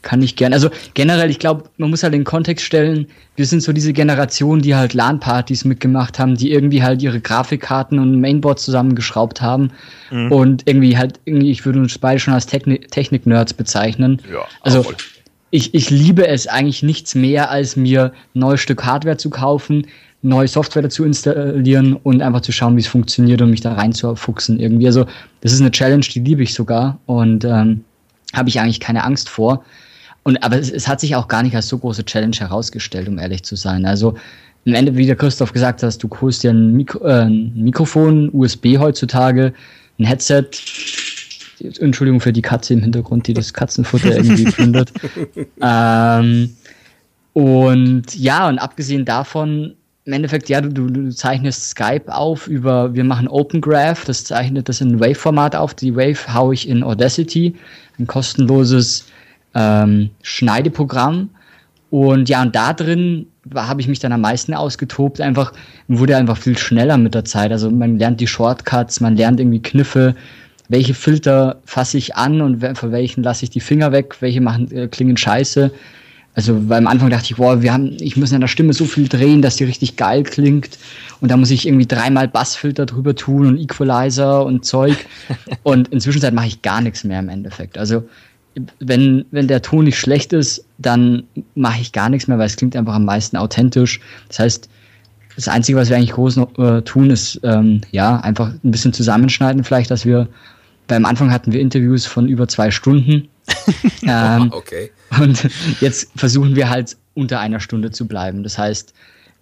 kann 0.05 0.23
ich 0.23 0.37
gern. 0.37 0.53
Also 0.53 0.71
generell, 0.95 1.31
ich 1.31 1.41
glaube, 1.41 1.65
man 1.79 1.91
muss 1.91 2.05
halt 2.05 2.15
den 2.15 2.23
Kontext 2.23 2.65
stellen, 2.65 3.09
wir 3.35 3.47
sind 3.47 3.63
so 3.63 3.73
diese 3.73 3.93
Generation, 3.93 4.61
die 4.61 4.77
halt 4.77 4.95
LAN-Partys 4.95 5.65
mitgemacht 5.65 6.21
haben, 6.21 6.37
die 6.37 6.53
irgendwie 6.53 6.85
halt 6.85 7.03
ihre 7.03 7.21
Grafikkarten 7.21 7.99
und 7.99 8.21
Mainboard 8.21 8.61
zusammengeschraubt 8.61 9.43
haben 9.43 9.71
mhm. 10.13 10.31
und 10.31 10.63
irgendwie 10.67 10.97
halt, 10.97 11.19
irgendwie, 11.25 11.51
ich 11.51 11.67
würde 11.67 11.81
uns 11.81 11.99
beide 11.99 12.21
schon 12.21 12.35
als 12.35 12.47
Technik-Nerds 12.47 13.55
bezeichnen. 13.55 14.23
Ja, 14.33 14.45
also 14.61 14.85
ich, 15.51 15.75
ich 15.75 15.91
liebe 15.91 16.29
es 16.29 16.47
eigentlich 16.47 16.83
nichts 16.83 17.15
mehr, 17.15 17.51
als 17.51 17.77
mir 17.77 18.13
ein 18.35 18.39
neues 18.39 18.61
Stück 18.61 18.85
Hardware 18.85 19.17
zu 19.17 19.31
kaufen, 19.31 19.87
neue 20.23 20.49
Software 20.49 20.83
dazu 20.83 21.05
installieren 21.05 21.95
und 21.95 22.23
einfach 22.23 22.41
zu 22.41 22.51
schauen, 22.51 22.77
wie 22.77 22.81
es 22.81 22.87
funktioniert 22.87 23.43
und 23.43 23.51
mich 23.51 23.61
da 23.61 23.75
reinzufuchsen 23.75 24.59
irgendwie. 24.59 24.87
Also 24.87 25.07
das 25.43 25.53
ist 25.53 25.61
eine 25.61 25.71
Challenge, 25.71 26.05
die 26.05 26.21
liebe 26.21 26.43
ich 26.43 26.55
sogar 26.55 26.99
und 27.07 27.45
ähm, 27.45 27.85
habe 28.35 28.49
ich 28.49 28.59
eigentlich 28.59 28.81
keine 28.81 29.05
Angst 29.05 29.29
vor. 29.29 29.65
Und, 30.25 30.43
aber 30.43 30.59
es, 30.59 30.71
es, 30.71 30.89
hat 30.89 31.01
sich 31.01 31.15
auch 31.15 31.29
gar 31.29 31.43
nicht 31.43 31.55
als 31.55 31.69
so 31.69 31.79
große 31.79 32.05
Challenge 32.05 32.37
herausgestellt, 32.37 33.09
um 33.09 33.19
ehrlich 33.19 33.43
zu 33.45 33.57
sein. 33.57 33.85
Also 33.85 34.15
im 34.65 34.75
Ende, 34.75 34.97
wie 34.97 35.07
der 35.07 35.17
Christoph 35.17 35.53
gesagt 35.53 35.83
hat, 35.83 36.03
du 36.03 36.09
holst 36.21 36.43
dir 36.43 36.51
ein, 36.51 36.73
Mikro, 36.73 37.05
äh, 37.05 37.27
ein 37.27 37.53
Mikrofon, 37.55 38.31
USB 38.33 38.79
heutzutage, 38.79 39.53
ein 39.99 40.07
Headset. 40.07 40.47
Entschuldigung 41.79 42.21
für 42.21 42.33
die 42.33 42.43
Katze 42.43 42.75
im 42.75 42.81
Hintergrund, 42.81 43.27
die 43.27 43.35
das 43.35 43.53
Katzenfutter 43.53 44.17
irgendwie 44.17 44.47
findet. 44.47 44.93
Ähm, 45.61 46.57
und 47.35 48.15
ja, 48.15 48.49
und 48.49 48.59
abgesehen 48.59 49.05
davon, 49.05 49.75
im 50.07 50.13
Endeffekt, 50.13 50.49
ja, 50.49 50.61
du, 50.61 50.89
du, 50.89 51.11
zeichnest 51.11 51.71
Skype 51.71 52.15
auf 52.15 52.47
über, 52.47 52.95
wir 52.95 53.05
machen 53.05 53.29
Open 53.29 53.61
Graph, 53.61 54.05
das 54.05 54.25
zeichnet 54.25 54.69
das 54.69 54.81
in 54.81 55.01
Wave-Format 55.01 55.57
auf. 55.57 55.75
Die 55.75 55.97
Wave 55.97 56.33
haue 56.33 56.55
ich 56.55 56.69
in 56.69 56.83
Audacity, 56.83 57.55
ein 57.99 58.07
kostenloses 58.07 59.07
ähm, 59.55 60.11
Schneideprogramm. 60.23 61.31
Und 61.91 62.29
ja, 62.29 62.43
und 62.43 62.55
da 62.57 62.73
drin 62.73 63.27
habe 63.55 63.81
ich 63.81 63.89
mich 63.89 63.99
dann 63.99 64.13
am 64.13 64.21
meisten 64.21 64.55
ausgetobt. 64.55 65.21
Einfach 65.21 65.53
wurde 65.89 66.17
einfach 66.17 66.37
viel 66.37 66.59
schneller 66.59 66.99
mit 66.99 67.15
der 67.15 67.25
Zeit. 67.25 67.53
Also 67.53 67.71
man 67.71 67.99
lernt 67.99 68.21
die 68.21 68.27
Shortcuts, 68.27 69.01
man 69.01 69.17
lernt 69.17 69.39
irgendwie 69.39 69.63
Kniffe, 69.63 70.15
welche 70.69 70.95
Filter 70.95 71.61
fasse 71.65 71.99
ich 71.99 72.17
an 72.17 72.41
und 72.41 72.65
von 72.77 72.91
welchen 72.91 73.23
lasse 73.23 73.45
ich 73.45 73.51
die 73.51 73.61
Finger 73.61 73.93
weg, 73.93 74.17
welche 74.21 74.41
machen 74.41 74.71
äh, 74.73 74.89
klingen 74.89 75.17
scheiße. 75.17 75.71
Also 76.35 76.69
weil 76.69 76.79
am 76.79 76.89
Anfang 76.89 77.11
dachte 77.11 77.27
ich, 77.31 77.37
boah, 77.37 77.63
wir 77.63 77.73
haben, 77.73 77.97
ich 78.01 78.17
muss 78.17 78.33
in 78.33 78.41
der 78.41 78.49
Stimme 78.49 78.73
so 78.73 78.87
viel 78.87 79.09
drehen, 79.09 79.41
dass 79.41 79.57
die 79.57 79.65
richtig 79.65 79.97
geil 79.97 80.25
klingt. 80.25 80.79
Und 81.21 81.31
da 81.31 81.37
muss 81.37 81.51
ich 81.51 81.67
irgendwie 81.67 81.87
dreimal 81.87 82.27
Bassfilter 82.27 82.87
drüber 82.87 83.15
tun 83.15 83.47
und 83.47 83.59
Equalizer 83.59 84.45
und 84.45 84.65
Zeug. 84.65 84.97
und 85.63 85.89
inzwischen 85.89 86.35
mache 86.35 86.49
ich 86.49 86.63
gar 86.63 86.81
nichts 86.81 87.05
mehr 87.05 87.21
im 87.21 87.29
Endeffekt. 87.29 87.79
Also 87.79 88.09
wenn, 88.79 89.25
wenn 89.31 89.49
der 89.49 89.63
Ton 89.63 89.85
nicht 89.85 89.99
schlecht 89.99 90.33
ist, 90.33 90.65
dann 90.79 91.25
mache 91.55 91.81
ich 91.81 91.93
gar 91.93 92.09
nichts 92.09 92.29
mehr, 92.29 92.39
weil 92.39 92.47
es 92.47 92.57
klingt 92.57 92.77
einfach 92.77 92.95
am 92.95 93.05
meisten 93.05 93.37
authentisch. 93.37 94.01
Das 94.29 94.39
heißt, 94.39 94.69
das 95.37 95.49
Einzige, 95.49 95.79
was 95.79 95.89
wir 95.89 95.97
eigentlich 95.97 96.13
groß 96.13 96.37
noch, 96.37 96.59
äh, 96.59 96.83
tun, 96.83 97.11
ist 97.11 97.41
ähm, 97.43 97.81
ja 97.91 98.19
einfach 98.21 98.53
ein 98.63 98.71
bisschen 98.71 98.93
zusammenschneiden, 98.93 99.65
vielleicht, 99.65 99.91
dass 99.91 100.07
wir 100.07 100.29
beim 100.87 101.05
Anfang 101.05 101.33
hatten 101.33 101.53
wir 101.53 101.61
Interviews 101.61 102.07
von 102.07 102.29
über 102.29 102.47
zwei 102.47 102.71
Stunden. 102.71 103.29
ähm, 104.03 104.51
okay. 104.53 104.91
Und 105.19 105.49
jetzt 105.81 106.11
versuchen 106.17 106.55
wir 106.55 106.69
halt 106.71 106.97
unter 107.15 107.41
einer 107.41 107.61
Stunde 107.61 107.91
zu 107.91 108.07
bleiben. 108.07 108.43
Das 108.43 108.59
heißt, 108.59 108.93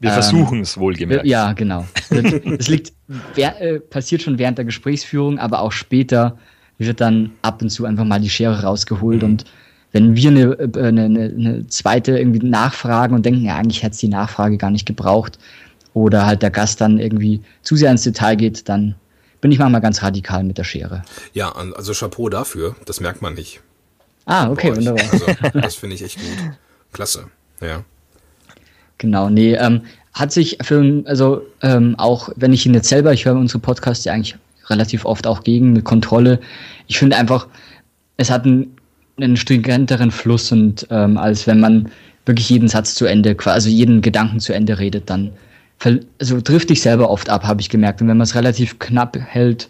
wir 0.01 0.11
ähm, 0.11 0.15
versuchen 0.15 0.61
es 0.61 0.79
wohlgemerkt. 0.79 1.27
Ja, 1.27 1.53
genau. 1.53 1.87
Es 2.59 2.69
liegt, 2.69 2.93
äh, 3.37 3.81
passiert 3.81 4.23
schon 4.23 4.39
während 4.39 4.59
der 4.59 4.65
Gesprächsführung, 4.65 5.39
aber 5.39 5.61
auch 5.61 5.73
später 5.73 6.39
wird 6.87 7.01
dann 7.01 7.33
ab 7.43 7.63
und 7.63 7.71
zu 7.71 7.85
einfach 7.85 8.05
mal 8.05 8.21
die 8.21 8.31
Schere 8.31 8.63
rausgeholt 8.63 9.23
mhm. 9.23 9.29
und 9.29 9.45
wenn 9.93 10.17
wir 10.17 10.31
eine, 10.31 10.43
äh, 10.53 10.89
eine, 10.89 11.05
eine, 11.05 11.67
zweite 11.69 12.19
irgendwie 12.19 12.47
nachfragen 12.47 13.15
und 13.15 13.25
denken, 13.27 13.45
ja, 13.45 13.57
eigentlich 13.57 13.83
hätte 13.83 13.93
es 13.93 13.99
die 13.99 14.09
Nachfrage 14.09 14.57
gar 14.57 14.71
nicht 14.71 14.87
gebraucht 14.87 15.39
oder 15.95 16.27
halt 16.27 16.43
der 16.43 16.51
Gast 16.51 16.81
dann 16.81 16.99
irgendwie 16.99 17.43
zu 17.63 17.77
sehr 17.77 17.91
ins 17.91 18.03
Detail 18.03 18.37
geht, 18.37 18.69
dann 18.69 18.95
bin 19.41 19.53
ich 19.53 19.59
manchmal 19.59 19.81
ganz 19.81 20.03
radikal 20.03 20.45
mit 20.45 20.57
der 20.57 20.65
Schere. 20.65 21.03
Ja, 21.35 21.53
also 21.53 21.93
Chapeau 21.93 22.29
dafür, 22.29 22.77
das 22.87 23.01
merkt 23.01 23.23
man 23.23 23.35
nicht. 23.35 23.61
Ah, 24.25 24.49
okay, 24.49 24.75
wunderbar. 24.75 25.05
Also, 25.11 25.61
das 25.61 25.75
finde 25.75 25.97
ich 25.97 26.03
echt 26.03 26.17
gut. 26.17 26.57
Klasse, 26.93 27.27
ja. 27.61 27.85
Genau, 28.99 29.29
nee, 29.29 29.55
ähm, 29.55 29.83
hat 30.13 30.31
sich 30.31 30.59
für, 30.63 31.03
also 31.07 31.43
ähm, 31.61 31.97
auch 31.99 32.29
wenn 32.37 32.53
ich 32.53 32.65
ihn 32.67 32.75
jetzt 32.75 32.89
selber, 32.89 33.13
ich 33.13 33.25
höre 33.25 33.35
unsere 33.35 33.59
Podcasts 33.59 34.05
ja 34.05 34.13
eigentlich 34.13 34.37
relativ 34.73 35.05
oft 35.05 35.27
auch 35.27 35.45
gegen 35.45 35.71
eine 35.71 35.83
Kontrolle. 35.83 36.41
Ich 36.89 36.99
finde 36.99 37.17
einfach, 37.17 37.47
es 38.17 38.31
hat 38.31 38.45
einen, 38.45 38.77
einen 39.21 39.37
stringenteren 39.37 40.11
Fluss 40.11 40.51
und 40.51 40.87
ähm, 40.91 41.17
als 41.17 41.47
wenn 41.47 41.61
man 41.61 41.91
wirklich 42.27 42.49
jeden 42.49 42.69
Satz 42.69 42.95
zu 42.95 43.07
Ende, 43.07 43.37
also 43.45 43.69
jeden 43.69 44.01
Gedanken 44.01 44.41
zu 44.41 44.53
Ende 44.53 44.79
redet, 44.79 45.11
dann 45.11 45.33
also 46.21 46.41
trifft 46.41 46.71
dich 46.71 46.81
selber 46.81 47.11
oft 47.11 47.29
ab, 47.29 47.45
habe 47.45 47.61
ich 47.61 47.69
gemerkt. 47.69 48.01
Und 48.01 48.09
wenn 48.09 48.17
man 48.17 48.25
es 48.25 48.35
relativ 48.35 48.79
knapp 48.79 49.17
hält, 49.19 49.69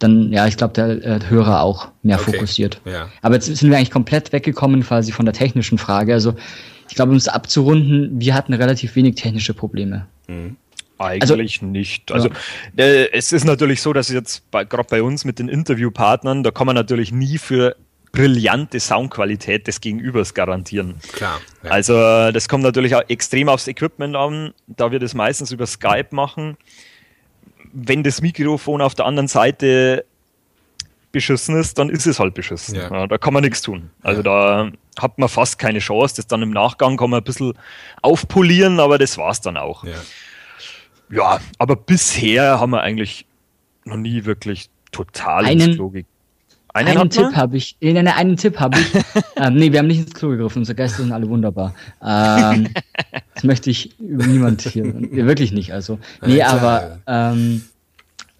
dann, 0.00 0.32
ja, 0.32 0.46
ich 0.46 0.56
glaube, 0.56 0.74
der 0.74 1.04
äh, 1.04 1.20
Hörer 1.28 1.62
auch 1.62 1.88
mehr 2.02 2.20
okay. 2.20 2.32
fokussiert. 2.32 2.80
Ja. 2.84 3.08
Aber 3.22 3.36
jetzt 3.36 3.46
sind 3.46 3.70
wir 3.70 3.76
eigentlich 3.76 3.92
komplett 3.92 4.32
weggekommen 4.32 4.82
quasi 4.82 5.12
von 5.12 5.24
der 5.24 5.34
technischen 5.34 5.78
Frage. 5.78 6.12
Also 6.12 6.34
ich 6.88 6.96
glaube, 6.96 7.12
um 7.12 7.16
es 7.16 7.28
abzurunden, 7.28 8.20
wir 8.20 8.34
hatten 8.34 8.52
relativ 8.52 8.96
wenig 8.96 9.14
technische 9.14 9.54
Probleme. 9.54 10.06
Mhm. 10.26 10.56
Eigentlich 11.02 11.60
also, 11.60 11.66
nicht. 11.66 12.12
Also 12.12 12.28
ja. 12.76 12.84
äh, 12.84 13.10
es 13.12 13.32
ist 13.32 13.44
natürlich 13.44 13.82
so, 13.82 13.92
dass 13.92 14.08
jetzt 14.08 14.44
gerade 14.50 14.86
bei 14.88 15.02
uns 15.02 15.24
mit 15.24 15.38
den 15.38 15.48
Interviewpartnern, 15.48 16.42
da 16.42 16.50
kann 16.50 16.66
man 16.66 16.76
natürlich 16.76 17.12
nie 17.12 17.38
für 17.38 17.76
brillante 18.12 18.78
Soundqualität 18.78 19.66
des 19.66 19.80
Gegenübers 19.80 20.34
garantieren. 20.34 20.96
Klar. 21.12 21.40
Ja. 21.62 21.70
Also 21.70 21.94
das 22.30 22.48
kommt 22.48 22.62
natürlich 22.62 22.94
auch 22.94 23.02
extrem 23.08 23.48
aufs 23.48 23.66
Equipment 23.66 24.14
an, 24.14 24.52
da 24.66 24.92
wir 24.92 24.98
das 24.98 25.14
meistens 25.14 25.50
über 25.50 25.66
Skype 25.66 26.08
machen. 26.10 26.56
Wenn 27.72 28.02
das 28.02 28.20
Mikrofon 28.20 28.82
auf 28.82 28.94
der 28.94 29.06
anderen 29.06 29.28
Seite 29.28 30.04
beschissen 31.10 31.58
ist, 31.58 31.78
dann 31.78 31.90
ist 31.90 32.06
es 32.06 32.18
halt 32.18 32.34
beschissen. 32.34 32.74
Ja. 32.74 32.90
Ja, 32.90 33.06
da 33.06 33.18
kann 33.18 33.32
man 33.32 33.42
nichts 33.42 33.62
tun. 33.62 33.90
Also 34.02 34.22
da 34.22 34.70
hat 34.98 35.18
man 35.18 35.28
fast 35.28 35.58
keine 35.58 35.78
Chance. 35.78 36.16
Das 36.16 36.26
dann 36.26 36.42
im 36.42 36.50
Nachgang 36.50 36.96
kann 36.96 37.10
man 37.10 37.20
ein 37.20 37.24
bisschen 37.24 37.52
aufpolieren, 38.00 38.80
aber 38.80 38.98
das 38.98 39.16
war's 39.18 39.40
dann 39.40 39.56
auch. 39.56 39.84
Ja. 41.12 41.40
Aber 41.58 41.76
bisher 41.76 42.58
haben 42.58 42.70
wir 42.70 42.80
eigentlich 42.80 43.26
noch 43.84 43.96
nie 43.96 44.24
wirklich 44.24 44.70
total 44.90 45.44
einen, 45.44 45.60
ins 45.60 45.76
Klo 45.76 45.88
gegriffen. 45.90 46.08
Einen, 46.74 46.96
einen 46.96 47.10
Tipp 47.10 47.36
habe 47.36 47.56
ich. 47.58 47.76
Nee, 47.80 47.92
nee, 47.92 48.08
einen 48.08 48.36
Tipp 48.36 48.58
habe 48.58 48.78
ich. 48.78 48.94
ähm, 49.36 49.54
nee, 49.54 49.70
wir 49.70 49.80
haben 49.80 49.88
nicht 49.88 50.00
ins 50.00 50.14
Klo 50.14 50.30
gegriffen. 50.30 50.60
Unsere 50.60 50.74
Gäste 50.74 51.02
sind 51.02 51.12
alle 51.12 51.28
wunderbar. 51.28 51.74
Ähm, 52.02 52.68
das 53.34 53.44
möchte 53.44 53.70
ich 53.70 53.98
über 54.00 54.26
niemand 54.26 54.62
hier. 54.62 54.84
Wirklich 54.84 55.52
nicht. 55.52 55.72
Also, 55.72 55.98
nee, 56.24 56.42
aber 56.42 56.98
ähm, 57.06 57.62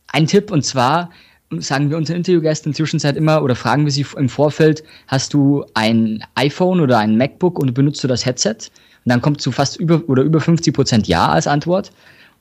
ein 0.08 0.26
Tipp 0.26 0.50
und 0.50 0.64
zwar 0.64 1.10
sagen 1.58 1.90
wir 1.90 1.98
unseren 1.98 2.16
Interviewgästen 2.16 2.70
in 2.70 2.72
der 2.72 2.78
Zwischenzeit 2.78 3.16
immer 3.16 3.42
oder 3.42 3.54
fragen 3.54 3.84
wir 3.84 3.92
sie 3.92 4.06
im 4.16 4.30
Vorfeld: 4.30 4.82
Hast 5.08 5.34
du 5.34 5.66
ein 5.74 6.24
iPhone 6.36 6.80
oder 6.80 6.98
ein 6.98 7.18
MacBook 7.18 7.58
und 7.58 7.74
benutzt 7.74 8.02
du 8.02 8.08
das 8.08 8.24
Headset? 8.24 8.56
Und 9.04 9.10
dann 9.10 9.20
kommt 9.20 9.42
zu 9.42 9.52
fast 9.52 9.78
über 9.78 10.02
oder 10.08 10.22
über 10.22 10.40
50 10.40 10.72
Prozent 10.72 11.06
Ja 11.06 11.28
als 11.28 11.46
Antwort. 11.46 11.92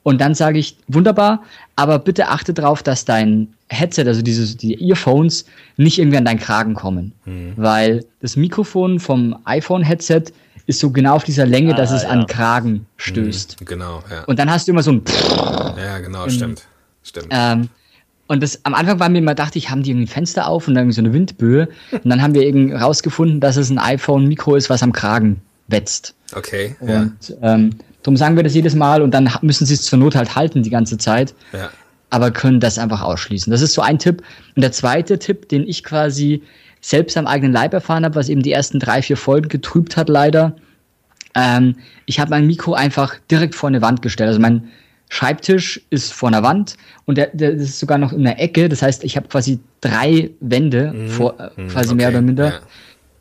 Und 0.04 0.20
dann 0.20 0.34
sage 0.34 0.58
ich, 0.58 0.78
wunderbar, 0.88 1.44
aber 1.76 2.00
bitte 2.00 2.30
achte 2.30 2.54
darauf, 2.54 2.82
dass 2.82 3.06
dein 3.06 3.54
Headset, 3.70 4.06
also 4.08 4.22
diese 4.22 4.58
die 4.58 4.82
Earphones, 4.88 5.46
nicht 5.78 6.00
irgendwie 6.00 6.18
an 6.18 6.26
deinen 6.26 6.40
Kragen 6.40 6.74
kommen. 6.74 7.14
Mhm. 7.26 7.54
Weil 7.56 8.06
das 8.20 8.36
Mikrofon 8.36 9.00
vom 9.00 9.36
iPhone-Headset 9.46 10.24
ist 10.66 10.80
so 10.80 10.90
genau 10.90 11.16
auf 11.16 11.24
dieser 11.24 11.46
Länge, 11.46 11.74
ah, 11.74 11.78
dass 11.78 11.92
es 11.92 12.04
ja. 12.04 12.10
an 12.10 12.26
Kragen 12.28 12.86
stößt. 12.98 13.62
Mhm, 13.62 13.66
genau, 13.66 14.04
ja. 14.10 14.24
Und 14.24 14.40
dann 14.40 14.50
hast 14.50 14.68
du 14.68 14.72
immer 14.72 14.84
so 14.84 14.92
ein 14.92 15.04
Ja, 15.78 16.00
genau, 16.00 16.28
stimmt. 16.30 16.64
stimmt. 17.04 17.28
Ähm, 17.30 17.70
und 18.28 18.42
das, 18.42 18.64
am 18.64 18.74
Anfang 18.74 19.00
war 19.00 19.10
mir 19.10 19.18
immer, 19.18 19.36
dachte 19.36 19.58
ich, 19.58 19.70
haben 19.70 19.84
die 19.84 19.92
irgendwie 19.92 20.06
ein 20.06 20.14
Fenster 20.14 20.48
auf 20.48 20.68
und 20.68 20.76
dann 20.76 20.90
so 20.92 21.02
eine 21.02 21.12
Windböe. 21.12 21.68
Und 21.92 22.10
dann 22.10 22.22
haben 22.22 22.34
wir 22.34 22.44
irgendwie 22.44 22.74
rausgefunden, 22.74 23.42
dass 23.42 23.58
es 23.58 23.70
ein 23.70 23.78
iPhone-Mikro 23.78 24.56
ist, 24.56 24.70
was 24.70 24.82
am 24.84 24.94
Kragen 24.94 25.42
wetzt. 25.68 26.14
Okay. 26.34 26.76
Und 26.80 27.18
ja. 27.28 27.56
ähm, 27.56 27.72
darum 28.04 28.18
sagen 28.18 28.36
wir 28.36 28.44
das 28.44 28.54
jedes 28.54 28.76
Mal 28.76 29.02
und 29.02 29.14
dann 29.14 29.30
müssen 29.42 29.66
sie 29.66 29.74
es 29.74 29.84
zur 29.84 30.00
Not 30.00 30.16
halt 30.16 30.36
halten 30.36 30.64
die 30.64 30.70
ganze 30.70 30.98
Zeit. 30.98 31.34
Ja. 31.54 31.70
Aber 32.10 32.32
können 32.32 32.60
das 32.60 32.78
einfach 32.78 33.02
ausschließen. 33.02 33.52
Das 33.52 33.62
ist 33.62 33.74
so 33.74 33.82
ein 33.82 33.98
Tipp. 33.98 34.22
Und 34.56 34.62
der 34.62 34.74
zweite 34.74 35.18
Tipp, 35.18 35.48
den 35.48 35.66
ich 35.66 35.84
quasi 35.84 36.44
selbst 36.82 37.16
am 37.16 37.28
eigenen 37.28 37.54
Leib 37.54 37.74
erfahren 37.74 38.04
habe, 38.04 38.16
was 38.16 38.28
eben 38.28 38.42
die 38.42 38.52
ersten 38.52 38.80
drei, 38.80 39.02
vier 39.02 39.16
Folgen 39.16 39.48
getrübt 39.48 39.96
hat, 39.96 40.10
leider. 40.10 40.56
Ähm, 41.36 41.76
ich 42.06 42.20
habe 42.20 42.32
mein 42.32 42.48
Mikro 42.48 42.74
einfach 42.74 43.16
direkt 43.30 43.56
vor 43.56 43.70
eine 43.70 43.82
Wand 43.82 44.02
gestellt. 44.02 44.28
Also 44.28 44.42
mein 44.42 44.68
Schreibtisch 45.14 45.82
ist 45.90 46.14
vor 46.14 46.30
einer 46.30 46.42
Wand 46.42 46.78
und 47.06 47.18
der, 47.18 47.28
der 47.34 47.52
ist 47.52 47.80
sogar 47.80 47.98
noch 47.98 48.14
in 48.14 48.24
der 48.24 48.42
Ecke. 48.42 48.70
Das 48.70 48.82
heißt, 48.82 49.04
ich 49.04 49.18
habe 49.18 49.28
quasi 49.28 49.60
drei 49.82 50.32
Wände 50.40 50.94
mhm. 50.94 51.10
vor, 51.10 51.38
äh, 51.38 51.50
mhm. 51.62 51.68
quasi 51.68 51.90
okay. 51.90 51.96
mehr 51.96 52.10
oder 52.10 52.22
minder. 52.22 52.48
Ja. 52.48 52.60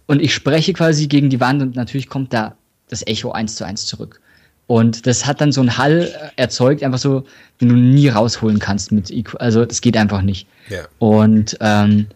Und 0.06 0.22
ich 0.22 0.32
spreche 0.32 0.72
quasi 0.72 1.08
gegen 1.08 1.30
die 1.30 1.40
Wand 1.40 1.62
und 1.62 1.76
natürlich 1.76 2.08
kommt 2.08 2.32
da 2.32 2.54
das 2.88 3.06
Echo 3.06 3.32
eins 3.32 3.56
zu 3.56 3.64
eins 3.64 3.86
zurück. 3.86 4.20
Und 4.70 5.04
das 5.08 5.26
hat 5.26 5.40
dann 5.40 5.50
so 5.50 5.60
einen 5.60 5.78
Hall 5.78 6.32
erzeugt, 6.36 6.84
einfach 6.84 7.00
so, 7.00 7.24
den 7.60 7.70
du 7.70 7.74
nie 7.74 8.06
rausholen 8.08 8.60
kannst 8.60 8.92
mit 8.92 9.10
EQ. 9.10 9.34
Also 9.40 9.64
das 9.64 9.80
geht 9.80 9.96
einfach 9.96 10.22
nicht. 10.22 10.46
Ja. 10.68 10.84
Und 11.00 11.58
ähm, 11.60 12.06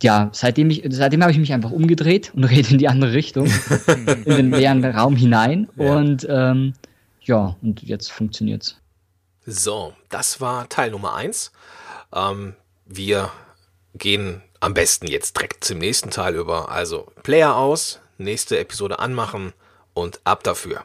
ja, 0.00 0.30
seitdem 0.30 0.70
ich, 0.70 0.84
seitdem 0.90 1.22
habe 1.22 1.32
ich 1.32 1.38
mich 1.38 1.52
einfach 1.52 1.72
umgedreht 1.72 2.30
und 2.36 2.44
rede 2.48 2.70
in 2.70 2.78
die 2.78 2.86
andere 2.86 3.14
Richtung, 3.14 3.50
in 4.26 4.36
den 4.36 4.52
leeren 4.52 4.84
Raum 4.84 5.16
hinein. 5.16 5.68
Ja. 5.74 5.96
Und 5.96 6.24
ähm, 6.30 6.74
ja, 7.22 7.56
und 7.60 7.82
jetzt 7.82 8.12
funktioniert's. 8.12 8.76
So, 9.44 9.92
das 10.08 10.40
war 10.40 10.68
Teil 10.68 10.92
Nummer 10.92 11.16
eins. 11.16 11.50
Ähm, 12.14 12.54
wir 12.84 13.32
gehen 13.96 14.40
am 14.60 14.72
besten 14.72 15.08
jetzt 15.08 15.36
direkt 15.36 15.64
zum 15.64 15.78
nächsten 15.78 16.10
Teil 16.10 16.36
über. 16.36 16.70
Also 16.70 17.08
Player 17.24 17.56
aus, 17.56 17.98
nächste 18.18 18.56
Episode 18.56 19.00
anmachen 19.00 19.52
und 19.94 20.20
ab 20.22 20.44
dafür. 20.44 20.84